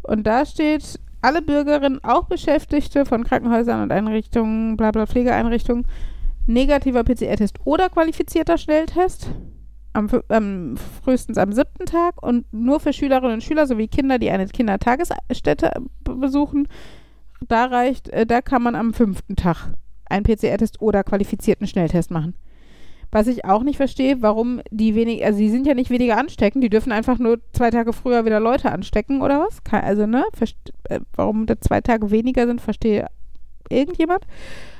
Und 0.03 0.25
da 0.25 0.45
steht, 0.45 0.99
alle 1.21 1.41
Bürgerinnen, 1.41 2.03
auch 2.03 2.25
Beschäftigte 2.25 3.05
von 3.05 3.23
Krankenhäusern 3.23 3.83
und 3.83 3.91
Einrichtungen, 3.91 4.75
bla 4.77 4.91
bla 4.91 5.05
Pflegeeinrichtungen, 5.05 5.85
negativer 6.47 7.03
PCR-Test 7.03 7.59
oder 7.63 7.89
qualifizierter 7.89 8.57
Schnelltest. 8.57 9.29
Am, 9.93 10.09
am 10.29 10.77
frühestens 11.03 11.37
am 11.37 11.51
siebten 11.51 11.85
Tag 11.85 12.23
und 12.23 12.45
nur 12.53 12.79
für 12.79 12.93
Schülerinnen 12.93 13.33
und 13.33 13.43
Schüler 13.43 13.67
sowie 13.67 13.89
Kinder, 13.89 14.19
die 14.19 14.31
eine 14.31 14.47
Kindertagesstätte 14.47 15.73
be- 16.05 16.15
besuchen, 16.15 16.69
da 17.45 17.65
reicht, 17.65 18.07
äh, 18.09 18.25
da 18.25 18.41
kann 18.41 18.63
man 18.63 18.75
am 18.75 18.93
fünften 18.93 19.35
Tag 19.35 19.73
einen 20.11 20.23
PCR-Test 20.23 20.81
oder 20.81 21.03
qualifizierten 21.03 21.67
Schnelltest 21.67 22.11
machen. 22.11 22.35
Was 23.13 23.27
ich 23.27 23.43
auch 23.43 23.63
nicht 23.63 23.75
verstehe, 23.75 24.21
warum 24.21 24.61
die 24.71 24.95
wenig, 24.95 25.25
also 25.25 25.39
die 25.39 25.49
sind 25.49 25.67
ja 25.67 25.73
nicht 25.73 25.89
weniger 25.89 26.17
ansteckend, 26.17 26.63
die 26.63 26.69
dürfen 26.69 26.93
einfach 26.93 27.19
nur 27.19 27.39
zwei 27.51 27.69
Tage 27.69 27.91
früher 27.91 28.23
wieder 28.25 28.39
Leute 28.39 28.71
anstecken 28.71 29.21
oder 29.21 29.41
was? 29.41 29.59
Also, 29.71 30.05
ne, 30.05 30.23
verst- 30.37 30.71
äh, 30.89 31.01
warum 31.15 31.45
da 31.45 31.59
zwei 31.59 31.81
Tage 31.81 32.09
weniger 32.11 32.47
sind, 32.47 32.61
verstehe 32.61 33.07
irgendjemand. 33.69 34.25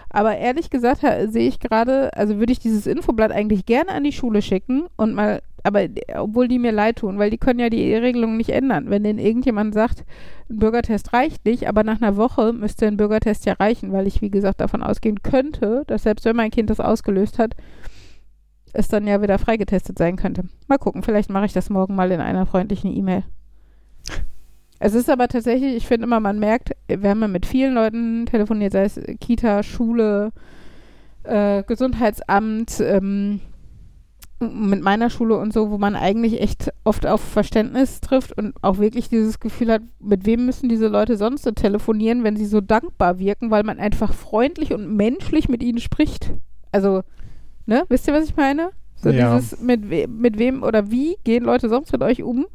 Aber 0.09 0.37
ehrlich 0.37 0.69
gesagt 0.69 1.01
sehe 1.29 1.47
ich 1.47 1.59
gerade, 1.59 2.13
also 2.15 2.37
würde 2.37 2.51
ich 2.51 2.59
dieses 2.59 2.85
Infoblatt 2.85 3.31
eigentlich 3.31 3.65
gerne 3.65 3.91
an 3.91 4.03
die 4.03 4.11
Schule 4.11 4.41
schicken 4.41 4.83
und 4.97 5.13
mal, 5.13 5.41
aber 5.63 5.83
äh, 5.83 5.99
obwohl 6.17 6.47
die 6.47 6.59
mir 6.59 6.71
leid 6.71 6.97
tun, 6.97 7.17
weil 7.17 7.29
die 7.29 7.37
können 7.37 7.59
ja 7.59 7.69
die 7.69 7.93
Regelung 7.93 8.37
nicht 8.37 8.49
ändern. 8.49 8.89
Wenn 8.89 9.03
denn 9.03 9.19
irgendjemand 9.19 9.73
sagt, 9.73 10.05
ein 10.49 10.57
Bürgertest 10.57 11.13
reicht 11.13 11.45
nicht, 11.45 11.67
aber 11.67 11.83
nach 11.83 12.01
einer 12.01 12.17
Woche 12.17 12.53
müsste 12.53 12.87
ein 12.87 12.97
Bürgertest 12.97 13.45
ja 13.45 13.53
reichen, 13.53 13.91
weil 13.91 14.07
ich, 14.07 14.21
wie 14.21 14.31
gesagt, 14.31 14.61
davon 14.61 14.83
ausgehen 14.83 15.21
könnte, 15.23 15.83
dass 15.87 16.03
selbst 16.03 16.25
wenn 16.25 16.35
mein 16.35 16.51
Kind 16.51 16.69
das 16.69 16.79
ausgelöst 16.79 17.39
hat, 17.39 17.55
es 18.73 18.87
dann 18.87 19.07
ja 19.07 19.21
wieder 19.21 19.37
freigetestet 19.37 19.97
sein 19.97 20.15
könnte. 20.15 20.43
Mal 20.67 20.77
gucken, 20.77 21.03
vielleicht 21.03 21.29
mache 21.29 21.45
ich 21.45 21.53
das 21.53 21.69
morgen 21.69 21.95
mal 21.95 22.11
in 22.11 22.21
einer 22.21 22.45
freundlichen 22.45 22.95
E-Mail. 22.95 23.23
Es 24.79 24.95
ist 24.95 25.09
aber 25.09 25.27
tatsächlich, 25.27 25.75
ich 25.75 25.87
finde 25.87 26.07
immer, 26.07 26.19
man 26.19 26.39
merkt, 26.39 26.71
wir 26.87 27.09
haben 27.09 27.21
ja 27.21 27.27
mit 27.27 27.45
vielen 27.45 27.75
Leuten 27.75 28.25
telefoniert, 28.25 28.71
sei 28.71 28.83
es 28.83 28.99
Kita, 29.19 29.61
Schule, 29.61 30.31
äh, 31.23 31.61
Gesundheitsamt, 31.63 32.79
ähm, 32.79 33.41
mit 34.41 34.81
meiner 34.81 35.09
Schule 35.09 35.37
und 35.37 35.53
so, 35.53 35.71
wo 35.71 35.77
man 35.77 35.95
eigentlich 35.95 36.41
echt 36.41 36.71
oft 36.83 37.05
auf 37.05 37.21
Verständnis 37.21 38.01
trifft 38.01 38.37
und 38.37 38.53
auch 38.61 38.79
wirklich 38.79 39.09
dieses 39.09 39.39
Gefühl 39.39 39.71
hat, 39.71 39.81
mit 39.99 40.25
wem 40.25 40.45
müssen 40.45 40.69
diese 40.69 40.87
Leute 40.87 41.17
sonst 41.17 41.43
so 41.43 41.51
telefonieren, 41.51 42.23
wenn 42.23 42.35
sie 42.35 42.45
so 42.45 42.61
dankbar 42.61 43.19
wirken, 43.19 43.51
weil 43.51 43.63
man 43.63 43.79
einfach 43.79 44.13
freundlich 44.13 44.73
und 44.73 44.95
menschlich 44.95 45.47
mit 45.49 45.63
ihnen 45.63 45.79
spricht. 45.79 46.33
Also, 46.71 47.03
ne, 47.65 47.83
wisst 47.89 48.07
ihr, 48.07 48.13
was 48.13 48.25
ich 48.25 48.35
meine? 48.35 48.71
So 48.95 49.09
Ja. 49.09 49.37
dieses, 49.37 49.61
mit, 49.61 49.89
we 49.89 50.07
mit 50.07 50.37
wem 50.37 50.63
oder 50.63 50.91
wie 50.91 51.17
gehen 51.23 51.43
Leute 51.43 51.69
sonst 51.69 51.91
mit 51.91 52.03
euch 52.03 52.21
um, 52.23 52.45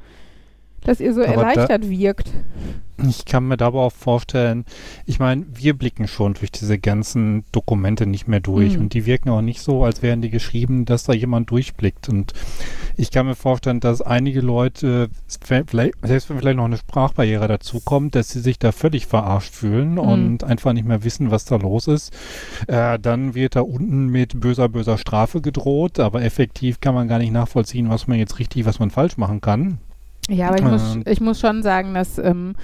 dass 0.84 1.01
ihr 1.01 1.12
so 1.12 1.22
Aber 1.22 1.32
erleichtert 1.32 1.89
wirkt. 1.89 2.32
Ich 3.07 3.25
kann 3.27 3.47
mir 3.47 3.57
da 3.57 3.67
aber 3.67 3.83
auch 3.83 3.93
vorstellen, 3.93 4.65
ich 5.05 5.19
meine, 5.19 5.45
wir 5.53 5.75
blicken 5.77 6.09
schon 6.09 6.35
durch 6.35 6.51
diese 6.51 6.79
ganzen 6.79 7.45
Dokumente 7.53 8.07
nicht 8.07 8.27
mehr 8.27 8.41
durch 8.41 8.75
Mhm. 8.77 8.81
und 8.85 8.95
die 8.95 9.05
wirken 9.05 9.29
auch 9.29 9.43
nicht 9.43 9.61
so, 9.61 9.85
als 9.85 10.01
wären 10.03 10.23
die 10.23 10.31
geschrieben, 10.31 10.85
dass 10.87 11.05
da 11.05 11.13
jemand 11.13 11.51
durchblickt. 11.51 12.09
Und 12.09 12.33
ich 12.97 13.11
kann 13.11 13.27
mir 13.27 13.35
vorstellen, 13.35 13.81
dass 13.81 14.01
einige 14.01 14.41
Leute, 14.41 15.11
selbst 15.27 15.51
wenn 16.31 16.39
vielleicht 16.39 16.57
noch 16.57 16.65
eine 16.65 16.79
Sprachbarriere 16.79 17.49
dazu 17.49 17.81
kommt, 17.81 18.15
dass 18.15 18.31
sie 18.31 18.41
sich 18.41 18.59
da 18.59 18.73
völlig 18.73 19.07
verarscht 19.07 19.55
fühlen 19.55 19.99
und 19.99 20.43
einfach 20.45 20.73
nicht 20.73 20.87
mehr 20.87 21.05
wissen, 21.05 21.31
was 21.31 21.45
da 21.45 21.57
los 21.57 21.89
ist. 21.89 22.13
Äh, 22.67 22.99
dann 22.99 23.35
wird 23.35 23.57
da 23.57 23.61
unten 23.61 24.07
mit 24.07 24.41
böser, 24.41 24.69
böser 24.69 24.97
Strafe 24.99 25.41
gedroht, 25.41 26.01
aber 26.01 26.23
effektiv 26.23 26.81
kann 26.81 26.95
man 26.95 27.09
gar 27.09 27.19
nicht 27.19 27.33
nachvollziehen, 27.33 27.91
was 27.91 28.07
man 28.07 28.19
jetzt 28.19 28.39
richtig, 28.39 28.65
was 28.65 28.79
man 28.79 28.91
falsch 28.91 29.17
machen 29.19 29.41
kann. 29.41 29.79
Ja, 30.29 30.49
aber 30.49 30.59
ich, 30.59 30.64
muss, 30.64 30.97
Ähm. 30.97 31.05
ich 31.07 31.20
muss 31.20 31.41
schon 31.41 31.62
sagen, 31.62 31.95
dass, 31.95 32.18
ähm, 32.18 32.55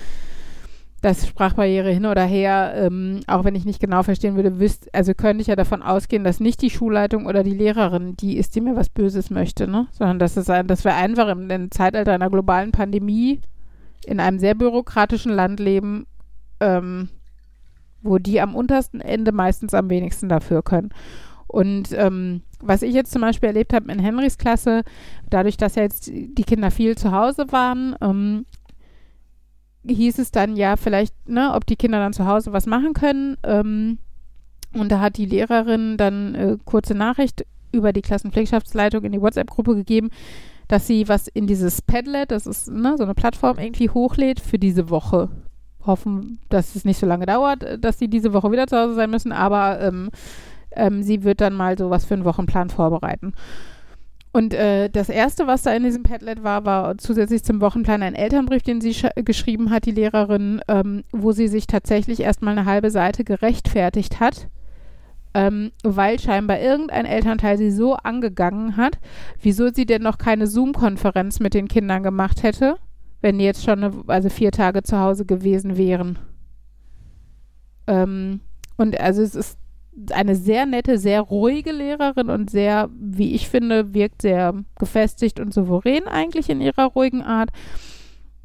dass 1.00 1.26
Sprachbarriere 1.26 1.90
hin 1.90 2.06
oder 2.06 2.24
her, 2.24 2.74
ähm, 2.76 3.20
auch 3.26 3.44
wenn 3.44 3.54
ich 3.54 3.64
nicht 3.64 3.80
genau 3.80 4.02
verstehen 4.02 4.36
würde, 4.36 4.58
wisst, 4.58 4.92
also 4.94 5.14
könnte 5.14 5.42
ich 5.42 5.48
ja 5.48 5.56
davon 5.56 5.82
ausgehen, 5.82 6.24
dass 6.24 6.40
nicht 6.40 6.62
die 6.62 6.70
Schulleitung 6.70 7.26
oder 7.26 7.42
die 7.42 7.54
Lehrerin 7.54 8.16
die 8.16 8.36
ist, 8.36 8.54
die 8.54 8.60
mir 8.60 8.76
was 8.76 8.88
Böses 8.88 9.30
möchte, 9.30 9.68
ne? 9.68 9.88
Sondern 9.92 10.18
dass, 10.18 10.36
es 10.36 10.48
ein, 10.50 10.66
dass 10.66 10.84
wir 10.84 10.94
einfach 10.94 11.28
im, 11.28 11.50
im 11.50 11.70
Zeitalter 11.70 12.12
einer 12.12 12.30
globalen 12.30 12.72
Pandemie 12.72 13.40
in 14.06 14.20
einem 14.20 14.38
sehr 14.38 14.54
bürokratischen 14.54 15.32
Land 15.32 15.60
leben, 15.60 16.06
ähm, 16.60 17.08
wo 18.02 18.18
die 18.18 18.40
am 18.40 18.54
untersten 18.54 19.00
Ende 19.00 19.32
meistens 19.32 19.74
am 19.74 19.90
wenigsten 19.90 20.28
dafür 20.28 20.62
können. 20.62 20.90
Und 21.46 21.92
ähm, 21.92 22.42
was 22.62 22.82
ich 22.82 22.94
jetzt 22.94 23.12
zum 23.12 23.22
Beispiel 23.22 23.48
erlebt 23.48 23.72
habe 23.72 23.92
in 23.92 23.98
Henrys 23.98 24.38
Klasse, 24.38 24.82
dadurch, 25.28 25.56
dass 25.56 25.74
ja 25.74 25.82
jetzt 25.82 26.06
die 26.08 26.44
Kinder 26.44 26.70
viel 26.70 26.96
zu 26.96 27.12
Hause 27.12 27.46
waren, 27.50 27.96
ähm, 28.00 28.46
hieß 29.86 30.18
es 30.18 30.30
dann 30.30 30.56
ja 30.56 30.76
vielleicht, 30.76 31.28
ne, 31.28 31.52
ob 31.54 31.66
die 31.66 31.76
Kinder 31.76 31.98
dann 31.98 32.12
zu 32.12 32.26
Hause 32.26 32.52
was 32.52 32.66
machen 32.66 32.94
können. 32.94 33.36
Ähm, 33.42 33.98
und 34.74 34.90
da 34.90 35.00
hat 35.00 35.16
die 35.16 35.26
Lehrerin 35.26 35.96
dann 35.96 36.34
äh, 36.34 36.56
kurze 36.64 36.94
Nachricht 36.94 37.44
über 37.72 37.92
die 37.92 38.02
Klassenpflegschaftsleitung 38.02 39.04
in 39.04 39.12
die 39.12 39.20
WhatsApp-Gruppe 39.20 39.74
gegeben, 39.74 40.10
dass 40.68 40.86
sie 40.86 41.08
was 41.08 41.28
in 41.28 41.46
dieses 41.46 41.82
Padlet, 41.82 42.30
das 42.30 42.46
ist 42.46 42.70
ne, 42.70 42.94
so 42.96 43.04
eine 43.04 43.14
Plattform, 43.14 43.58
irgendwie 43.58 43.90
hochlädt 43.90 44.40
für 44.40 44.58
diese 44.58 44.88
Woche. 44.90 45.28
Hoffen, 45.84 46.38
dass 46.48 46.76
es 46.76 46.84
nicht 46.84 46.98
so 46.98 47.06
lange 47.06 47.26
dauert, 47.26 47.64
äh, 47.64 47.78
dass 47.78 47.98
sie 47.98 48.08
diese 48.08 48.32
Woche 48.32 48.52
wieder 48.52 48.68
zu 48.68 48.76
Hause 48.76 48.94
sein 48.94 49.10
müssen, 49.10 49.32
aber 49.32 49.80
ähm, 49.80 50.10
ähm, 50.76 51.02
sie 51.02 51.24
wird 51.24 51.40
dann 51.40 51.54
mal 51.54 51.78
sowas 51.78 52.04
für 52.04 52.14
einen 52.14 52.24
Wochenplan 52.24 52.70
vorbereiten. 52.70 53.32
Und 54.34 54.54
äh, 54.54 54.88
das 54.88 55.10
erste, 55.10 55.46
was 55.46 55.62
da 55.62 55.74
in 55.74 55.84
diesem 55.84 56.04
Padlet 56.04 56.42
war, 56.42 56.64
war 56.64 56.96
zusätzlich 56.96 57.44
zum 57.44 57.60
Wochenplan 57.60 58.02
ein 58.02 58.14
Elternbrief, 58.14 58.62
den 58.62 58.80
sie 58.80 58.92
sch- 58.92 59.22
geschrieben 59.24 59.70
hat, 59.70 59.84
die 59.84 59.90
Lehrerin, 59.90 60.62
ähm, 60.68 61.04
wo 61.12 61.32
sie 61.32 61.48
sich 61.48 61.66
tatsächlich 61.66 62.20
erstmal 62.20 62.56
eine 62.56 62.66
halbe 62.66 62.90
Seite 62.90 63.24
gerechtfertigt 63.24 64.20
hat, 64.20 64.48
ähm, 65.34 65.70
weil 65.82 66.18
scheinbar 66.18 66.60
irgendein 66.60 67.04
Elternteil 67.04 67.58
sie 67.58 67.70
so 67.70 67.94
angegangen 67.94 68.78
hat, 68.78 68.98
wieso 69.42 69.68
sie 69.68 69.84
denn 69.84 70.02
noch 70.02 70.16
keine 70.16 70.46
Zoom-Konferenz 70.46 71.38
mit 71.38 71.52
den 71.52 71.68
Kindern 71.68 72.02
gemacht 72.02 72.42
hätte, 72.42 72.76
wenn 73.20 73.38
die 73.38 73.44
jetzt 73.44 73.64
schon 73.64 73.84
eine, 73.84 73.92
also 74.06 74.30
vier 74.30 74.50
Tage 74.50 74.82
zu 74.82 74.98
Hause 74.98 75.26
gewesen 75.26 75.76
wären. 75.76 76.18
Ähm, 77.86 78.40
und 78.78 78.98
also 78.98 79.20
es 79.20 79.34
ist 79.34 79.58
eine 80.12 80.36
sehr 80.36 80.66
nette, 80.66 80.98
sehr 80.98 81.20
ruhige 81.20 81.72
Lehrerin 81.72 82.30
und 82.30 82.50
sehr, 82.50 82.88
wie 82.98 83.34
ich 83.34 83.48
finde, 83.48 83.94
wirkt 83.94 84.22
sehr 84.22 84.54
gefestigt 84.78 85.40
und 85.40 85.52
souverän 85.52 86.06
eigentlich 86.08 86.48
in 86.48 86.60
ihrer 86.60 86.86
ruhigen 86.86 87.22
Art. 87.22 87.50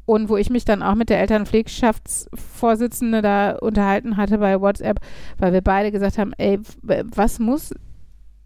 Und 0.04 0.28
wo 0.28 0.36
ich 0.36 0.50
mich 0.50 0.64
dann 0.64 0.82
auch 0.82 0.94
mit 0.94 1.10
der 1.10 1.20
Elternpflegschaftsvorsitzende 1.20 3.20
da 3.20 3.56
unterhalten 3.56 4.16
hatte 4.16 4.38
bei 4.38 4.60
WhatsApp, 4.60 5.00
weil 5.36 5.52
wir 5.52 5.60
beide 5.60 5.92
gesagt 5.92 6.18
haben, 6.18 6.32
ey, 6.38 6.60
was 6.82 7.38
muss 7.38 7.74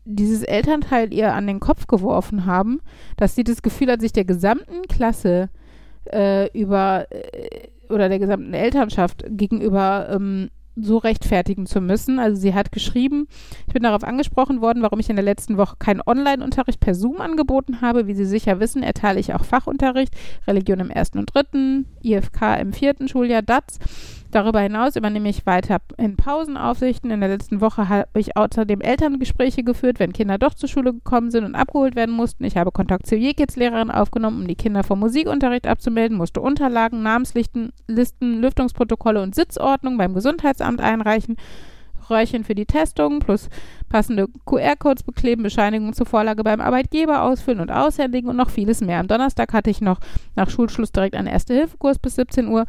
dieses 0.05 0.42
Elternteil 0.42 1.14
ihr 1.14 1.34
an 1.34 1.46
den 1.46 1.61
Kopf 1.61 1.86
geworfen 1.86 2.46
haben, 2.46 2.80
dass 3.16 3.36
sie 3.36 3.44
das 3.44 3.62
Gefühl 3.62 3.92
hat, 3.92 4.00
sich 4.00 4.12
der 4.12 4.24
gesamten 4.24 4.82
Klasse 4.88 5.50
äh, 6.12 6.50
über 6.59 7.07
äh, 7.11 7.68
oder 7.88 8.09
der 8.09 8.18
gesamten 8.18 8.55
Elternschaft 8.55 9.24
gegenüber 9.28 10.09
ähm, 10.11 10.50
so 10.76 10.98
rechtfertigen 10.98 11.66
zu 11.66 11.80
müssen. 11.80 12.18
Also 12.18 12.40
sie 12.40 12.54
hat 12.54 12.72
geschrieben, 12.72 13.28
ich 13.66 13.74
bin 13.74 13.82
darauf 13.82 14.04
angesprochen 14.04 14.60
worden, 14.60 14.82
warum 14.82 15.00
ich 15.00 15.10
in 15.10 15.16
der 15.16 15.24
letzten 15.24 15.56
Woche 15.56 15.76
keinen 15.78 16.00
Online-Unterricht 16.04 16.80
per 16.80 16.94
Zoom 16.94 17.20
angeboten 17.20 17.80
habe. 17.80 18.06
Wie 18.06 18.14
Sie 18.14 18.24
sicher 18.24 18.60
wissen, 18.60 18.82
erteile 18.82 19.20
ich 19.20 19.34
auch 19.34 19.44
Fachunterricht, 19.44 20.14
Religion 20.46 20.80
im 20.80 20.90
ersten 20.90 21.18
und 21.18 21.34
dritten, 21.34 21.86
IFK 22.02 22.60
im 22.60 22.72
vierten 22.72 23.08
Schuljahr, 23.08 23.42
DATS. 23.42 23.78
Darüber 24.32 24.60
hinaus 24.60 24.96
übernehme 24.96 25.28
ich 25.28 25.44
weiter 25.44 25.82
in 25.98 26.16
Pausenaufsichten. 26.16 27.10
In 27.10 27.20
der 27.20 27.28
letzten 27.28 27.60
Woche 27.60 27.90
habe 27.90 28.08
ich 28.18 28.34
außerdem 28.34 28.80
Elterngespräche 28.80 29.62
geführt, 29.62 30.00
wenn 30.00 30.14
Kinder 30.14 30.38
doch 30.38 30.54
zur 30.54 30.70
Schule 30.70 30.94
gekommen 30.94 31.30
sind 31.30 31.44
und 31.44 31.54
abgeholt 31.54 31.96
werden 31.96 32.14
mussten. 32.14 32.44
Ich 32.44 32.56
habe 32.56 32.72
Kontakt 32.72 33.06
zur 33.06 33.18
Jekids-Lehrerin 33.18 33.90
aufgenommen, 33.90 34.40
um 34.40 34.48
die 34.48 34.54
Kinder 34.54 34.84
vom 34.84 35.00
Musikunterricht 35.00 35.66
abzumelden, 35.66 36.16
musste 36.16 36.40
Unterlagen, 36.40 37.02
Namenslisten, 37.02 37.74
Listen, 37.86 38.40
Lüftungsprotokolle 38.40 39.22
und 39.22 39.34
Sitzordnung 39.34 39.98
beim 39.98 40.14
Gesundheitsamt 40.14 40.80
einreichen. 40.80 41.36
Röhrchen 42.08 42.42
für 42.42 42.54
die 42.54 42.66
Testung 42.66 43.18
plus 43.20 43.50
passende 43.90 44.28
QR-Codes 44.46 45.02
bekleben, 45.02 45.42
Bescheinigung 45.42 45.92
zur 45.92 46.06
Vorlage 46.06 46.42
beim 46.42 46.62
Arbeitgeber 46.62 47.22
ausfüllen 47.22 47.60
und 47.60 47.70
aushändigen 47.70 48.30
und 48.30 48.36
noch 48.36 48.48
vieles 48.48 48.80
mehr. 48.80 48.98
Am 48.98 49.08
Donnerstag 49.08 49.52
hatte 49.52 49.68
ich 49.68 49.82
noch 49.82 50.00
nach 50.34 50.48
Schulschluss 50.48 50.90
direkt 50.90 51.16
einen 51.16 51.28
Erste-Hilfe-Kurs 51.28 51.98
bis 51.98 52.16
17 52.16 52.48
Uhr. 52.48 52.64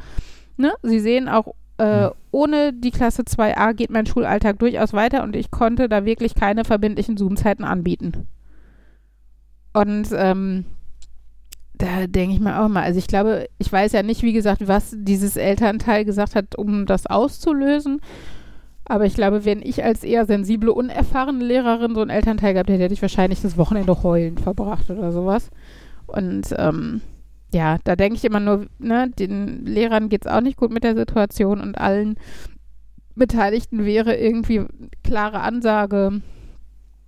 Ne? 0.58 0.74
Sie 0.84 0.99
sehen 0.99 1.28
auch, 1.30 1.56
äh, 1.78 2.10
ohne 2.32 2.74
die 2.74 2.91
Klasse 2.91 3.24
2a 3.24 3.74
geht 3.74 3.89
mein 3.89 4.06
Schulalltag 4.06 4.60
durchaus 4.60 4.93
weiter 4.93 5.24
und 5.24 5.36
ich 5.36 5.51
konnte 5.51 5.89
da 5.89 6.06
wirklich 6.06 6.36
keine 6.36 6.66
verbindlichen 6.66 7.18
Zoom-Zeiten 7.18 7.64
anbieten. 7.64 8.28
Und 9.74 10.10
ähm, 10.14 10.66
da 11.74 12.08
denke 12.08 12.36
ich 12.36 12.39
mir 12.39 12.62
auch 12.62 12.68
mal, 12.68 12.84
also 12.84 12.99
ich 12.99 13.08
glaube, 13.08 13.47
ich 13.58 13.72
weiß 13.72 13.91
ja 13.93 14.04
nicht, 14.04 14.22
wie 14.22 14.34
gesagt, 14.34 14.68
was 14.68 14.95
dieses 14.95 15.36
Elternteil 15.36 16.06
gesagt 16.06 16.36
hat, 16.36 16.56
um 16.56 16.86
das 16.86 17.08
auszulösen. 17.08 17.99
Aber 18.86 19.06
ich 19.06 19.16
glaube, 19.16 19.45
wenn 19.45 19.62
ich 19.62 19.84
als 19.84 20.04
eher 20.04 20.26
sensible, 20.26 20.72
unerfahrene 20.72 21.43
Lehrerin 21.43 21.95
so 21.95 22.01
einen 22.01 22.10
Elternteil 22.10 22.54
gehabt 22.54 22.70
hätte, 22.70 22.84
hätte 22.84 22.93
ich 22.93 23.01
wahrscheinlich 23.01 23.41
das 23.41 23.58
Wochenende 23.58 24.04
heulend 24.04 24.41
verbracht 24.41 24.89
oder 24.89 25.12
sowas. 25.12 25.49
Und 26.06 26.54
ähm, 26.58 27.01
ja, 27.54 27.78
da 27.84 27.95
denke 27.95 28.16
ich 28.16 28.26
immer 28.26 28.39
nur, 28.39 28.68
ne, 28.80 29.10
den 29.10 29.66
Lehrern 29.66 30.10
geht 30.10 30.26
es 30.26 30.32
auch 30.32 30.41
nicht 30.41 30.58
gut 30.58 30.72
mit 30.72 30.84
der 30.84 30.95
Situation 30.95 31.62
und 31.62 31.78
allen 31.78 32.18
Beteiligten 33.16 33.86
wäre 33.86 34.16
irgendwie 34.16 34.66
klare 35.04 35.41
Ansage 35.41 36.22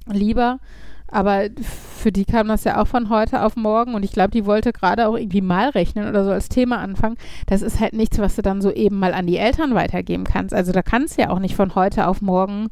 lieber. 0.08 0.60
Aber 1.08 1.44
für 1.62 2.12
die 2.12 2.26
kam 2.26 2.48
das 2.48 2.64
ja 2.64 2.82
auch 2.82 2.88
von 2.88 3.10
heute 3.10 3.44
auf 3.44 3.56
morgen 3.56 3.94
und 3.94 4.04
ich 4.04 4.12
glaube, 4.12 4.32
die 4.32 4.46
wollte 4.46 4.74
gerade 4.74 5.08
auch 5.08 5.16
irgendwie 5.16 5.42
mal 5.42 5.70
rechnen 5.70 6.10
oder 6.10 6.26
so 6.26 6.32
als 6.32 6.50
Thema 6.50 6.80
anfangen. 6.80 7.18
Das 7.48 7.62
ist 7.62 7.80
halt 7.80 7.94
nichts, 7.94 8.20
was 8.20 8.36
du 8.36 8.42
dann 8.42 8.62
so 8.62 8.72
eben 8.72 9.00
mal 9.00 9.14
an 9.14 9.28
die 9.28 9.38
Eltern 9.38 9.76
weitergeben 9.76 10.24
kannst. 10.24 10.54
Also 10.54 10.72
da 10.72 10.82
kannst 10.82 11.18
du 11.18 11.22
ja 11.22 11.30
auch 11.30 11.40
nicht 11.40 11.56
von 11.56 11.76
heute 11.76 12.08
auf 12.08 12.22
morgen 12.22 12.68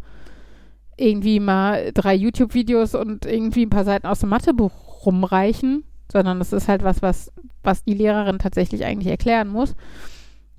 irgendwie 0.97 1.39
mal 1.39 1.91
drei 1.93 2.15
YouTube-Videos 2.15 2.95
und 2.95 3.26
irgendwie 3.26 3.65
ein 3.65 3.69
paar 3.69 3.86
Seiten 3.86 4.07
aus 4.07 4.19
dem 4.19 4.30
Mathebuch 4.30 5.05
rumreichen, 5.05 5.84
sondern 6.14 6.39
das 6.39 6.53
ist 6.53 6.70
halt 6.70 6.84
was, 6.84 7.01
was, 7.01 7.32
was 7.64 7.84
die 7.84 7.93
Lehrerin 7.93 8.39
tatsächlich 8.39 8.86
eigentlich 8.86 9.09
erklären 9.09 9.49
muss. 9.49 9.76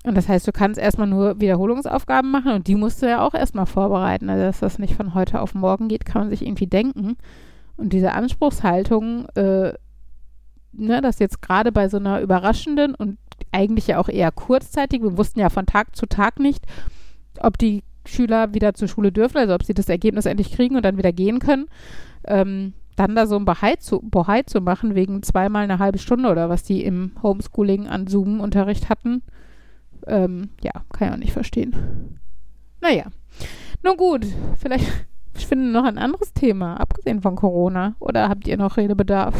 Und 0.05 0.17
das 0.17 0.29
heißt, 0.29 0.47
du 0.47 0.53
kannst 0.53 0.79
erstmal 0.79 1.07
nur 1.07 1.41
Wiederholungsaufgaben 1.41 2.31
machen 2.31 2.53
und 2.53 2.67
die 2.69 2.75
musst 2.75 3.01
du 3.01 3.09
ja 3.09 3.27
auch 3.27 3.33
erstmal 3.33 3.65
vorbereiten. 3.65 4.29
Also, 4.29 4.45
dass 4.45 4.61
das 4.61 4.79
nicht 4.79 4.95
von 4.95 5.15
heute 5.15 5.41
auf 5.41 5.55
morgen 5.55 5.89
geht, 5.89 6.05
kann 6.05 6.23
man 6.23 6.31
sich 6.31 6.45
irgendwie 6.45 6.67
denken. 6.67 7.17
Und 7.79 7.95
diese 7.95 8.13
Anspruchshaltung, 8.13 9.27
äh, 9.35 9.73
ne, 10.73 11.01
dass 11.01 11.21
jetzt 11.21 11.41
gerade 11.41 11.73
bei 11.73 11.89
so 11.89 11.97
einer 11.97 12.21
überraschenden 12.21 12.95
und 12.95 13.17
eigentlich 13.51 13.87
ja 13.87 13.99
auch 13.99 14.09
eher 14.09 14.31
kurzzeitig, 14.31 15.03
wir 15.03 15.17
wussten 15.17 15.41
ja 15.41 15.49
von 15.49 15.65
Tag 15.65 15.97
zu 15.97 16.07
Tag 16.07 16.39
nicht, 16.39 16.65
ob 17.41 17.57
die 17.57 17.83
Schüler 18.05 18.53
wieder 18.53 18.75
zur 18.75 18.89
Schule 18.89 19.11
dürfen, 19.11 19.39
also 19.39 19.55
ob 19.55 19.63
sie 19.63 19.75
das 19.75 19.89
Ergebnis 19.89 20.27
endlich 20.27 20.53
kriegen 20.53 20.77
und 20.77 20.85
dann 20.85 20.99
wieder 20.99 21.13
gehen 21.13 21.39
können. 21.39 21.67
Ähm, 22.27 22.75
dann 22.97 23.15
da 23.15 23.27
so 23.27 23.37
ein 23.37 23.45
Bohai 23.45 23.77
zu, 23.77 24.01
Bohai 24.01 24.43
zu 24.43 24.61
machen, 24.61 24.95
wegen 24.95 25.23
zweimal 25.23 25.65
eine 25.65 25.79
halbe 25.79 25.99
Stunde 25.99 26.29
oder 26.31 26.49
was 26.49 26.63
die 26.63 26.85
im 26.85 27.13
Homeschooling 27.23 27.89
an 27.89 28.07
Zoom-Unterricht 28.07 28.89
hatten, 28.89 29.23
ähm, 30.07 30.51
ja, 30.63 30.73
kann 30.93 31.09
ich 31.09 31.15
auch 31.15 31.19
nicht 31.19 31.33
verstehen. 31.33 32.21
Naja. 32.81 33.07
Nun 33.83 33.97
gut, 33.97 34.27
vielleicht 34.59 34.87
ich 35.37 35.47
finde 35.47 35.67
noch 35.67 35.85
ein 35.85 35.99
anderes 35.99 36.33
Thema, 36.33 36.77
abgesehen 36.81 37.21
von 37.23 37.37
Corona. 37.37 37.97
Oder 37.99 38.29
habt 38.29 38.47
ihr 38.47 38.57
noch 38.57 38.77
Redebedarf? 38.77 39.35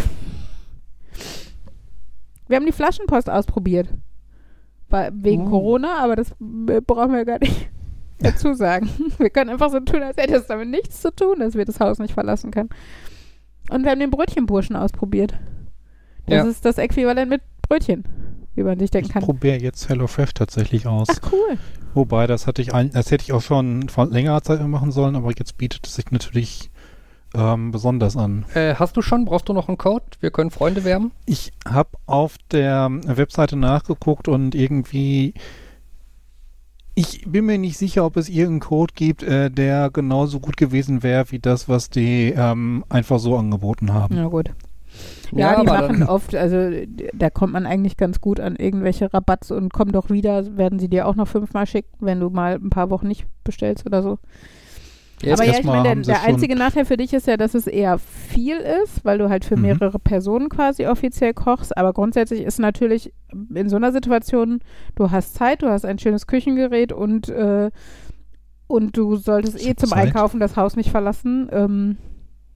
Wir 2.49 2.57
haben 2.57 2.67
die 2.67 2.73
Flaschenpost 2.73 3.31
ausprobiert. 3.31 3.89
Wegen 5.13 5.47
Oh. 5.47 5.51
Corona, 5.51 5.99
aber 5.99 6.15
das 6.15 6.31
äh, 6.69 6.81
brauchen 6.81 7.13
wir 7.13 7.25
gar 7.25 7.41
nicht 7.41 7.69
dazu 8.21 8.55
sagen. 8.55 8.89
Wir 9.19 9.31
können 9.31 9.51
einfach 9.51 9.71
so 9.71 9.81
tun, 9.81 10.03
als 10.03 10.17
hätte 10.17 10.37
es 10.37 10.47
damit 10.47 10.69
nichts 10.69 11.01
zu 11.01 11.11
tun, 11.15 11.41
dass 11.41 11.55
wir 11.55 11.65
das 11.65 11.81
Haus 11.81 11.99
nicht 11.99 12.15
verlassen 12.15 12.53
können. 12.53 12.69
Und 13.75 13.83
wir 13.85 13.91
haben 13.91 13.99
den 14.01 14.11
Brötchenburschen 14.11 14.77
ausprobiert. 14.77 15.35
Das 16.27 16.37
Ja. 16.37 16.45
ist 16.45 16.65
das 16.65 16.79
Äquivalent 16.79 17.29
mit 17.29 17.43
Brötchen, 17.69 18.05
wie 18.55 18.63
man 18.63 18.79
sich 18.79 18.91
denken 18.93 19.09
Ich 19.09 19.13
kann. 19.13 19.23
probiere 19.25 19.59
jetzt 19.61 19.89
HelloFresh 19.89 20.33
tatsächlich 20.35 20.87
aus. 20.87 21.09
Ach 21.11 21.33
cool. 21.33 21.59
Wobei, 21.93 22.27
das 22.29 22.47
hatte 22.47 22.63
ich 22.63 22.73
ein, 22.73 22.91
das 22.93 23.11
hätte 23.11 23.25
ich 23.25 23.33
auch 23.33 23.43
schon 23.43 23.89
vor 23.89 24.07
längerer 24.07 24.43
Zeit 24.43 24.65
machen 24.67 24.93
sollen, 24.93 25.17
aber 25.17 25.33
jetzt 25.37 25.59
bietet 25.59 25.87
es 25.87 25.97
sich 25.97 26.11
natürlich 26.13 26.71
ähm, 27.35 27.73
besonders 27.73 28.17
an. 28.17 28.45
Äh, 28.55 28.77
hast 28.77 28.97
du 28.97 29.03
schon? 29.03 29.25
Brauchst 29.25 29.49
du 29.49 29.53
noch 29.53 29.67
einen 29.67 29.77
Code? 29.77 30.05
Wir 30.21 30.31
können 30.31 30.53
Freunde 30.53 30.85
werben. 30.85 31.11
Ich 31.27 31.53
habe 31.69 31.91
auf 32.07 32.37
der 32.53 32.89
Webseite 33.07 33.57
nachgeguckt 33.57 34.29
und 34.29 34.55
irgendwie 34.55 35.35
ich 36.95 37.25
bin 37.27 37.47
mir 37.47 37.59
nicht 37.59 37.77
sicher, 37.77 38.05
ob 38.05 38.17
es 38.17 38.29
irgendeinen 38.29 38.61
Code 38.61 38.95
gibt, 38.95 39.23
äh, 39.23 39.51
der 39.51 39.91
genauso 39.91 40.41
gut 40.41 40.57
gewesen 40.57 41.03
wäre 41.03 41.31
wie 41.31 41.39
das, 41.39 41.69
was 41.69 41.91
die 41.91 42.33
ähm, 42.37 42.85
einfach 42.89 43.19
so 43.19 43.37
angeboten 43.37 43.93
haben. 43.93 44.15
Na 44.15 44.29
gut. 44.29 44.51
Ja, 45.33 45.61
die 45.61 45.69
aber 45.69 45.89
machen 45.89 46.03
oft, 46.05 46.37
also 46.37 46.71
da 47.13 47.31
kommt 47.31 47.53
man 47.53 47.67
eigentlich 47.67 47.97
ganz 47.97 48.21
gut 48.21 48.39
an 48.39 48.55
irgendwelche 48.55 49.13
Rabatts 49.13 49.51
und 49.51 49.73
komm 49.73 49.91
doch 49.91 50.11
wieder, 50.11 50.57
werden 50.57 50.79
sie 50.79 50.89
dir 50.89 51.09
auch 51.09 51.17
noch 51.17 51.27
fünfmal 51.27 51.67
schicken, 51.67 51.91
wenn 51.99 52.21
du 52.21 52.31
mal 52.31 52.55
ein 52.55 52.71
paar 52.71 52.91
Wochen 52.91 53.09
nicht 53.09 53.27
bestellst 53.43 53.87
oder 53.87 54.03
so. 54.03 54.19
Jetzt 55.25 55.41
Aber 55.41 55.49
ja, 55.51 55.59
ich 55.59 55.65
meine, 55.65 55.83
der, 55.83 55.97
der 55.97 56.23
einzige 56.23 56.57
Nachteil 56.57 56.85
für 56.85 56.97
dich 56.97 57.13
ist 57.13 57.27
ja, 57.27 57.37
dass 57.37 57.55
es 57.55 57.67
eher 57.67 57.99
viel 57.99 58.57
ist, 58.57 59.05
weil 59.05 59.19
du 59.19 59.29
halt 59.29 59.45
für 59.45 59.57
Mhm. 59.57 59.63
mehrere 59.63 59.99
Personen 59.99 60.49
quasi 60.49 60.87
offiziell 60.87 61.35
kochst. 61.35 61.77
Aber 61.77 61.93
grundsätzlich 61.93 62.43
ist 62.43 62.59
natürlich 62.59 63.13
in 63.55 63.69
so 63.69 63.77
einer 63.77 63.93
Situation, 63.93 64.61
du 64.95 65.11
hast 65.11 65.35
Zeit, 65.35 65.63
du 65.63 65.69
hast 65.69 65.85
ein 65.85 65.99
schönes 65.99 66.27
Küchengerät 66.27 66.93
und, 66.93 67.29
äh, 67.29 67.71
und 68.67 68.97
du 68.97 69.17
solltest 69.17 69.57
Ich 69.61 69.69
eh 69.69 69.75
zum 69.77 69.91
Zeit. 69.91 70.07
Einkaufen 70.09 70.41
das 70.41 70.57
Haus 70.57 70.77
nicht 70.77 70.91
verlassen. 70.91 71.49
Ähm, 71.53 71.97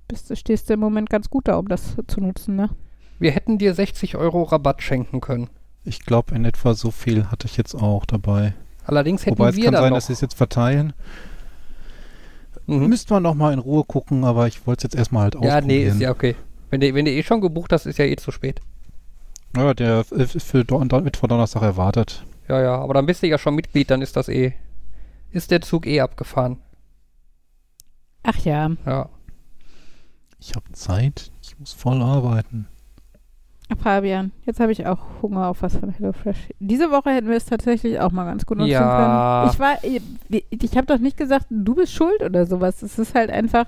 bist, 0.08 0.36
stehst 0.38 0.68
du 0.70 0.74
im 0.74 0.80
Moment 0.80 1.10
ganz 1.10 1.28
gut 1.30 1.48
da, 1.48 1.56
um 1.56 1.68
das 1.68 1.96
zu 2.06 2.20
nutzen, 2.20 2.56
ne? 2.56 2.70
Wir 3.18 3.32
hätten 3.32 3.58
dir 3.58 3.74
60 3.74 4.16
Euro 4.16 4.44
Rabatt 4.44 4.80
schenken 4.82 5.20
können. 5.20 5.48
Ich 5.84 6.04
glaube, 6.04 6.34
in 6.34 6.44
etwa 6.44 6.74
so 6.74 6.90
viel 6.90 7.26
hatte 7.30 7.46
ich 7.46 7.56
jetzt 7.56 7.74
auch 7.74 8.06
dabei. 8.06 8.54
Allerdings 8.84 9.26
hätten 9.26 9.38
Wobei 9.38 9.50
es 9.50 9.56
wir 9.56 9.64
kann 9.64 9.72
dann 9.74 9.82
sein, 9.82 9.90
noch. 9.90 9.96
dass 9.98 10.06
sie 10.06 10.12
es 10.14 10.20
jetzt 10.20 10.34
verteilen. 10.36 10.92
Mhm. 12.68 12.86
Müsste 12.88 13.14
man 13.14 13.22
noch 13.22 13.34
mal 13.34 13.52
in 13.52 13.58
Ruhe 13.58 13.82
gucken, 13.84 14.24
aber 14.24 14.46
ich 14.46 14.66
wollte 14.66 14.80
es 14.86 14.92
jetzt 14.92 14.98
erstmal 14.98 15.24
halt 15.24 15.34
Ja, 15.34 15.40
ausprobieren. 15.40 15.66
nee, 15.66 15.84
ist 15.84 16.00
ja 16.00 16.10
okay. 16.10 16.36
Wenn 16.70 16.80
du, 16.80 16.94
wenn 16.94 17.04
du 17.06 17.10
eh 17.10 17.22
schon 17.22 17.40
gebucht 17.40 17.72
hast, 17.72 17.86
ist 17.86 17.98
ja 17.98 18.04
eh 18.04 18.16
zu 18.16 18.30
spät. 18.30 18.60
Ja, 19.56 19.72
der 19.72 20.04
ist 20.12 20.42
für 20.42 20.64
Don 20.64 20.88
Don 20.88 21.02
Mittwoch 21.02 21.28
Donnerstag 21.28 21.62
erwartet. 21.62 22.24
Ja, 22.48 22.60
ja, 22.60 22.76
aber 22.76 22.94
dann 22.94 23.06
bist 23.06 23.22
du 23.22 23.26
ja 23.26 23.38
schon 23.38 23.54
Mitglied, 23.54 23.90
dann 23.90 24.02
ist 24.02 24.16
das 24.16 24.28
eh. 24.28 24.52
Ist 25.30 25.50
der 25.50 25.62
Zug 25.62 25.86
eh 25.86 26.00
abgefahren. 26.00 26.58
Ach 28.22 28.38
ja. 28.44 28.70
Ja. 28.86 29.08
Ich 30.40 30.54
habe 30.54 30.70
Zeit, 30.72 31.30
ich 31.42 31.58
muss 31.58 31.72
voll 31.72 32.02
arbeiten. 32.02 32.66
Fabian, 33.76 34.32
jetzt 34.46 34.60
habe 34.60 34.72
ich 34.72 34.86
auch 34.86 34.98
Hunger 35.22 35.48
auf 35.48 35.62
was 35.62 35.76
von 35.76 35.90
HelloFresh. 35.90 36.48
Diese 36.58 36.90
Woche 36.90 37.10
hätten 37.10 37.28
wir 37.28 37.36
es 37.36 37.44
tatsächlich 37.44 38.00
auch 38.00 38.12
mal 38.12 38.24
ganz 38.24 38.46
gut 38.46 38.58
nutzen 38.58 38.70
Ja. 38.70 39.50
können. 39.50 39.50
Ich 39.52 39.58
war, 39.60 39.76
ich, 40.40 40.62
ich 40.62 40.76
habe 40.76 40.86
doch 40.86 40.98
nicht 40.98 41.16
gesagt, 41.16 41.46
du 41.50 41.74
bist 41.74 41.92
schuld 41.92 42.22
oder 42.22 42.46
sowas. 42.46 42.82
Es 42.82 42.98
ist 42.98 43.14
halt 43.14 43.30
einfach, 43.30 43.66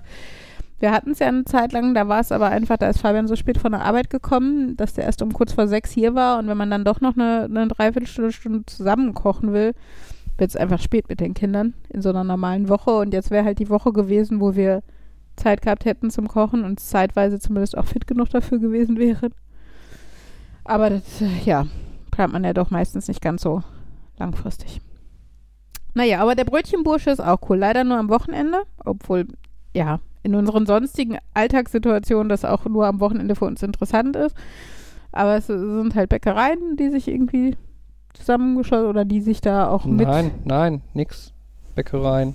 wir 0.78 0.90
hatten 0.90 1.10
es 1.10 1.18
ja 1.18 1.28
eine 1.28 1.44
Zeit 1.44 1.72
lang, 1.72 1.94
da 1.94 2.08
war 2.08 2.20
es 2.20 2.32
aber 2.32 2.48
einfach, 2.48 2.78
da 2.78 2.88
ist 2.88 3.00
Fabian 3.00 3.28
so 3.28 3.36
spät 3.36 3.58
von 3.58 3.72
der 3.72 3.82
Arbeit 3.84 4.08
gekommen, 4.08 4.76
dass 4.76 4.94
der 4.94 5.04
erst 5.04 5.20
um 5.20 5.32
kurz 5.32 5.52
vor 5.52 5.68
sechs 5.68 5.90
hier 5.90 6.14
war 6.14 6.38
und 6.38 6.48
wenn 6.48 6.56
man 6.56 6.70
dann 6.70 6.84
doch 6.84 7.00
noch 7.02 7.14
eine, 7.14 7.44
eine 7.44 7.68
Dreiviertelstunde 7.68 8.32
Stunde 8.32 8.66
zusammen 8.66 9.12
kochen 9.12 9.52
will, 9.52 9.72
wird 10.38 10.50
es 10.50 10.56
einfach 10.56 10.80
spät 10.80 11.10
mit 11.10 11.20
den 11.20 11.34
Kindern 11.34 11.74
in 11.90 12.00
so 12.00 12.08
einer 12.08 12.24
normalen 12.24 12.70
Woche 12.70 12.92
und 12.96 13.12
jetzt 13.12 13.30
wäre 13.30 13.44
halt 13.44 13.58
die 13.58 13.68
Woche 13.68 13.92
gewesen, 13.92 14.40
wo 14.40 14.56
wir 14.56 14.82
Zeit 15.36 15.60
gehabt 15.60 15.84
hätten 15.84 16.10
zum 16.10 16.26
Kochen 16.28 16.64
und 16.64 16.80
zeitweise 16.80 17.38
zumindest 17.38 17.76
auch 17.76 17.84
fit 17.86 18.06
genug 18.06 18.30
dafür 18.30 18.58
gewesen 18.58 18.96
wären. 18.98 19.32
Aber 20.70 20.90
das, 20.90 21.20
äh, 21.20 21.26
ja, 21.44 21.66
plant 22.10 22.32
man 22.32 22.44
ja 22.44 22.52
doch 22.52 22.70
meistens 22.70 23.08
nicht 23.08 23.20
ganz 23.20 23.42
so 23.42 23.62
langfristig. 24.18 24.80
Naja, 25.94 26.20
aber 26.20 26.34
der 26.36 26.44
Brötchenbursche 26.44 27.10
ist 27.10 27.20
auch 27.20 27.38
cool. 27.48 27.58
Leider 27.58 27.82
nur 27.82 27.98
am 27.98 28.08
Wochenende, 28.08 28.62
obwohl, 28.84 29.26
ja, 29.74 29.98
in 30.22 30.34
unseren 30.36 30.66
sonstigen 30.66 31.18
Alltagssituationen 31.34 32.28
das 32.28 32.44
auch 32.44 32.64
nur 32.66 32.86
am 32.86 33.00
Wochenende 33.00 33.34
für 33.34 33.46
uns 33.46 33.62
interessant 33.62 34.14
ist. 34.14 34.36
Aber 35.12 35.36
es 35.36 35.48
sind 35.48 35.94
halt 35.96 36.08
Bäckereien, 36.10 36.76
die 36.76 36.90
sich 36.90 37.08
irgendwie 37.08 37.56
zusammengeschlossen 38.14 38.86
oder 38.86 39.04
die 39.04 39.20
sich 39.20 39.40
da 39.40 39.68
auch 39.68 39.84
mit. 39.86 40.06
Nein, 40.06 40.30
nein, 40.44 40.82
nix. 40.94 41.32
Bäckereien. 41.74 42.34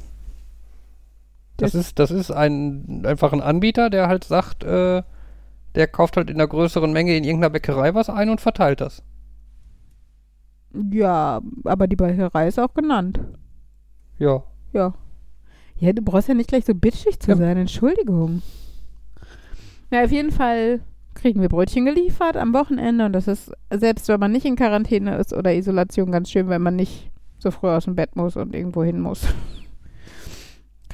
Das, 1.56 1.72
Das- 1.72 1.82
ist, 1.86 2.00
das 2.00 2.12
ist 2.12 2.32
ein, 2.32 3.04
einfach 3.06 3.32
ein 3.32 3.42
Anbieter, 3.42 3.90
der 3.90 4.10
halt 4.10 4.26
sagt, 4.26 4.66
äh, 4.66 5.04
der 5.76 5.88
kauft 5.88 6.18
halt 6.18 6.30
in 6.30 6.38
einer 6.38 6.48
größeren 6.48 6.92
Menge 6.92 7.16
in 7.16 7.24
irgendeiner 7.24 7.50
Bäckerei 7.52 7.94
was 7.94 8.10
ein 8.10 8.30
und 8.30 8.42
verteilt 8.42 8.82
das. 8.82 9.04
Ja, 10.92 11.42
aber 11.64 11.88
die 11.88 11.96
Bäckerei 11.96 12.48
ist 12.48 12.60
auch 12.60 12.74
genannt. 12.74 13.20
Ja. 14.20 14.44
Ja. 14.74 14.94
Ja, 15.78 15.94
du 15.94 16.02
brauchst 16.02 16.28
ja 16.28 16.34
nicht 16.34 16.50
gleich 16.50 16.66
so 16.66 16.74
bitchig 16.74 17.20
zu 17.20 17.32
Ja. 17.32 17.38
sein, 17.38 17.58
Entschuldigung. 17.58 18.42
Ja, 19.92 20.04
auf 20.04 20.12
jeden 20.12 20.32
Fall 20.32 20.82
kriegen 21.14 21.42
wir 21.42 21.50
Brötchen 21.50 21.86
geliefert 21.86 22.36
am 22.36 22.54
Wochenende 22.54 23.06
und 23.06 23.14
das 23.14 23.28
ist, 23.28 23.52
selbst 23.72 24.08
wenn 24.10 24.20
man 24.20 24.32
nicht 24.32 24.46
in 24.46 24.56
Quarantäne 24.58 25.16
ist 25.18 25.34
oder 25.34 25.54
Isolation, 25.54 26.12
ganz 26.12 26.30
schön, 26.30 26.50
wenn 26.50 26.62
man 26.62 26.76
nicht 26.76 27.10
so 27.38 27.52
früh 27.52 27.70
aus 27.70 27.86
dem 27.86 27.96
Bett 27.96 28.16
muss 28.16 28.36
und 28.36 28.54
irgendwo 28.54 28.84
hin 28.84 29.00
muss. 29.00 29.26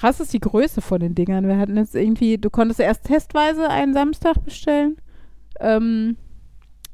Krass 0.01 0.19
ist 0.19 0.33
die 0.33 0.39
Größe 0.39 0.81
von 0.81 0.99
den 0.99 1.13
Dingern. 1.13 1.47
Wir 1.47 1.59
hatten 1.59 1.77
jetzt 1.77 1.93
irgendwie, 1.93 2.39
du 2.39 2.49
konntest 2.49 2.79
erst 2.79 3.03
testweise 3.03 3.69
einen 3.69 3.93
Samstag 3.93 4.43
bestellen. 4.43 4.97
Ähm, 5.59 6.17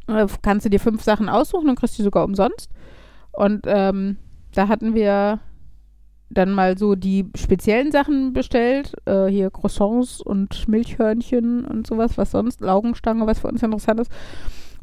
äh, 0.08 0.28
kannst 0.42 0.66
du 0.66 0.70
dir 0.70 0.82
fünf 0.82 1.04
Sachen 1.04 1.30
aussuchen 1.30 1.70
und 1.70 1.80
kriegst 1.80 1.98
die 1.98 2.04
sogar 2.04 2.26
umsonst. 2.26 2.70
Und 3.32 3.62
ähm, 3.66 4.18
da 4.54 4.68
hatten 4.68 4.94
wir 4.94 5.40
dann 6.30 6.52
mal 6.52 6.78
so 6.78 6.96
die 6.96 7.32
speziellen 7.38 7.94
Sachen 7.94 8.34
bestellt. 8.34 8.92
Äh, 9.06 9.28
hier 9.28 9.52
Croissants 9.52 10.20
und 10.20 10.68
Milchhörnchen 10.68 11.64
und 11.64 11.88
sowas, 11.88 12.18
was 12.18 12.32
sonst, 12.32 12.60
Laugenstange, 12.60 13.26
was 13.26 13.40
für 13.40 13.48
uns 13.48 13.64
interessant 13.64 14.02
ist. 14.02 14.12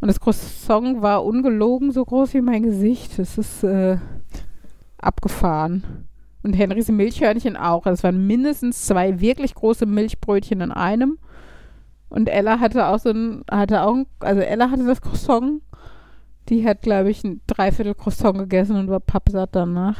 Und 0.00 0.08
das 0.08 0.18
Croissant 0.18 1.02
war 1.02 1.26
ungelogen 1.26 1.92
so 1.92 2.02
groß 2.02 2.32
wie 2.32 2.40
mein 2.40 2.62
Gesicht. 2.62 3.18
Das 3.18 3.36
ist 3.36 3.64
äh, 3.64 3.98
abgefahren. 4.96 6.08
Und 6.44 6.52
Henrys 6.52 6.88
Milchhörnchen 6.88 7.56
auch. 7.56 7.86
Es 7.86 8.04
waren 8.04 8.26
mindestens 8.26 8.86
zwei 8.86 9.18
wirklich 9.20 9.54
große 9.54 9.86
Milchbrötchen 9.86 10.60
in 10.60 10.70
einem. 10.70 11.18
Und 12.10 12.28
Ella 12.28 12.60
hatte 12.60 12.86
auch 12.86 12.98
so 13.00 13.10
ein, 13.10 13.42
hatte 13.50 13.82
auch, 13.82 13.94
ein- 13.94 14.06
also 14.20 14.40
Ella 14.40 14.70
hatte 14.70 14.86
das 14.86 15.00
Croissant. 15.00 15.62
Die 16.50 16.64
hat, 16.68 16.82
glaube 16.82 17.10
ich, 17.10 17.24
ein 17.24 17.40
Dreiviertel 17.46 17.94
Croissant 17.94 18.38
gegessen 18.38 18.76
und 18.76 18.88
war 18.90 19.00
pappsatt 19.00 19.50
danach. 19.52 19.96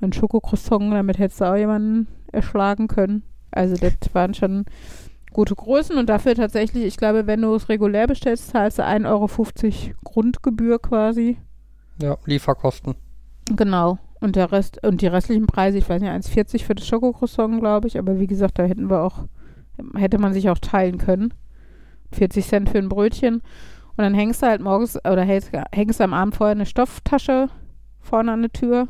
Ein 0.00 0.12
Schokocroissant, 0.12 0.92
damit 0.92 1.18
hättest 1.18 1.40
du 1.40 1.44
auch 1.44 1.56
jemanden 1.56 2.08
erschlagen 2.32 2.88
können. 2.88 3.22
Also 3.50 3.76
das 3.76 3.92
waren 4.14 4.34
schon 4.34 4.64
gute 5.32 5.54
Größen 5.54 5.96
und 5.98 6.08
dafür 6.08 6.34
tatsächlich, 6.34 6.84
ich 6.84 6.96
glaube, 6.96 7.26
wenn 7.26 7.42
du 7.42 7.54
es 7.54 7.68
regulär 7.68 8.06
bestellst, 8.06 8.48
zahlst 8.50 8.78
du 8.78 8.82
1,50 8.84 9.06
Euro 9.08 9.94
Grundgebühr 10.04 10.78
quasi. 10.80 11.36
Ja, 12.02 12.16
Lieferkosten. 12.24 12.94
Genau. 13.54 13.98
Und 14.24 14.36
der 14.36 14.52
Rest, 14.52 14.82
und 14.82 15.02
die 15.02 15.06
restlichen 15.06 15.46
Preise, 15.46 15.76
ich 15.76 15.86
weiß 15.86 16.00
nicht, 16.00 16.10
1,40 16.10 16.64
für 16.64 16.74
das 16.74 16.86
Schokocroissant, 16.86 17.60
glaube 17.60 17.88
ich, 17.88 17.98
aber 17.98 18.18
wie 18.18 18.26
gesagt, 18.26 18.58
da 18.58 18.62
hätten 18.62 18.88
wir 18.88 19.02
auch, 19.02 19.26
hätte 19.96 20.16
man 20.16 20.32
sich 20.32 20.48
auch 20.48 20.58
teilen 20.58 20.96
können. 20.96 21.34
40 22.12 22.46
Cent 22.46 22.70
für 22.70 22.78
ein 22.78 22.88
Brötchen. 22.88 23.34
Und 23.34 23.98
dann 23.98 24.14
hängst 24.14 24.40
du 24.40 24.46
halt 24.46 24.62
morgens 24.62 24.96
oder 24.96 25.20
hängst, 25.20 25.50
hängst 25.72 26.00
du 26.00 26.04
am 26.04 26.14
Abend 26.14 26.36
vorher 26.36 26.54
eine 26.54 26.64
Stofftasche 26.64 27.50
vorne 28.00 28.32
an 28.32 28.40
der 28.40 28.52
Tür. 28.54 28.88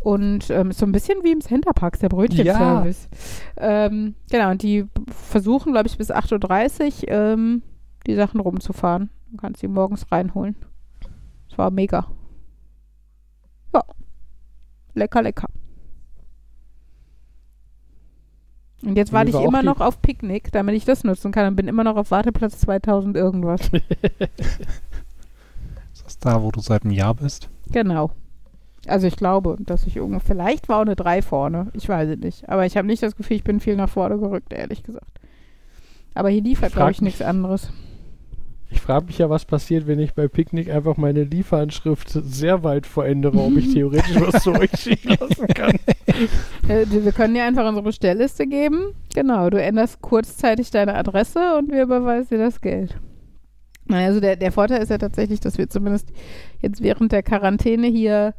Und 0.00 0.48
ähm, 0.48 0.72
so 0.72 0.86
ein 0.86 0.92
bisschen 0.92 1.22
wie 1.22 1.32
im 1.32 1.42
Centerpark, 1.42 1.98
der 1.98 2.08
Brötchenservice. 2.08 3.10
Ähm, 3.58 4.14
genau, 4.30 4.52
und 4.52 4.62
die 4.62 4.86
versuchen, 5.08 5.72
glaube 5.72 5.88
ich, 5.88 5.98
bis 5.98 6.10
8.30 6.10 7.02
Uhr 7.02 7.10
ähm, 7.10 7.62
die 8.06 8.14
Sachen 8.14 8.40
rumzufahren. 8.40 9.10
Du 9.30 9.36
kannst 9.36 9.60
sie 9.60 9.68
morgens 9.68 10.10
reinholen. 10.10 10.56
Das 11.50 11.58
war 11.58 11.70
mega. 11.70 12.06
Lecker, 14.96 15.22
lecker. 15.22 15.48
Und 18.82 18.96
jetzt 18.96 19.12
warte 19.12 19.30
ich 19.30 19.36
immer 19.36 19.62
noch 19.62 19.80
auf 19.80 20.02
Picknick, 20.02 20.52
damit 20.52 20.74
ich 20.74 20.84
das 20.84 21.04
nutzen 21.04 21.32
kann 21.32 21.48
und 21.48 21.56
bin 21.56 21.68
immer 21.68 21.84
noch 21.84 21.96
auf 21.96 22.10
Warteplatz 22.10 22.58
2000 22.60 23.16
irgendwas. 23.16 23.60
Ist 25.92 26.04
das 26.04 26.18
da, 26.18 26.42
wo 26.42 26.50
du 26.50 26.60
seit 26.60 26.84
einem 26.84 26.92
Jahr 26.92 27.14
bist? 27.14 27.48
Genau. 27.72 28.10
Also 28.86 29.06
ich 29.06 29.16
glaube, 29.16 29.56
dass 29.60 29.86
ich 29.86 29.96
irgendwo, 29.96 30.20
vielleicht 30.20 30.68
war 30.68 30.78
auch 30.78 30.82
eine 30.82 30.94
3 30.94 31.22
vorne, 31.22 31.68
ich 31.72 31.88
weiß 31.88 32.10
es 32.10 32.18
nicht. 32.18 32.48
Aber 32.48 32.64
ich 32.66 32.76
habe 32.76 32.86
nicht 32.86 33.02
das 33.02 33.16
Gefühl, 33.16 33.36
ich 33.36 33.44
bin 33.44 33.60
viel 33.60 33.76
nach 33.76 33.88
vorne 33.88 34.18
gerückt, 34.18 34.52
ehrlich 34.52 34.82
gesagt. 34.82 35.20
Aber 36.14 36.28
hier 36.28 36.42
liefert, 36.42 36.68
Ich 36.68 36.74
glaube 36.74 36.92
ich, 36.92 37.02
nichts 37.02 37.22
anderes. 37.22 37.70
Ich 38.70 38.80
frage 38.80 39.06
mich 39.06 39.18
ja, 39.18 39.30
was 39.30 39.44
passiert, 39.44 39.86
wenn 39.86 40.00
ich 40.00 40.14
bei 40.14 40.26
Picknick 40.26 40.70
einfach 40.70 40.96
meine 40.96 41.22
Lieferanschrift 41.22 42.10
sehr 42.10 42.64
weit 42.64 42.86
verändere, 42.86 43.38
ob 43.38 43.56
ich 43.56 43.72
theoretisch 43.72 44.20
was 44.20 44.42
zu 44.42 44.52
euch 44.52 44.70
schicken 44.76 45.16
lassen 45.20 45.46
kann. 45.48 45.76
Äh, 46.66 46.86
wir 46.88 47.12
können 47.12 47.34
dir 47.34 47.44
einfach 47.44 47.68
unsere 47.68 47.84
Bestellliste 47.84 48.46
geben. 48.46 48.94
Genau, 49.14 49.50
du 49.50 49.60
änderst 49.60 50.00
kurzzeitig 50.00 50.70
deine 50.70 50.94
Adresse 50.94 51.58
und 51.58 51.70
wir 51.70 51.82
überweisen 51.82 52.28
dir 52.30 52.38
das 52.38 52.62
Geld. 52.62 52.98
Also 53.90 54.20
der, 54.20 54.36
der 54.36 54.50
Vorteil 54.50 54.82
ist 54.82 54.88
ja 54.88 54.96
tatsächlich, 54.96 55.40
dass 55.40 55.58
wir 55.58 55.68
zumindest 55.68 56.08
jetzt 56.60 56.82
während 56.82 57.12
der 57.12 57.22
Quarantäne 57.22 57.86
hier 57.86 58.34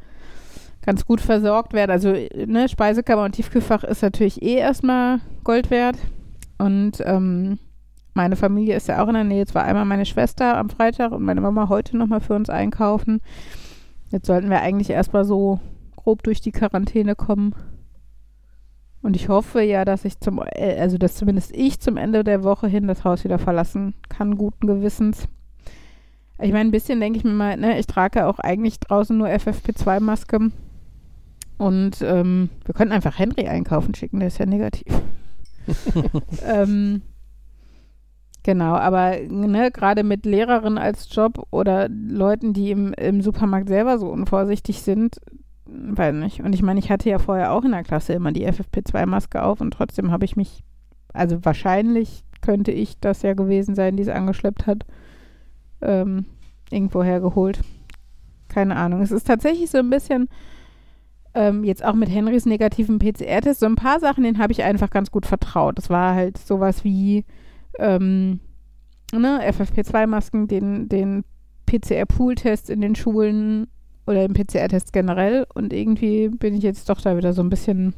ganz 0.82 1.04
gut 1.04 1.20
versorgt 1.20 1.72
werden. 1.72 1.90
Also 1.90 2.14
ne, 2.46 2.68
Speisekammer 2.68 3.24
und 3.24 3.32
Tiefkühlfach 3.32 3.84
ist 3.84 4.02
natürlich 4.02 4.42
eh 4.42 4.56
erstmal 4.56 5.20
Gold 5.44 5.70
wert. 5.70 5.96
Und 6.58 7.02
ähm, 7.04 7.58
meine 8.18 8.34
Familie 8.34 8.74
ist 8.74 8.88
ja 8.88 9.00
auch 9.00 9.06
in 9.06 9.14
der 9.14 9.22
Nähe. 9.22 9.38
Jetzt 9.38 9.54
war 9.54 9.64
einmal 9.64 9.84
meine 9.84 10.04
Schwester 10.04 10.56
am 10.56 10.70
Freitag 10.70 11.12
und 11.12 11.22
meine 11.22 11.40
Mama 11.40 11.68
heute 11.68 11.96
nochmal 11.96 12.20
für 12.20 12.34
uns 12.34 12.50
einkaufen. 12.50 13.20
Jetzt 14.10 14.26
sollten 14.26 14.50
wir 14.50 14.60
eigentlich 14.60 14.90
erstmal 14.90 15.24
so 15.24 15.60
grob 15.94 16.24
durch 16.24 16.40
die 16.40 16.50
Quarantäne 16.50 17.14
kommen. 17.14 17.54
Und 19.02 19.14
ich 19.14 19.28
hoffe 19.28 19.62
ja, 19.62 19.84
dass 19.84 20.04
ich 20.04 20.18
zum, 20.18 20.42
äh, 20.50 20.80
also 20.80 20.98
dass 20.98 21.14
zumindest 21.14 21.54
ich 21.54 21.78
zum 21.78 21.96
Ende 21.96 22.24
der 22.24 22.42
Woche 22.42 22.66
hin 22.66 22.88
das 22.88 23.04
Haus 23.04 23.22
wieder 23.22 23.38
verlassen 23.38 23.94
kann, 24.08 24.36
guten 24.36 24.66
Gewissens. 24.66 25.28
Ich 26.40 26.50
meine, 26.50 26.70
ein 26.70 26.72
bisschen 26.72 26.98
denke 26.98 27.18
ich 27.18 27.24
mir 27.24 27.30
mal, 27.30 27.56
ne, 27.56 27.78
ich 27.78 27.86
trage 27.86 28.26
auch 28.26 28.40
eigentlich 28.40 28.80
draußen 28.80 29.16
nur 29.16 29.28
FFP2-Maske. 29.28 30.50
Und 31.56 32.02
ähm, 32.02 32.50
wir 32.64 32.74
könnten 32.74 32.94
einfach 32.94 33.16
Henry 33.16 33.46
einkaufen 33.46 33.94
schicken, 33.94 34.18
der 34.18 34.26
ist 34.26 34.38
ja 34.38 34.46
negativ. 34.46 35.02
ähm, 36.44 37.02
genau, 38.42 38.74
aber 38.74 39.16
ne, 39.28 39.70
gerade 39.70 40.02
mit 40.04 40.26
Lehrerinnen 40.26 40.78
als 40.78 41.14
Job 41.14 41.46
oder 41.50 41.88
Leuten, 41.88 42.52
die 42.52 42.70
im, 42.70 42.92
im 42.94 43.22
Supermarkt 43.22 43.68
selber 43.68 43.98
so 43.98 44.08
unvorsichtig 44.08 44.82
sind, 44.82 45.16
weiß 45.66 46.14
nicht. 46.14 46.42
Und 46.42 46.54
ich 46.54 46.62
meine, 46.62 46.80
ich 46.80 46.90
hatte 46.90 47.10
ja 47.10 47.18
vorher 47.18 47.52
auch 47.52 47.64
in 47.64 47.72
der 47.72 47.84
Klasse 47.84 48.12
immer 48.14 48.32
die 48.32 48.46
FFP2-Maske 48.46 49.42
auf 49.42 49.60
und 49.60 49.72
trotzdem 49.72 50.10
habe 50.10 50.24
ich 50.24 50.36
mich, 50.36 50.62
also 51.12 51.44
wahrscheinlich 51.44 52.24
könnte 52.40 52.72
ich 52.72 52.98
das 53.00 53.22
ja 53.22 53.34
gewesen 53.34 53.74
sein, 53.74 53.96
die 53.96 54.02
es 54.02 54.08
angeschleppt 54.08 54.66
hat, 54.66 54.86
ähm, 55.80 56.26
irgendwo 56.70 57.02
hergeholt. 57.02 57.60
Keine 58.48 58.76
Ahnung. 58.76 59.02
Es 59.02 59.10
ist 59.10 59.26
tatsächlich 59.26 59.70
so 59.70 59.78
ein 59.78 59.90
bisschen, 59.90 60.28
ähm, 61.34 61.64
jetzt 61.64 61.84
auch 61.84 61.94
mit 61.94 62.08
Henrys 62.08 62.46
negativen 62.46 62.98
PCR-Test, 62.98 63.60
so 63.60 63.66
ein 63.66 63.76
paar 63.76 64.00
Sachen, 64.00 64.24
denen 64.24 64.38
habe 64.38 64.52
ich 64.52 64.62
einfach 64.62 64.90
ganz 64.90 65.10
gut 65.10 65.26
vertraut. 65.26 65.78
Das 65.78 65.90
war 65.90 66.14
halt 66.14 66.38
sowas 66.38 66.84
wie 66.84 67.24
ähm, 67.78 68.40
ne, 69.12 69.40
FFP2-Masken, 69.50 70.48
den, 70.48 70.88
den 70.88 71.24
PCR-Pool-Test 71.66 72.70
in 72.70 72.80
den 72.80 72.94
Schulen 72.94 73.68
oder 74.06 74.26
den 74.26 74.34
PCR-Test 74.34 74.92
generell. 74.92 75.46
Und 75.54 75.72
irgendwie 75.72 76.28
bin 76.28 76.54
ich 76.54 76.62
jetzt 76.62 76.88
doch 76.88 77.00
da 77.00 77.16
wieder 77.16 77.32
so 77.32 77.42
ein 77.42 77.50
bisschen 77.50 77.94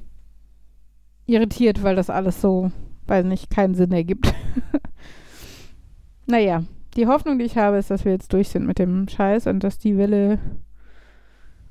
irritiert, 1.27 1.83
weil 1.83 1.97
das 1.97 2.11
alles 2.11 2.41
so, 2.41 2.71
weiß 3.07 3.25
nicht, 3.25 3.51
keinen 3.51 3.75
Sinn 3.75 3.93
ergibt. 3.93 4.35
naja, 6.27 6.65
die 6.97 7.07
Hoffnung, 7.07 7.39
die 7.39 7.45
ich 7.45 7.57
habe, 7.57 7.79
ist, 7.79 7.91
dass 7.91 8.05
wir 8.05 8.13
jetzt 8.13 8.33
durch 8.33 8.49
sind 8.49 8.67
mit 8.67 8.79
dem 8.79 9.09
Scheiß 9.09 9.47
und 9.47 9.63
dass 9.63 9.79
die 9.79 9.97
Welle 9.97 10.39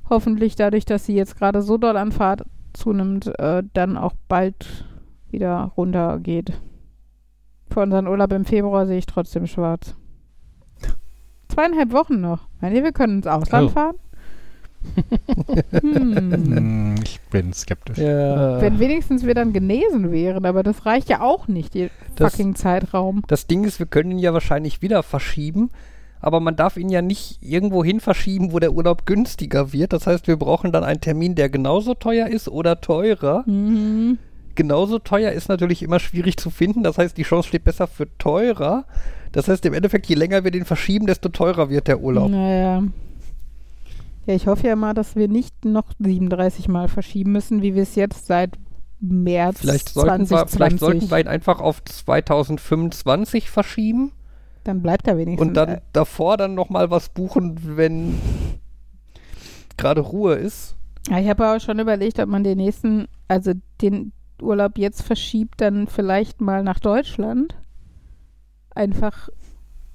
hoffentlich 0.10 0.55
dadurch, 0.55 0.86
dass 0.86 1.05
sie 1.05 1.16
jetzt 1.16 1.38
gerade 1.38 1.62
so 1.62 1.78
doll 1.78 1.97
an 1.97 2.12
Fahrt 2.12 2.43
zunimmt, 2.74 3.28
äh, 3.39 3.64
dann 3.74 3.97
auch 3.97 4.14
bald 4.28 4.86
wieder 5.30 5.74
runtergeht. 5.78 6.53
Für 7.80 7.84
unseren 7.84 8.07
Urlaub 8.07 8.34
im 8.34 8.43
Februar 8.43 8.86
sehe 8.86 8.97
ich 8.97 9.05
trotzdem 9.05 9.47
schwarz. 9.47 9.95
Zweieinhalb 11.47 11.93
Wochen 11.93 12.19
noch. 12.19 12.41
Meint 12.59 12.75
ihr, 12.75 12.84
wir 12.84 12.91
können 12.91 13.19
ins 13.19 13.25
Ausland 13.27 13.69
Oh. 13.69 13.71
fahren? 13.71 13.95
hm. 15.82 16.32
Hm, 16.34 16.95
ich 17.01 17.21
bin 17.32 17.53
skeptisch. 17.53 17.97
Ja. 17.97 18.59
Wenn 18.59 18.80
wenigstens 18.80 19.25
wir 19.25 19.34
dann 19.34 19.53
genesen 19.53 20.11
wären, 20.11 20.45
aber 20.45 20.61
das 20.61 20.86
reicht 20.86 21.07
ja 21.07 21.21
auch 21.21 21.47
nicht, 21.47 21.73
ihr 21.73 21.89
Das- 22.17 22.34
fucking 22.34 22.55
Zeitraum. 22.55 23.21
Das 23.27 23.47
Ding 23.47 23.63
ist, 23.63 23.80
wir 23.80 23.86
können 23.86 24.11
ihn 24.11 24.19
ja 24.19 24.34
wahrscheinlich 24.34 24.82
wieder 24.82 25.01
verschieben, 25.01 25.69
aber 26.19 26.41
man 26.41 26.57
darf 26.57 26.75
ihn 26.75 26.89
ja 26.89 27.01
nicht 27.01 27.39
irgendwo 27.41 27.82
hin 27.82 28.01
verschieben, 28.01 28.51
wo 28.51 28.59
der 28.59 28.73
Urlaub 28.73 29.05
günstiger 29.05 29.71
wird. 29.71 29.93
Das 29.93 30.05
heißt, 30.05 30.27
wir 30.27 30.36
brauchen 30.36 30.73
dann 30.73 30.84
einen 30.84 30.99
Termin, 30.99 31.36
der 31.36 31.47
genauso 31.47 31.93
teuer 31.93 32.27
ist 32.27 32.49
oder 32.49 32.82
teurer. 32.82 33.43
Mhm. 33.47 34.17
Genauso 34.60 34.99
teuer 34.99 35.32
ist 35.32 35.47
natürlich 35.47 35.82
immer 35.82 36.01
schwierig 36.01 36.36
zu 36.36 36.49
finden. 36.49 36.84
Das 36.84 36.97
heißt, 36.97 37.16
die 37.16 37.24
Chance 37.24 37.47
steht 37.47 37.64
besser 37.64 37.88
für 37.88 38.10
teurer. 38.18 38.84
Das 39.32 39.47
heißt, 39.47 39.66
im 39.66 39.74
Endeffekt, 39.74 40.07
je 40.07 40.16
länger 40.16 40.43
wir 40.43 40.51
den 40.51 40.66
verschieben, 40.66 41.05
desto 41.05 41.30
teurer 41.30 41.70
wird 41.70 41.88
der 41.88 42.01
Urlaub. 42.01 42.30
Naja. 42.30 42.84
Ja, 44.26 44.34
ich 44.36 44.47
hoffe 44.47 44.68
ja 44.68 44.76
mal, 44.76 44.93
dass 44.93 45.16
wir 45.16 45.30
nicht 45.30 45.64
noch 45.64 45.93
37 45.99 46.68
Mal 46.68 46.89
verschieben 46.89 47.32
müssen, 47.32 47.62
wie 47.62 47.74
wir 47.74 47.84
es 47.84 47.95
jetzt 47.95 48.26
seit 48.26 48.57
März 48.99 49.60
Vielleicht 49.62 49.88
sollten, 49.88 50.30
wir, 50.30 50.45
2020. 50.45 50.57
vielleicht 50.57 50.80
sollten 50.80 51.10
wir 51.10 51.20
ihn 51.20 51.28
einfach 51.30 51.62
auf 51.62 51.82
2025 51.82 53.49
verschieben 53.49 54.12
dann 54.66 54.82
bleibt 54.82 55.07
er 55.07 55.18
wenigstens. 55.18 55.47
und 55.47 55.53
dann 55.53 55.70
äh, 55.70 55.82
davor 55.93 56.36
dann 56.36 56.53
nochmal 56.53 56.91
was 56.91 57.07
buchen, 57.07 57.57
wenn 57.78 58.20
gerade 59.78 60.01
Ruhe 60.01 60.36
ist. 60.36 60.76
Ja, 61.10 61.18
ich 61.18 61.30
habe 61.30 61.47
auch 61.47 61.62
schon 61.62 61.80
überlegt, 61.80 62.20
ob 62.20 62.28
man 62.28 62.43
den 62.43 62.57
nächsten, 62.57 63.07
also 63.30 63.53
den 63.82 64.12
Urlaub 64.42 64.78
jetzt 64.78 65.02
verschiebt, 65.02 65.62
dann 65.62 65.88
vielleicht 65.88 66.42
mal 66.42 66.64
nach 66.64 66.80
Deutschland. 66.80 67.56
Einfach, 68.74 69.30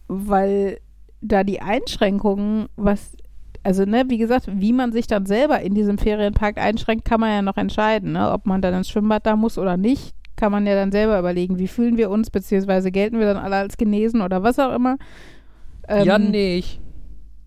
weil 0.09 0.79
da 1.21 1.43
die 1.45 1.61
Einschränkungen, 1.61 2.69
was, 2.77 3.17
also 3.63 3.85
ne, 3.85 4.05
wie 4.09 4.19
gesagt, 4.19 4.49
wie 4.51 4.73
man 4.73 4.93
sich 4.93 5.07
dann 5.07 5.27
selber 5.27 5.61
in 5.61 5.75
diesem 5.75 5.99
Ferienpark 5.99 6.59
einschränkt, 6.59 7.05
kann 7.05 7.21
man 7.21 7.31
ja 7.31 7.43
noch 7.43 7.57
entscheiden, 7.57 8.13
ne? 8.13 8.31
Ob 8.31 8.47
man 8.47 8.61
dann 8.61 8.75
ins 8.75 8.91
Schwimmbad 8.91 9.27
da 9.27 9.37
muss 9.37 9.59
oder 9.59 9.77
nicht, 9.77 10.15
kann 10.37 10.53
man 10.53 10.67
ja 10.67 10.75
dann 10.75 10.93
selber 10.93 11.19
überlegen, 11.19 11.59
wie 11.59 11.69
fühlen 11.69 11.97
wir 11.97 12.11
uns, 12.11 12.31
beziehungsweise 12.31 12.91
gelten 12.91 13.19
wir 13.19 13.27
dann 13.27 13.43
alle 13.43 13.57
als 13.57 13.77
genesen 13.77 14.21
oder 14.21 14.43
was 14.43 14.59
auch 14.59 14.75
immer. 14.75 14.99
Ähm, 15.89 16.07
ja, 16.07 16.19
nicht. 16.19 16.81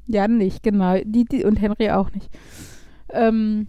ja, 0.08 0.28
nicht, 0.28 0.64
genau. 0.64 0.96
Die, 1.04 1.26
die, 1.26 1.44
und 1.44 1.62
Henry 1.62 1.92
auch 1.92 2.12
nicht. 2.12 2.30
Ähm, 3.10 3.68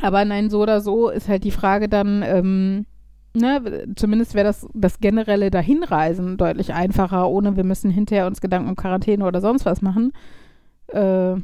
aber 0.00 0.24
nein, 0.24 0.50
so 0.50 0.62
oder 0.62 0.80
so 0.80 1.08
ist 1.08 1.28
halt 1.28 1.44
die 1.44 1.50
Frage 1.50 1.88
dann, 1.88 2.22
ähm, 2.22 2.86
ne, 3.34 3.86
zumindest 3.96 4.34
wäre 4.34 4.46
das, 4.46 4.66
das 4.74 5.00
generelle 5.00 5.50
Dahinreisen 5.50 6.36
deutlich 6.36 6.74
einfacher, 6.74 7.28
ohne 7.28 7.56
wir 7.56 7.64
müssen 7.64 7.90
hinterher 7.90 8.26
uns 8.26 8.40
Gedanken 8.40 8.68
um 8.68 8.76
Quarantäne 8.76 9.24
oder 9.24 9.40
sonst 9.40 9.64
was 9.64 9.82
machen. 9.82 10.12
Äh, 10.88 11.36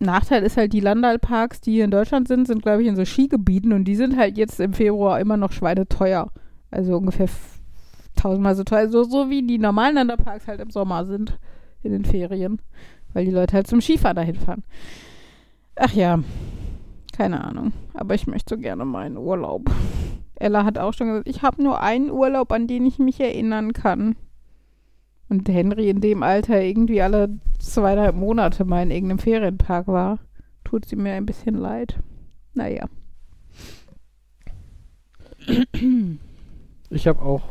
Nachteil 0.00 0.44
ist 0.44 0.56
halt, 0.56 0.72
die 0.72 0.80
Landalparks, 0.80 1.60
die 1.60 1.72
hier 1.72 1.84
in 1.84 1.90
Deutschland 1.90 2.28
sind, 2.28 2.46
sind, 2.46 2.62
glaube 2.62 2.82
ich, 2.82 2.88
in 2.88 2.96
so 2.96 3.04
Skigebieten 3.04 3.72
und 3.72 3.84
die 3.84 3.96
sind 3.96 4.16
halt 4.16 4.38
jetzt 4.38 4.60
im 4.60 4.72
Februar 4.72 5.18
immer 5.20 5.36
noch 5.36 5.52
schweineteuer. 5.52 6.28
Also 6.70 6.96
ungefähr 6.96 7.28
tausendmal 8.14 8.54
so 8.54 8.62
teuer, 8.62 8.88
so, 8.88 9.02
so 9.02 9.28
wie 9.28 9.44
die 9.44 9.58
normalen 9.58 9.96
Landalparks 9.96 10.46
halt 10.46 10.60
im 10.60 10.70
Sommer 10.70 11.04
sind, 11.04 11.38
in 11.82 11.92
den 11.92 12.04
Ferien 12.04 12.60
weil 13.12 13.24
die 13.24 13.30
Leute 13.30 13.54
halt 13.54 13.66
zum 13.66 13.80
Skifahren 13.80 14.16
dahin 14.16 14.36
fahren. 14.36 14.64
Ach 15.76 15.92
ja, 15.92 16.20
keine 17.18 17.44
Ahnung. 17.44 17.72
Aber 17.92 18.14
ich 18.14 18.26
möchte 18.26 18.54
so 18.54 18.60
gerne 18.60 18.84
meinen 18.84 19.18
Urlaub. 19.18 19.70
Ella 20.36 20.64
hat 20.64 20.78
auch 20.78 20.94
schon 20.94 21.08
gesagt, 21.08 21.28
ich 21.28 21.42
habe 21.42 21.62
nur 21.62 21.80
einen 21.80 22.10
Urlaub, 22.10 22.52
an 22.52 22.66
den 22.66 22.86
ich 22.86 22.98
mich 22.98 23.20
erinnern 23.20 23.72
kann. 23.72 24.16
Und 25.28 25.48
Henry 25.48 25.90
in 25.90 26.00
dem 26.00 26.22
Alter 26.22 26.62
irgendwie 26.62 27.02
alle 27.02 27.28
zweieinhalb 27.58 28.16
Monate 28.16 28.64
mal 28.64 28.82
in 28.82 28.90
irgendeinem 28.90 29.18
Ferienpark 29.18 29.88
war, 29.88 30.20
tut 30.64 30.86
sie 30.86 30.96
mir 30.96 31.12
ein 31.12 31.26
bisschen 31.26 31.54
leid. 31.54 31.98
Naja. 32.54 32.86
Ich 36.90 37.06
habe 37.06 37.20
auch 37.20 37.42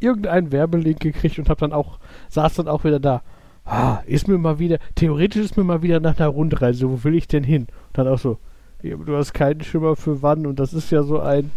irgendeinen 0.00 0.50
Werbelink 0.50 1.00
gekriegt 1.00 1.38
und 1.38 1.48
habe 1.48 1.60
dann 1.60 1.72
auch, 1.72 1.98
saß 2.30 2.54
dann 2.54 2.68
auch 2.68 2.84
wieder 2.84 2.98
da. 2.98 3.22
ah, 3.64 4.02
ist 4.06 4.26
mir 4.26 4.38
mal 4.38 4.58
wieder, 4.58 4.78
theoretisch 4.94 5.44
ist 5.44 5.56
mir 5.56 5.64
mal 5.64 5.82
wieder 5.82 6.00
nach 6.00 6.18
einer 6.18 6.28
Rundreise, 6.28 6.90
wo 6.90 7.04
will 7.04 7.14
ich 7.14 7.28
denn 7.28 7.44
hin? 7.44 7.62
Und 7.62 7.98
dann 7.98 8.08
auch 8.08 8.18
so, 8.18 8.38
du 8.82 9.16
hast 9.16 9.32
keinen 9.32 9.62
Schimmer 9.62 9.96
für 9.96 10.22
wann 10.22 10.46
und 10.46 10.58
das 10.58 10.72
ist 10.74 10.90
ja 10.90 11.02
so 11.02 11.20
ein, 11.20 11.50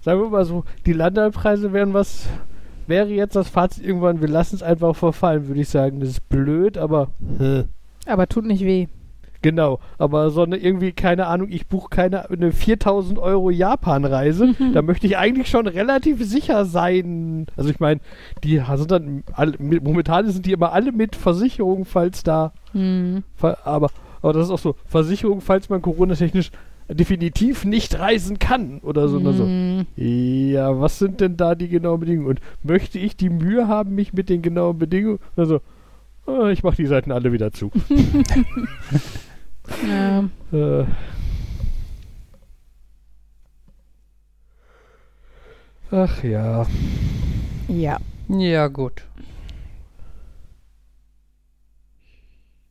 sagen 0.00 0.20
wir 0.20 0.28
mal 0.30 0.44
so, 0.44 0.64
die 0.86 0.92
Landalpreise 0.92 1.72
wären 1.72 1.94
was, 1.94 2.26
wäre 2.86 3.08
jetzt 3.08 3.36
das 3.36 3.48
Fazit 3.48 3.84
irgendwann, 3.84 4.20
wir 4.20 4.28
lassen 4.28 4.56
es 4.56 4.62
einfach 4.62 4.96
verfallen, 4.96 5.46
würde 5.48 5.60
ich 5.60 5.68
sagen. 5.68 6.00
Das 6.00 6.08
ist 6.10 6.28
blöd, 6.28 6.76
aber 6.78 7.08
hä. 7.38 7.64
Aber 8.06 8.26
tut 8.26 8.44
nicht 8.46 8.64
weh. 8.64 8.88
Genau, 9.42 9.78
aber 9.96 10.28
so 10.30 10.42
eine 10.42 10.58
irgendwie, 10.58 10.92
keine 10.92 11.26
Ahnung, 11.26 11.48
ich 11.50 11.66
buche 11.66 11.88
keine 11.88 12.28
eine 12.28 12.52
4000 12.52 13.18
Euro 13.18 13.48
Japan-Reise, 13.48 14.54
da 14.74 14.82
möchte 14.82 15.06
ich 15.06 15.16
eigentlich 15.16 15.48
schon 15.48 15.66
relativ 15.66 16.22
sicher 16.22 16.66
sein. 16.66 17.46
Also 17.56 17.70
ich 17.70 17.80
meine, 17.80 18.00
die 18.44 18.60
sind 18.74 18.90
dann, 18.90 19.24
alle, 19.32 19.54
momentan 19.58 20.28
sind 20.30 20.44
die 20.44 20.52
immer 20.52 20.72
alle 20.72 20.92
mit 20.92 21.16
Versicherung, 21.16 21.86
falls 21.86 22.22
da, 22.22 22.52
Hm. 22.72 23.22
fa- 23.34 23.56
aber, 23.64 23.88
aber 24.22 24.32
das 24.32 24.46
ist 24.46 24.50
auch 24.50 24.58
so, 24.58 24.76
Versicherung, 24.86 25.40
falls 25.40 25.68
man 25.68 25.82
Corona-technisch 25.82 26.50
definitiv 26.88 27.64
nicht 27.64 27.98
reisen 27.98 28.38
kann 28.38 28.80
oder 28.80 29.08
so. 29.08 29.18
Oder 29.18 29.32
so. 29.32 29.44
Hm. 29.44 29.86
Ja, 29.96 30.80
was 30.80 30.98
sind 30.98 31.20
denn 31.20 31.36
da 31.36 31.54
die 31.54 31.68
genauen 31.68 32.00
Bedingungen? 32.00 32.28
Und 32.28 32.40
möchte 32.62 32.98
ich 32.98 33.16
die 33.16 33.30
Mühe 33.30 33.68
haben, 33.68 33.94
mich 33.94 34.12
mit 34.12 34.28
den 34.28 34.42
genauen 34.42 34.78
Bedingungen, 34.78 35.20
also, 35.36 35.60
äh, 36.26 36.52
ich 36.52 36.62
mache 36.62 36.76
die 36.76 36.86
Seiten 36.86 37.12
alle 37.12 37.32
wieder 37.32 37.52
zu. 37.52 37.70
Ja. 39.86 40.24
Äh. 40.52 40.84
Ach 45.92 46.22
ja. 46.22 46.66
ja. 47.68 47.98
Ja, 48.28 48.68
gut. 48.68 49.04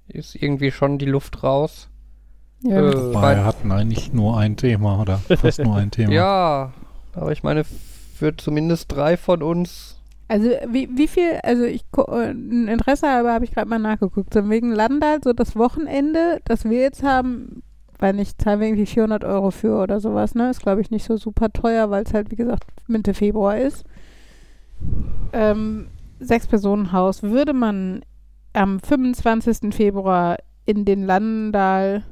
Ist 0.10 0.36
irgendwie 0.36 0.72
schon 0.72 0.98
die 0.98 1.06
Luft 1.06 1.44
raus. 1.44 1.90
ja. 2.62 2.90
Äh, 2.90 3.14
wir 3.14 3.46
hatten 3.46 3.72
eigentlich 3.72 4.12
nur 4.14 4.38
ein 4.38 4.58
Thema 4.58 5.00
oder 5.02 5.18
fast 5.18 5.60
nur 5.60 5.76
ein 5.76 5.92
Thema. 5.92 6.12
Ja, 6.14 6.74
aber 7.14 7.32
ich 7.32 7.44
meine, 7.44 7.64
für 7.64 8.36
zumindest 8.36 8.92
drei 8.92 9.18
von 9.18 9.42
uns. 9.44 9.98
Also 10.28 10.50
wie, 10.68 10.90
wie 10.96 11.08
viel, 11.08 11.40
also 11.44 11.64
ich 11.64 11.86
äh, 11.98 12.32
ein 12.32 12.68
Interesse 12.68 13.08
halber 13.08 13.34
habe 13.34 13.46
ich 13.46 13.52
gerade 13.52 13.70
mal 13.70 13.80
nachgeguckt. 13.80 14.34
So 14.34 14.48
wegen 14.50 14.72
Landal, 14.72 15.20
so 15.24 15.34
das 15.34 15.56
Wochenende, 15.56 16.40
das 16.46 16.66
wir 16.66 16.80
jetzt 16.80 17.02
haben, 17.04 17.64
weil 17.98 18.14
nicht, 18.14 18.42
zahlen 18.42 18.60
wir 18.60 18.68
irgendwie 18.68 18.86
400 18.86 19.24
Euro 19.24 19.52
für 19.52 19.82
oder 19.82 20.00
sowas, 20.00 20.36
ne? 20.36 20.50
Ist 20.50 20.62
glaube 20.62 20.82
ich 20.82 20.92
nicht 20.92 21.06
so 21.06 21.18
super 21.18 21.52
teuer, 21.52 21.90
weil 21.90 22.04
es 22.04 22.14
halt 22.14 22.32
wie 22.32 22.36
gesagt 22.36 22.64
Mitte 22.88 23.14
Februar 23.14 23.58
ist. 23.58 23.86
Ähm, 25.34 25.88
Sechs-Personen-Haus. 26.20 27.24
Würde 27.24 27.54
man 27.54 28.02
am 28.60 28.82
25. 28.82 29.74
Februar 29.74 30.36
in 30.66 30.84
den 30.84 31.04
Landal 31.04 32.04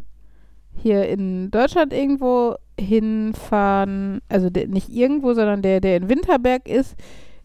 hier 0.74 1.10
in 1.10 1.52
Deutschland 1.52 1.92
irgendwo 1.92 2.56
hinfahren, 2.80 4.22
also 4.30 4.50
der, 4.50 4.68
nicht 4.70 4.88
irgendwo, 4.90 5.34
sondern 5.34 5.62
der, 5.62 5.82
der 5.82 5.98
in 5.98 6.08
Winterberg 6.08 6.70
ist, 6.70 6.96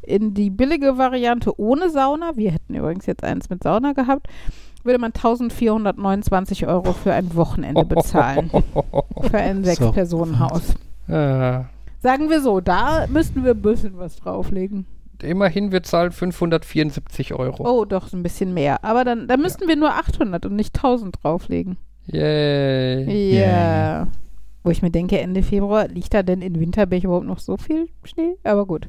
in 0.03 0.35
die 0.35 0.51
billige 0.51 0.99
Variante 0.99 1.59
ohne 1.59 1.91
Sauna, 1.91 2.37
wir 2.37 2.53
hätten 2.53 2.75
übrigens 2.75 3.07
jetzt 3.07 3.25
eins 3.25 3.51
mit 3.51 3.65
Sauna 3.65 3.93
gehabt, 3.93 4.29
würde 4.85 5.01
man 5.01 5.13
1429 5.13 6.69
Euro 6.69 6.93
für 6.93 7.13
ein 7.13 7.35
Wochenende 7.35 7.85
bezahlen. 7.85 8.51
für 9.31 9.39
ein 9.39 9.65
So. 9.65 9.71
Sechs-Personen-Haus. 9.71 10.75
Äh, 11.09 11.65
Sagen 12.01 12.31
wir 12.31 12.41
so, 12.41 12.61
da 12.61 13.07
müssten 13.09 13.43
wir 13.45 13.53
ein 13.53 13.63
bisschen 13.63 13.99
was 13.99 14.17
drauflegen. 14.17 14.87
Immerhin, 15.23 15.73
wir 15.73 15.83
zahlen 15.83 16.13
574 16.13 17.35
Euro. 17.35 17.65
Oh, 17.69 17.85
doch, 17.85 18.09
so 18.09 18.17
ein 18.17 18.23
bisschen 18.23 18.55
mehr. 18.55 18.85
Aber 18.85 19.05
dann, 19.05 19.29
dann 19.29 19.41
müssten 19.41 19.69
wir 19.69 19.77
nur 19.77 19.91
800 19.95 20.47
und 20.47 20.57
nicht 20.57 20.77
1000 20.77 21.23
drauflegen. 21.23 21.77
Yay. 22.07 23.39
Ja. 23.39 24.09
Wo 24.65 24.71
ich 24.71 24.83
mir 24.83 24.91
denke, 24.91 25.19
Ende 25.21 25.43
Februar, 25.43 25.89
liegt 25.89 26.15
da 26.15 26.23
denn 26.23 26.43
in 26.43 26.59
Winterberg 26.59 27.05
überhaupt 27.05 27.27
noch 27.27 27.39
so 27.41 27.57
viel 27.57 27.89
Schnee? 28.05 28.37
Aber 28.45 28.67
gut. 28.67 28.89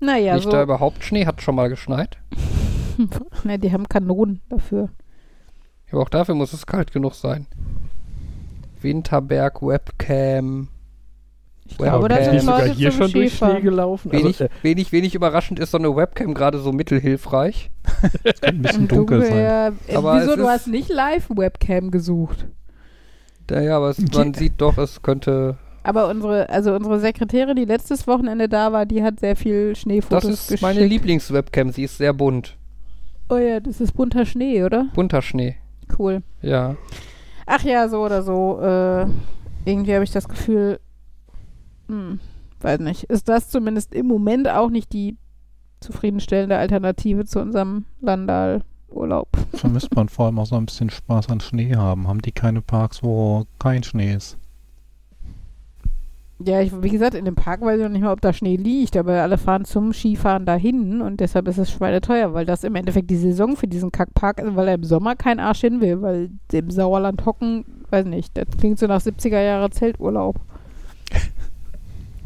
Naja, 0.00 0.34
Liegt 0.34 0.44
so. 0.44 0.50
da 0.50 0.62
überhaupt 0.62 1.02
Schnee? 1.02 1.26
Hat 1.26 1.42
schon 1.42 1.54
mal 1.54 1.68
geschneit? 1.68 2.18
ne, 3.44 3.58
die 3.58 3.72
haben 3.72 3.88
Kanonen 3.88 4.40
dafür. 4.48 4.90
Aber 5.90 6.02
auch 6.02 6.08
dafür 6.08 6.34
muss 6.34 6.52
es 6.52 6.66
kalt 6.66 6.92
genug 6.92 7.14
sein. 7.14 7.46
Winterberg, 8.80 9.62
Webcam. 9.62 10.68
Ich 11.70 11.76
glaube, 11.78 12.08
da 12.08 12.22
sind 12.24 12.34
Ist 12.34 12.44
sogar 12.46 12.60
Leute 12.62 12.72
hier 12.74 12.90
zum 12.90 13.02
schon 13.02 13.12
durch 13.12 13.34
Schnee 13.36 13.60
gelaufen. 13.60 14.10
Wenig, 14.12 14.26
Also, 14.40 14.44
äh, 14.44 14.48
wenig, 14.62 14.90
wenig 14.92 15.14
überraschend 15.14 15.58
ist 15.60 15.70
so 15.70 15.78
eine 15.78 15.94
Webcam 15.94 16.34
gerade 16.34 16.58
so 16.58 16.72
mittelhilfreich. 16.72 17.70
Könnte 18.22 18.42
ein 18.48 18.62
bisschen 18.62 18.82
Und 18.82 18.92
dunkel 18.92 19.20
du, 19.20 19.26
sein. 19.26 19.36
äh, 19.36 19.68
äh, 19.92 19.96
Aber 19.96 20.20
wieso, 20.20 20.30
es 20.32 20.36
du 20.36 20.48
hast 20.48 20.66
nicht 20.68 20.88
Live-Webcam 20.88 21.90
gesucht? 21.90 22.46
Naja, 23.50 23.76
aber 23.76 23.90
es, 23.90 23.98
man 24.14 24.34
sieht 24.34 24.54
doch, 24.60 24.76
es 24.78 25.02
könnte. 25.02 25.56
Aber 25.82 26.08
unsere, 26.08 26.48
also 26.50 26.74
unsere 26.74 27.00
Sekretärin, 27.00 27.56
die 27.56 27.64
letztes 27.64 28.06
Wochenende 28.06 28.48
da 28.48 28.72
war, 28.72 28.84
die 28.84 29.02
hat 29.02 29.20
sehr 29.20 29.36
viel 29.36 29.70
Das 29.70 29.78
Schneefotos 29.80 30.24
ist 30.24 30.48
geschickt. 30.48 30.62
meine 30.62 30.84
Lieblingswebcam. 30.86 31.70
Sie 31.70 31.84
ist 31.84 31.96
sehr 31.98 32.12
bunt. 32.12 32.56
Oh 33.30 33.36
ja, 33.36 33.60
das 33.60 33.80
ist 33.80 33.92
bunter 33.92 34.24
Schnee, 34.26 34.64
oder? 34.64 34.86
Bunter 34.94 35.22
Schnee. 35.22 35.56
Cool. 35.98 36.22
Ja. 36.42 36.76
Ach 37.46 37.62
ja, 37.62 37.88
so 37.88 38.04
oder 38.04 38.22
so. 38.22 38.58
Äh, 38.60 39.06
irgendwie 39.64 39.94
habe 39.94 40.04
ich 40.04 40.10
das 40.10 40.28
Gefühl, 40.28 40.78
hm, 41.88 42.20
weiß 42.60 42.80
nicht, 42.80 43.04
ist 43.04 43.28
das 43.28 43.50
zumindest 43.50 43.94
im 43.94 44.06
Moment 44.06 44.48
auch 44.48 44.70
nicht 44.70 44.92
die 44.92 45.16
zufriedenstellende 45.80 46.56
Alternative 46.56 47.24
zu 47.24 47.40
unserem 47.40 47.84
Landal-Urlaub. 48.00 49.28
Vermisst 49.54 49.94
man 49.94 50.08
vor 50.08 50.26
allem 50.26 50.38
auch 50.38 50.46
so 50.46 50.56
ein 50.56 50.66
bisschen 50.66 50.90
Spaß 50.90 51.28
an 51.28 51.40
Schnee 51.40 51.76
haben. 51.76 52.08
Haben 52.08 52.22
die 52.22 52.32
keine 52.32 52.60
Parks, 52.60 53.02
wo 53.02 53.46
kein 53.58 53.82
Schnee 53.82 54.14
ist? 54.14 54.38
Ja, 56.40 56.60
ich, 56.60 56.70
wie 56.82 56.90
gesagt, 56.90 57.14
in 57.14 57.24
dem 57.24 57.34
Park 57.34 57.62
weiß 57.62 57.78
ich 57.78 57.82
noch 57.82 57.90
nicht 57.90 58.02
mal, 58.02 58.12
ob 58.12 58.20
da 58.20 58.32
Schnee 58.32 58.54
liegt, 58.54 58.96
aber 58.96 59.22
alle 59.22 59.38
fahren 59.38 59.64
zum 59.64 59.92
Skifahren 59.92 60.46
dahin 60.46 61.00
und 61.02 61.18
deshalb 61.18 61.48
ist 61.48 61.58
es 61.58 61.72
schweineteuer, 61.72 62.32
weil 62.32 62.46
das 62.46 62.62
im 62.62 62.76
Endeffekt 62.76 63.10
die 63.10 63.16
Saison 63.16 63.56
für 63.56 63.66
diesen 63.66 63.90
Kackpark 63.90 64.38
ist, 64.40 64.54
weil 64.54 64.68
er 64.68 64.74
im 64.74 64.84
Sommer 64.84 65.16
kein 65.16 65.40
Arsch 65.40 65.62
hin 65.62 65.80
will, 65.80 66.00
weil 66.00 66.30
im 66.52 66.70
Sauerland 66.70 67.26
hocken, 67.26 67.64
weiß 67.90 68.06
nicht, 68.06 68.36
das 68.36 68.46
klingt 68.56 68.78
so 68.78 68.86
nach 68.86 69.00
70er 69.00 69.42
Jahre 69.42 69.70
Zelturlaub. 69.70 70.38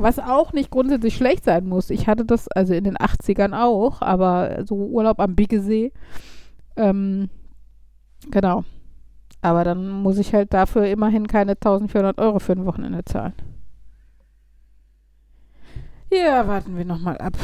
Was 0.03 0.18
auch 0.18 0.53
nicht 0.53 0.70
grundsätzlich 0.70 1.16
schlecht 1.16 1.44
sein 1.44 1.66
muss. 1.66 1.90
Ich 1.90 2.07
hatte 2.07 2.24
das 2.24 2.48
also 2.48 2.74
in 2.74 2.84
den 2.84 2.96
80ern 2.96 3.59
auch, 3.59 4.03
aber 4.03 4.64
so 4.66 4.74
Urlaub 4.74 5.20
am 5.20 5.34
Biggesee. 5.34 5.92
Ähm, 6.76 7.30
genau. 8.30 8.64
Aber 9.40 9.64
dann 9.64 9.88
muss 9.88 10.18
ich 10.18 10.34
halt 10.34 10.53
dafür 10.53 10.86
immerhin 10.86 11.26
keine 11.26 11.53
1400 11.53 12.18
Euro 12.18 12.38
für 12.38 12.53
ein 12.53 12.66
Wochenende 12.66 13.05
zahlen. 13.05 13.34
Ja, 16.11 16.46
warten 16.46 16.76
wir 16.76 16.84
nochmal 16.84 17.18
ab. 17.18 17.34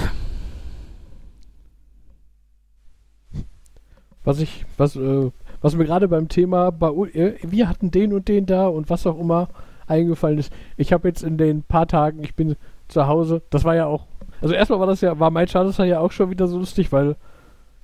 was 4.28 4.40
ich, 4.40 4.66
was, 4.76 4.94
äh, 4.94 5.30
was 5.62 5.74
mir 5.74 5.86
gerade 5.86 6.06
beim 6.06 6.28
Thema, 6.28 6.70
bei, 6.70 6.88
äh, 7.14 7.38
wir 7.42 7.66
hatten 7.66 7.90
den 7.90 8.12
und 8.12 8.28
den 8.28 8.44
da 8.44 8.66
und 8.66 8.90
was 8.90 9.06
auch 9.06 9.18
immer 9.18 9.48
eingefallen 9.88 10.38
ist. 10.38 10.52
Ich 10.76 10.92
habe 10.92 11.08
jetzt 11.08 11.22
in 11.22 11.38
den 11.38 11.62
paar 11.62 11.86
Tagen, 11.86 12.22
ich 12.22 12.34
bin 12.34 12.56
zu 12.88 13.06
Hause, 13.06 13.42
das 13.50 13.64
war 13.64 13.74
ja 13.74 13.86
auch, 13.86 14.06
also 14.40 14.54
erstmal 14.54 14.80
war 14.80 14.86
das 14.86 15.00
ja, 15.00 15.18
war 15.18 15.30
mein 15.30 15.46
Charter 15.46 15.84
ja 15.84 16.00
auch 16.00 16.12
schon 16.12 16.30
wieder 16.30 16.46
so 16.46 16.58
lustig, 16.58 16.92
weil 16.92 17.16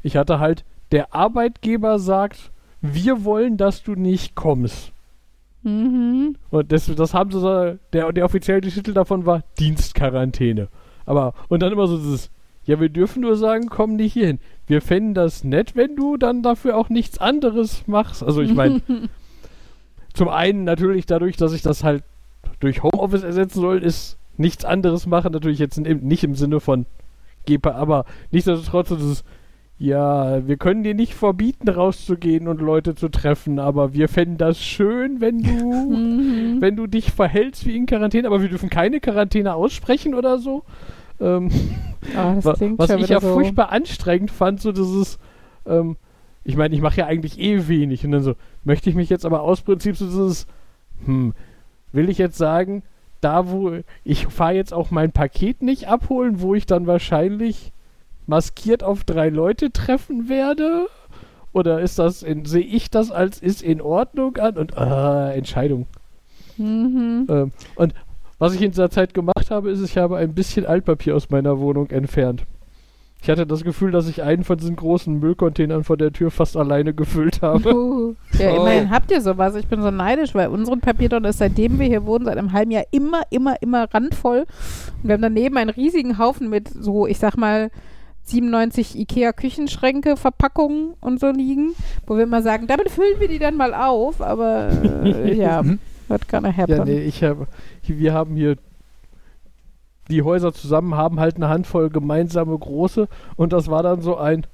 ich 0.03 0.17
hatte 0.17 0.39
halt, 0.39 0.65
der 0.93 1.15
Arbeitgeber 1.15 1.99
sagt, 1.99 2.51
wir 2.81 3.25
wollen, 3.25 3.57
dass 3.57 3.83
du 3.83 3.95
nicht 3.95 4.35
kommst. 4.35 4.93
Mhm. 5.63 6.37
Und 6.51 6.73
das, 6.73 6.95
das 6.95 7.15
haben 7.15 7.31
sie 7.31 7.41
so, 7.41 7.79
der, 7.93 8.13
der 8.13 8.25
offizielle 8.25 8.61
Titel 8.61 8.93
davon 8.93 9.27
war 9.27 9.43
Dienstquarantäne. 9.59 10.69
Aber, 11.07 11.35
und 11.49 11.63
dann 11.63 11.73
immer 11.73 11.87
so 11.87 11.97
dieses, 11.97 12.31
ja, 12.65 12.81
wir 12.81 12.89
dürfen 12.89 13.23
nur 13.23 13.37
sagen, 13.37 13.69
komm 13.69 13.97
nicht 13.97 14.13
hierhin. 14.13 14.39
Wir 14.67 14.81
fänden 14.81 15.15
das 15.15 15.45
nett, 15.45 15.77
wenn 15.77 15.97
du 15.97 16.17
dann 16.17 16.43
dafür 16.43 16.77
auch 16.77 16.89
nichts 16.89 17.19
anderes 17.19 17.87
machst. 17.87 18.23
Also 18.23 18.41
ich 18.43 18.55
meine, 18.55 18.81
zum 20.15 20.29
einen 20.29 20.65
natürlich 20.65 21.07
dadurch, 21.07 21.37
dass 21.37 21.53
ich 21.53 21.63
das 21.63 21.85
halt 21.85 22.03
durch 22.61 22.83
Homeoffice 22.83 23.25
ersetzen 23.25 23.61
soll, 23.61 23.83
ist 23.83 24.17
nichts 24.37 24.65
anderes 24.65 25.07
machen. 25.07 25.33
Natürlich 25.33 25.59
jetzt 25.59 25.79
nicht 25.79 26.25
im 26.25 26.35
Sinne 26.35 26.61
von 26.61 26.87
GP, 27.47 27.67
aber 27.67 28.05
nichtsdestotrotz 28.31 28.91
ist 28.93 29.03
es, 29.03 29.25
ja, 29.77 30.47
wir 30.47 30.57
können 30.57 30.85
dir 30.85 30.95
nicht 30.95 31.15
verbieten, 31.15 31.69
rauszugehen 31.69 32.47
und 32.47 32.61
Leute 32.61 32.95
zu 32.95 33.09
treffen, 33.09 33.59
aber 33.59 33.93
wir 33.93 34.09
fänden 34.09 34.39
das 34.39 34.63
schön, 34.63 35.21
wenn 35.21 35.43
du 35.43 35.51
Mhm. 35.85 36.61
wenn 36.61 36.77
du 36.77 36.87
dich 36.87 37.11
verhältst 37.11 37.67
wie 37.67 37.77
in 37.77 37.87
Quarantäne, 37.87 38.29
aber 38.29 38.41
wir 38.41 38.49
dürfen 38.49 38.71
keine 38.71 39.01
Quarantäne 39.01 39.55
aussprechen 39.55 40.15
oder 40.15 40.39
so. 40.39 40.63
Ähm, 41.21 41.51
klingt 42.57 42.79
was 42.79 42.91
ich 42.91 43.09
ja 43.09 43.21
so. 43.21 43.33
furchtbar 43.33 43.71
anstrengend 43.71 44.31
fand, 44.31 44.61
so 44.61 44.73
dieses, 44.73 45.19
ähm, 45.67 45.97
ich 46.45 46.57
meine, 46.57 46.75
ich 46.75 46.81
mache 46.81 47.01
ja 47.01 47.07
eigentlich 47.07 47.39
eh 47.39 47.69
wenig 47.69 48.05
und 48.05 48.13
dann 48.13 48.23
so, 48.23 48.35
möchte 48.65 48.91
ich 48.91 48.97
mich 48.97 49.11
jetzt 49.11 49.25
aber 49.25 49.43
aus 49.43 49.63
Prinzip 49.63 49.97
so 49.97 50.05
dieses, 50.05 50.47
hm, 51.05 51.35
will 51.93 52.09
ich 52.09 52.19
jetzt 52.19 52.37
sagen, 52.37 52.83
da 53.21 53.51
wo, 53.51 53.79
ich 54.05 54.27
fahre 54.27 54.55
jetzt 54.55 54.75
auch 54.75 54.91
mein 54.91 55.11
Paket 55.11 55.63
nicht 55.63 55.89
abholen, 55.89 56.41
wo 56.43 56.55
ich 56.55 56.67
dann 56.67 56.87
wahrscheinlich 56.87 57.73
maskiert 58.27 58.83
auf 58.83 59.05
drei 59.05 59.31
Leute 59.31 59.73
treffen 59.73 60.29
werde? 60.29 60.87
Oder 61.53 61.81
ist 61.81 61.99
das, 61.99 62.21
sehe 62.21 62.65
ich 62.65 62.91
das 62.91 63.11
als 63.11 63.41
ist 63.41 63.63
in 63.63 63.81
Ordnung 63.81 64.37
an? 64.37 64.57
Und 64.59 64.77
äh, 64.77 65.33
Entscheidung. 65.37 65.87
Mhm. 66.59 67.27
Ähm, 67.29 67.53
und 67.77 67.95
was 68.39 68.55
ich 68.55 68.63
in 68.63 68.73
dieser 68.73 68.91
Zeit 68.91 69.15
gemacht 69.15 69.51
habe, 69.51 69.71
ist, 69.71 69.83
ich 69.83 69.97
habe 69.97 70.17
ein 70.17 70.35
bisschen 70.35 70.67
Altpapier 70.67 71.15
aus 71.15 71.31
meiner 71.31 71.61
Wohnung 71.61 71.91
entfernt. 71.91 72.45
Ich 73.25 73.31
hatte 73.31 73.47
das 73.47 73.65
Gefühl, 73.65 73.91
dass 73.91 74.07
ich 74.07 74.23
einen 74.23 74.45
von 74.45 74.59
diesen 74.59 74.77
großen 74.77 75.19
Müllcontainern 75.19 75.83
vor 75.83 75.97
der 75.97 76.13
Tür 76.13 76.31
fast 76.31 76.59
alleine 76.59 76.93
gefüllt 76.93 77.41
habe. 77.41 77.75
Uh, 77.75 78.15
ja, 78.39 78.53
Oh. 78.53 78.57
immerhin 78.57 78.91
habt 78.91 79.11
ihr 79.11 79.23
sowas. 79.23 79.55
Ich 79.55 79.67
bin 79.67 79.81
so 79.81 79.91
neidisch, 79.91 80.35
weil 80.35 80.49
unseren 80.49 80.81
Papiertonne 80.83 81.29
ist, 81.31 81.39
seitdem 81.39 81.79
wir 81.79 81.87
hier 81.87 82.05
wohnen, 82.05 82.27
seit 82.27 82.37
einem 82.37 82.53
halben 82.53 82.71
Jahr 82.71 82.85
immer, 82.91 83.23
immer, 83.31 83.55
immer 83.63 83.87
randvoll. 83.95 84.41
Und 84.41 85.09
wir 85.09 85.15
haben 85.15 85.23
daneben 85.23 85.57
einen 85.57 85.71
riesigen 85.71 86.19
Haufen 86.19 86.51
mit 86.51 86.69
so, 86.69 87.07
ich 87.07 87.19
sag 87.19 87.39
mal, 87.39 87.71
97 88.25 88.99
Ikea-Küchenschränke, 88.99 90.19
Verpackungen 90.19 90.93
und 91.01 91.19
so 91.19 91.31
liegen, 91.31 91.73
wo 92.07 92.17
wir 92.17 92.25
immer 92.25 92.43
sagen, 92.43 92.67
damit 92.67 92.91
füllen 92.91 93.21
wir 93.21 93.29
die 93.29 93.39
dann 93.39 93.57
mal 93.57 93.73
auf, 93.73 94.21
aber 94.21 94.69
äh, 95.03 95.33
ja, 95.39 95.63
wird 96.09 96.29
gonna 96.29 96.55
happen. 96.55 96.77
Ja, 96.77 96.85
nee, 96.85 97.01
ich 97.01 97.25
habe, 97.25 97.47
wir 97.87 98.13
haben 98.13 98.37
hier 98.37 98.57
die 100.09 100.23
Häuser 100.23 100.53
zusammen 100.53 100.97
haben 100.97 101.21
halt 101.21 101.37
eine 101.37 101.49
Handvoll 101.49 101.91
gemeinsame 101.91 102.59
große 102.59 103.09
und 103.37 103.53
das 103.53 103.69
war 103.69 103.83
dann 103.83 104.01
so 104.01 104.17
ein, 104.17 104.47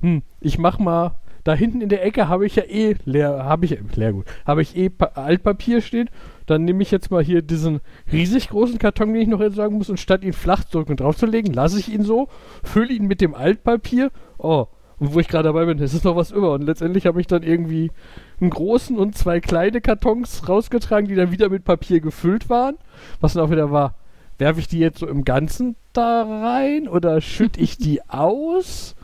hm, 0.00 0.22
ich 0.40 0.58
mach 0.58 0.78
mal, 0.78 1.16
da 1.46 1.54
hinten 1.54 1.80
in 1.80 1.88
der 1.88 2.04
Ecke 2.04 2.28
habe 2.28 2.44
ich 2.44 2.56
ja 2.56 2.64
eh 2.64 2.96
leer, 3.04 3.44
habe 3.44 3.66
ich, 3.66 3.78
Leergut, 3.94 4.26
habe 4.44 4.62
ich 4.62 4.76
eh 4.76 4.88
pa 4.88 5.12
Altpapier 5.14 5.80
stehen, 5.80 6.10
dann 6.46 6.64
nehme 6.64 6.82
ich 6.82 6.90
jetzt 6.90 7.12
mal 7.12 7.22
hier 7.22 7.40
diesen 7.40 7.80
riesig 8.10 8.48
großen 8.48 8.78
Karton, 8.78 9.12
den 9.12 9.22
ich 9.22 9.28
noch 9.28 9.40
entsorgen 9.40 9.78
muss 9.78 9.88
und 9.88 10.00
statt 10.00 10.24
ihn 10.24 10.32
flach 10.32 10.64
drücken 10.64 10.92
und 10.92 11.00
draufzulegen, 11.00 11.54
lasse 11.54 11.78
ich 11.78 11.92
ihn 11.92 12.02
so, 12.02 12.28
fülle 12.64 12.92
ihn 12.92 13.06
mit 13.06 13.20
dem 13.20 13.34
Altpapier, 13.34 14.10
oh, 14.38 14.66
und 14.98 15.14
wo 15.14 15.20
ich 15.20 15.28
gerade 15.28 15.44
dabei 15.44 15.66
bin, 15.66 15.78
es 15.78 15.94
ist 15.94 16.04
noch 16.04 16.16
was 16.16 16.32
über 16.32 16.52
und 16.52 16.62
letztendlich 16.62 17.06
habe 17.06 17.20
ich 17.20 17.28
dann 17.28 17.42
irgendwie 17.44 17.92
einen 18.40 18.50
großen 18.50 18.98
und 18.98 19.16
zwei 19.16 19.40
kleine 19.40 19.80
Kartons 19.80 20.48
rausgetragen, 20.48 21.08
die 21.08 21.14
dann 21.14 21.30
wieder 21.30 21.48
mit 21.48 21.64
Papier 21.64 22.00
gefüllt 22.00 22.50
waren, 22.50 22.76
was 23.20 23.34
dann 23.34 23.44
auch 23.44 23.50
wieder 23.50 23.70
war, 23.70 23.94
werfe 24.38 24.60
ich 24.60 24.68
die 24.68 24.78
jetzt 24.78 24.98
so 24.98 25.06
im 25.06 25.24
Ganzen 25.24 25.76
da 25.92 26.22
rein 26.22 26.88
oder 26.88 27.20
schütte 27.20 27.60
ich 27.60 27.78
die 27.78 28.00
aus? 28.08 28.94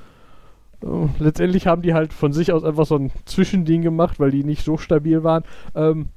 Oh, 0.84 1.08
letztendlich 1.18 1.66
haben 1.66 1.82
die 1.82 1.94
halt 1.94 2.12
von 2.12 2.32
sich 2.32 2.52
aus 2.52 2.64
einfach 2.64 2.86
so 2.86 2.96
ein 2.96 3.12
Zwischending 3.24 3.82
gemacht, 3.82 4.18
weil 4.18 4.32
die 4.32 4.44
nicht 4.44 4.64
so 4.64 4.76
stabil 4.76 5.22
waren. 5.22 5.44
Ähm, 5.74 6.08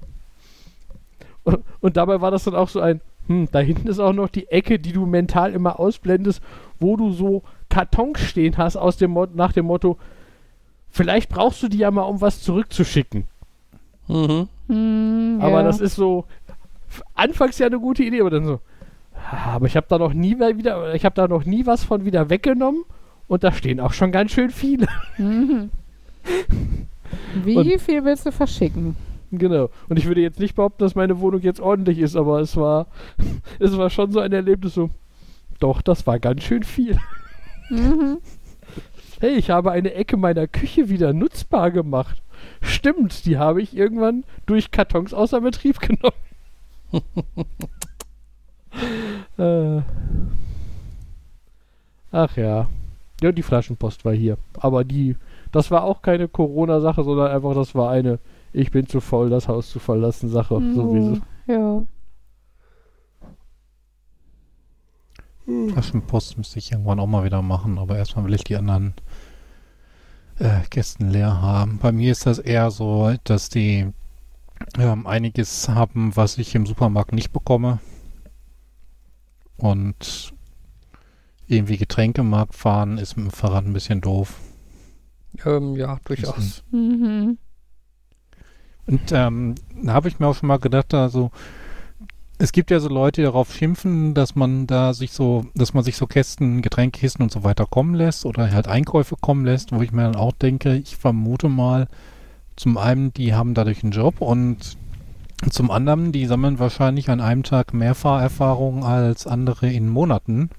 und, 1.44 1.60
und 1.82 1.98
dabei 1.98 2.22
war 2.22 2.32
das 2.32 2.46
dann 2.46 2.56
auch 2.56 2.70
so 2.70 2.80
ein, 2.80 3.02
hm, 3.28 3.48
da 3.52 3.60
hinten 3.60 3.88
ist 3.88 4.00
auch 4.00 4.14
noch 4.14 4.30
die 4.30 4.48
Ecke, 4.50 4.80
die 4.80 4.92
du 4.92 5.06
mental 5.06 5.54
immer 5.54 5.80
ausblendest, 5.80 6.42
wo 6.80 6.98
du 6.98 7.12
so 7.12 7.44
Kartons 7.70 8.20
stehen 8.20 8.58
hast 8.58 8.76
aus 8.76 8.98
dem 8.98 9.12
Mo 9.12 9.28
nach 9.34 9.54
dem 9.54 9.66
Motto, 9.66 9.98
vielleicht 10.90 11.30
brauchst 11.30 11.62
du 11.62 11.68
die 11.68 11.80
ja 11.80 11.92
mal, 11.92 12.04
um 12.04 12.22
was 12.22 12.42
zurückzuschicken. 12.42 13.26
Mhm. 14.08 14.48
Hm, 14.68 15.40
Aber 15.42 15.58
ja. 15.58 15.64
das 15.64 15.80
ist 15.80 15.96
so 15.96 16.26
anfangs 17.14 17.60
ja 17.60 17.68
eine 17.68 17.80
gute 17.80 18.04
Idee, 18.04 18.22
aber 18.22 18.30
dann 18.30 18.46
so. 18.46 18.60
"Ah, 19.32 19.54
Aber 19.56 19.68
ich 19.68 19.76
habe 19.76 19.88
da 19.90 19.98
noch 19.98 20.14
nie 20.14 20.38
wieder, 20.40 20.94
ich 20.94 21.06
habe 21.06 21.16
da 21.16 21.28
noch 21.28 21.46
nie 21.46 21.66
was 21.66 21.84
von 21.84 22.06
wieder 22.06 22.30
weggenommen 22.30 22.84
und 23.28 23.44
da 23.44 23.52
stehen 23.52 23.80
auch 23.80 23.94
schon 23.94 24.12
ganz 24.12 24.32
schön 24.32 24.50
viele. 24.52 24.88
Mhm. 25.18 25.70
Wie 27.44 27.56
Und- 27.58 27.82
viel 27.82 28.04
willst 28.06 28.26
du 28.26 28.32
verschicken? 28.32 28.96
genau. 29.32 29.70
Und 29.90 29.98
ich 29.98 30.06
würde 30.06 30.22
jetzt 30.22 30.40
nicht 30.40 30.56
behaupten, 30.56 30.84
dass 30.84 30.96
meine 30.96 31.20
Wohnung 31.20 31.42
jetzt 31.42 31.60
ordentlich 31.60 32.00
ist, 32.00 32.16
aber 32.16 32.40
es 32.40 32.56
war, 32.56 32.88
es 33.60 33.78
war 33.78 33.90
schon 33.90 34.12
so 34.12 34.20
ein 34.20 34.32
Erlebnis 34.32 34.74
so. 34.76 34.90
Doch, 35.60 35.82
das 35.82 36.06
war 36.08 36.20
ganz 36.20 36.44
schön 36.44 36.64
viel. 36.64 36.98
Mhm. 37.70 38.18
Hey, 39.22 39.36
ich 39.36 39.50
habe 39.50 39.72
eine 39.72 39.94
Ecke 39.94 40.18
meiner 40.18 40.46
Küche 40.46 40.90
wieder 40.90 41.14
nutzbar 41.14 41.72
gemacht. 41.72 42.22
Stimmt, 42.62 43.26
die 43.26 43.38
habe 43.38 43.62
ich 43.62 43.76
irgendwann 43.76 44.26
durch 44.46 44.72
Kartons 44.72 45.14
außer 45.14 45.40
Betrieb 45.40 45.80
genommen. 45.80 47.06
Äh. 49.38 49.82
Ach 52.12 52.38
ja. 52.38 52.68
Ja, 53.22 53.32
die 53.32 53.44
Flaschenpost 53.44 54.06
war 54.06 54.14
hier. 54.14 54.38
Aber 54.60 54.84
die, 54.84 55.16
das 55.52 55.72
war 55.72 55.84
auch 55.84 56.02
keine 56.02 56.28
Corona-Sache, 56.28 57.04
sondern 57.04 57.32
einfach, 57.32 57.54
das 57.54 57.76
war 57.76 57.92
eine, 57.92 58.20
ich 58.54 58.72
bin 58.72 58.88
zu 58.88 59.00
voll, 59.00 59.30
das 59.30 59.48
Haus 59.48 59.70
zu 59.70 59.80
verlassen 59.80 60.30
Sache. 60.30 60.56
Sowieso. 60.74 61.22
Ja. 61.48 61.84
Flaschenpost 65.46 66.38
müsste 66.38 66.60
ich 66.60 66.72
irgendwann 66.72 67.00
auch 67.00 67.08
mal 67.08 67.24
wieder 67.24 67.42
machen, 67.42 67.78
aber 67.78 67.98
erstmal 67.98 68.26
will 68.26 68.34
ich 68.34 68.44
die 68.44 68.56
anderen 68.56 68.94
äh, 70.40 70.62
Kästen 70.70 71.10
leer 71.10 71.42
haben. 71.42 71.78
Bei 71.78 71.92
mir 71.92 72.12
ist 72.12 72.26
das 72.26 72.40
eher 72.40 72.72
so, 72.72 73.14
dass 73.24 73.50
die 73.50 73.88
ähm, 74.78 75.06
einiges 75.06 75.70
haben, 75.70 76.16
was 76.16 76.38
ich 76.38 76.56
im 76.56 76.66
Supermarkt 76.66 77.14
nicht 77.14 77.32
bekomme. 77.32 77.80
Und 79.58 80.34
irgendwie 81.48 81.78
Getränkemarkt 81.78 82.56
fahren 82.56 82.98
ist 82.98 83.16
mit 83.16 83.28
dem 83.28 83.32
Fahrrad 83.32 83.66
ein 83.66 83.74
bisschen 83.74 84.02
doof. 84.02 84.40
Ähm, 85.46 85.76
ja, 85.76 86.00
durchaus. 86.06 86.64
Mhm. 86.72 87.38
Und 88.88 89.12
ähm, 89.12 89.56
da 89.84 89.94
habe 89.94 90.08
ich 90.08 90.20
mir 90.20 90.28
auch 90.28 90.36
schon 90.36 90.48
mal 90.48 90.60
gedacht, 90.60 90.94
also 90.94 91.32
es 92.38 92.52
gibt 92.52 92.70
ja 92.70 92.80
so 92.80 92.90
Leute, 92.90 93.22
die 93.22 93.26
darauf 93.26 93.54
schimpfen, 93.54 94.14
dass 94.14 94.36
man 94.36 94.68
da 94.68 94.94
sich 94.94 95.12
so, 95.12 95.46
dass 95.56 95.74
man 95.74 95.84
sich 95.84 95.96
so 95.96 96.06
Kästen, 96.06 96.62
Getränkekisten 96.62 97.24
und 97.24 97.32
so 97.32 97.44
weiter 97.44 97.66
kommen 97.66 97.96
lässt 97.96 98.26
oder 98.26 98.52
halt 98.52 98.68
Einkäufe 98.68 99.16
kommen 99.20 99.46
lässt, 99.46 99.72
wo 99.72 99.82
ich 99.82 99.92
mir 99.92 100.04
dann 100.04 100.16
auch 100.16 100.34
denke, 100.34 100.76
ich 100.76 100.98
vermute 100.98 101.50
mal, 101.50 101.88
zum 102.56 102.78
einen, 102.78 103.14
die 103.14 103.34
haben 103.34 103.54
dadurch 103.54 103.84
einen 103.84 103.92
Job 103.92 104.22
und 104.22 104.78
zum 105.50 105.70
anderen, 105.72 106.12
die 106.12 106.26
sammeln 106.26 106.60
wahrscheinlich 106.60 107.10
an 107.10 107.22
einem 107.22 107.44
Tag 107.44 107.74
mehr 107.74 107.94
Fahrerfahrung 107.96 108.84
als 108.84 109.28
andere 109.28 109.72
in 109.72 109.90
Monaten. 109.90 110.50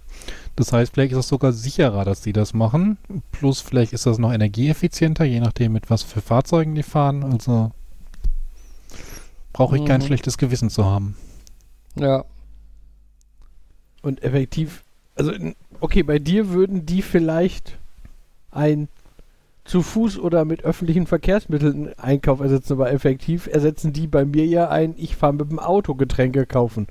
Das 0.55 0.73
heißt, 0.73 0.95
vielleicht 0.95 1.13
ist 1.13 1.19
es 1.19 1.29
sogar 1.29 1.53
sicherer, 1.53 2.05
dass 2.05 2.21
die 2.23 2.33
das 2.33 2.55
machen. 2.55 2.99
Plus 3.33 3.61
vielleicht 3.61 3.93
ist 3.93 4.07
das 4.07 4.19
noch 4.19 4.33
energieeffizienter, 4.33 5.25
je 5.25 5.41
nachdem, 5.41 5.73
mit 5.73 5.91
was 5.91 6.03
für 6.03 6.21
Fahrzeugen 6.21 6.75
die 6.75 6.83
fahren. 6.83 7.25
Also 7.25 7.73
brauche 9.53 9.77
ich 9.79 9.85
kein 9.85 10.01
Mhm. 10.01 10.07
schlechtes 10.07 10.39
Gewissen 10.39 10.71
zu 10.71 10.85
haben. 10.85 11.17
Ja. 11.99 12.25
Und 14.03 14.23
effektiv, 14.23 14.85
also 15.15 15.33
okay, 15.81 16.03
bei 16.03 16.19
dir 16.19 16.51
würden 16.51 16.87
die 16.87 17.03
vielleicht 17.03 17.79
ein 18.51 18.89
zu 19.67 19.83
Fuß 19.83 20.19
oder 20.19 20.45
mit 20.45 20.65
öffentlichen 20.65 21.07
Verkehrsmitteln 21.07 21.91
Einkauf 21.99 22.41
ersetzen, 22.41 22.75
aber 22.75 22.93
effektiv 22.93 23.47
ersetzen 23.49 23.93
die 23.93 24.07
bei 24.07 24.25
mir 24.25 24.47
ja 24.47 24.69
ein, 24.69 24.95
ich 24.97 25.17
fahre 25.17 25.35
mit 25.35 25.51
dem 25.51 25.59
Auto 25.59 25.95
Getränke 25.95 26.47
kaufen. 26.47 26.87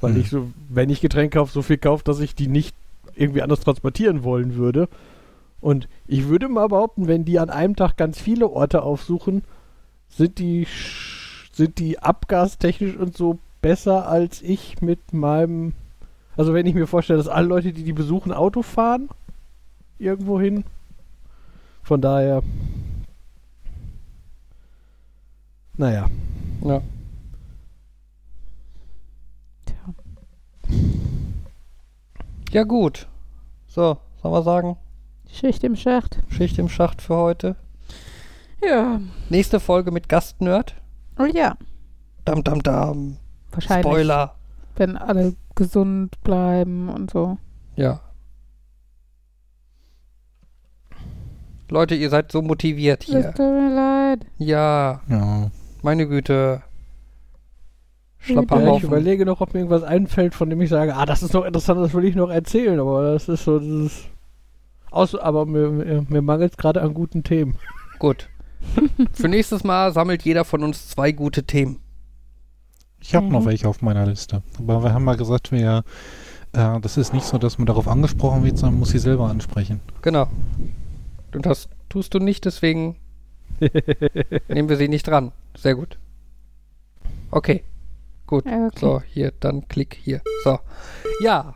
Weil 0.00 0.14
Hm. 0.14 0.20
ich 0.20 0.30
so, 0.30 0.48
wenn 0.68 0.90
ich 0.90 1.00
Getränke 1.00 1.38
kaufe, 1.38 1.52
so 1.52 1.62
viel 1.62 1.78
kaufe, 1.78 2.04
dass 2.04 2.20
ich 2.20 2.34
die 2.34 2.46
nicht 2.48 2.74
irgendwie 3.16 3.42
anders 3.42 3.60
transportieren 3.60 4.22
wollen 4.24 4.54
würde. 4.54 4.88
Und 5.60 5.88
ich 6.06 6.28
würde 6.28 6.48
mal 6.48 6.68
behaupten, 6.68 7.08
wenn 7.08 7.24
die 7.24 7.38
an 7.38 7.50
einem 7.50 7.74
Tag 7.74 7.96
ganz 7.96 8.20
viele 8.20 8.48
Orte 8.50 8.82
aufsuchen, 8.82 9.42
sind 10.08 10.38
die, 10.38 10.66
sch- 10.66 11.48
sind 11.52 11.78
die 11.78 11.98
abgastechnisch 11.98 12.96
und 12.96 13.16
so 13.16 13.38
besser 13.62 14.06
als 14.08 14.42
ich 14.42 14.82
mit 14.82 15.12
meinem. 15.12 15.72
Also, 16.36 16.52
wenn 16.52 16.66
ich 16.66 16.74
mir 16.74 16.86
vorstelle, 16.86 17.16
dass 17.16 17.28
alle 17.28 17.46
Leute, 17.48 17.72
die 17.72 17.82
die 17.84 17.92
besuchen, 17.92 18.30
Auto 18.32 18.62
fahren, 18.62 19.08
irgendwo 19.98 20.40
hin. 20.40 20.64
Von 21.84 22.00
daher. 22.00 22.42
Naja. 25.76 26.06
Ja. 26.62 26.80
Tja. 29.66 29.76
Ja, 32.50 32.62
gut. 32.64 33.06
So, 33.66 33.98
sollen 34.22 34.34
wir 34.34 34.42
sagen, 34.42 34.76
Schicht 35.30 35.62
im 35.62 35.76
Schacht. 35.76 36.20
Schicht 36.30 36.58
im 36.58 36.70
Schacht 36.70 37.02
für 37.02 37.16
heute. 37.16 37.56
Ja. 38.62 39.00
Nächste 39.28 39.60
Folge 39.60 39.90
mit 39.90 40.08
Gastnerd. 40.08 40.74
Oh 41.18 41.24
ja. 41.26 41.56
Dam, 42.24 42.42
dam, 42.42 42.62
dam. 42.62 43.18
Wahrscheinlich. 43.50 43.84
Spoiler. 43.84 44.34
Wenn 44.76 44.96
alle 44.96 45.34
gesund 45.54 46.18
bleiben 46.22 46.88
und 46.88 47.10
so. 47.10 47.36
Ja. 47.76 48.00
Leute, 51.74 51.94
ihr 51.96 52.08
seid 52.08 52.30
so 52.32 52.40
motiviert 52.40 53.02
Es 53.02 53.10
hier. 53.10 53.22
tut 53.32 53.38
mir 53.38 53.74
leid. 53.74 54.26
Ja, 54.38 55.00
Ja. 55.08 55.50
meine 55.82 56.06
Güte. 56.06 56.62
Ja, 56.62 56.62
ich 58.20 58.26
Schlapperhaufen. 58.26 58.88
überlege 58.88 59.26
noch, 59.26 59.40
ob 59.40 59.52
mir 59.52 59.60
irgendwas 59.60 59.82
einfällt, 59.82 60.34
von 60.34 60.48
dem 60.48 60.60
ich 60.62 60.70
sage, 60.70 60.94
ah, 60.96 61.04
das 61.04 61.22
ist 61.22 61.34
noch 61.34 61.44
interessant, 61.44 61.80
das 61.80 61.92
will 61.92 62.04
ich 62.04 62.14
noch 62.14 62.30
erzählen, 62.30 62.78
aber 62.80 63.12
das 63.12 63.28
ist 63.28 63.44
so 63.44 63.58
dieses. 63.58 64.04
Aus, 64.90 65.14
aber 65.16 65.44
mir, 65.44 65.68
mir, 65.70 66.06
mir 66.08 66.22
mangelt 66.22 66.52
es 66.52 66.56
gerade 66.56 66.80
an 66.80 66.94
guten 66.94 67.24
Themen. 67.24 67.56
Gut. 67.98 68.28
Für 69.12 69.28
nächstes 69.28 69.64
Mal 69.64 69.92
sammelt 69.92 70.22
jeder 70.22 70.44
von 70.44 70.62
uns 70.62 70.88
zwei 70.88 71.10
gute 71.12 71.42
Themen. 71.42 71.80
Ich 73.00 73.14
habe 73.14 73.26
noch 73.26 73.40
Mhm. 73.42 73.46
welche 73.46 73.68
auf 73.68 73.82
meiner 73.82 74.06
Liste. 74.06 74.42
Aber 74.58 74.82
wir 74.84 74.94
haben 74.94 75.04
mal 75.04 75.16
gesagt, 75.16 75.50
wir 75.52 75.82
äh, 76.52 76.80
das 76.80 76.96
ist 76.96 77.12
nicht 77.12 77.26
so, 77.26 77.36
dass 77.36 77.58
man 77.58 77.66
darauf 77.66 77.88
angesprochen 77.88 78.44
wird, 78.44 78.56
sondern 78.56 78.78
muss 78.78 78.90
sie 78.90 78.98
selber 79.00 79.28
ansprechen. 79.28 79.80
Genau. 80.02 80.28
Und 81.34 81.46
das 81.46 81.68
tust 81.88 82.14
du 82.14 82.18
nicht, 82.18 82.44
deswegen 82.44 82.96
nehmen 84.48 84.68
wir 84.68 84.76
sie 84.76 84.88
nicht 84.88 85.06
dran. 85.06 85.32
Sehr 85.56 85.74
gut. 85.74 85.98
Okay. 87.30 87.64
Gut. 88.26 88.46
Okay. 88.46 88.70
So, 88.78 89.02
hier, 89.02 89.32
dann 89.40 89.68
klick 89.68 89.98
hier. 90.00 90.22
So. 90.44 90.58
Ja. 91.20 91.54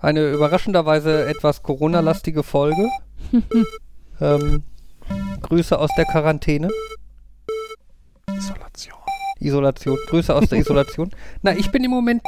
Eine 0.00 0.32
überraschenderweise 0.32 1.26
etwas 1.26 1.62
Corona-lastige 1.62 2.42
Folge. 2.42 2.88
ähm, 4.20 4.62
Grüße 5.42 5.78
aus 5.78 5.90
der 5.96 6.04
Quarantäne. 6.04 6.70
Isolation. 8.36 8.98
Isolation. 9.38 9.98
Grüße 10.08 10.34
aus 10.34 10.48
der 10.48 10.58
Isolation. 10.60 11.10
Na, 11.42 11.54
ich 11.56 11.70
bin 11.70 11.84
im 11.84 11.90
Moment 11.90 12.22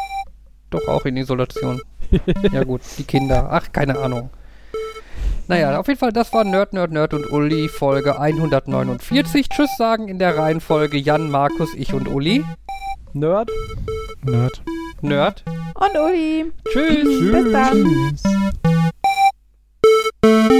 doch 0.71 0.87
auch 0.89 1.05
in 1.05 1.17
Isolation. 1.17 1.81
ja 2.53 2.65
gut, 2.65 2.83
die 2.99 3.05
Kinder. 3.05 3.49
Ach, 3.51 3.73
keine 3.73 3.99
Ahnung. 3.99 4.31
Naja, 5.49 5.79
auf 5.79 5.87
jeden 5.87 6.01
Fall, 6.01 6.13
das 6.13 6.33
war 6.33 6.43
Nerd, 6.45 6.73
Nerd, 6.73 6.91
Nerd 6.91 7.15
und 7.15 7.31
Uli, 7.31 7.69
Folge 7.69 8.19
149. 8.19 9.49
Tschüss 9.49 9.71
sagen 9.79 10.09
in 10.09 10.19
der 10.19 10.37
Reihenfolge 10.37 10.99
Jan, 10.99 11.31
Markus, 11.31 11.73
ich 11.75 11.95
und 11.95 12.09
Uli. 12.09 12.45
Nerd. 13.13 13.51
Nerd. 14.25 14.63
Nerd. 15.03 15.45
Und 15.75 15.97
Uli. 15.97 16.53
Tschüss. 16.73 17.03
Tschüss. 17.03 17.33
Bis 17.33 17.53
dann. 17.53 18.17
Tschüss. 20.23 20.56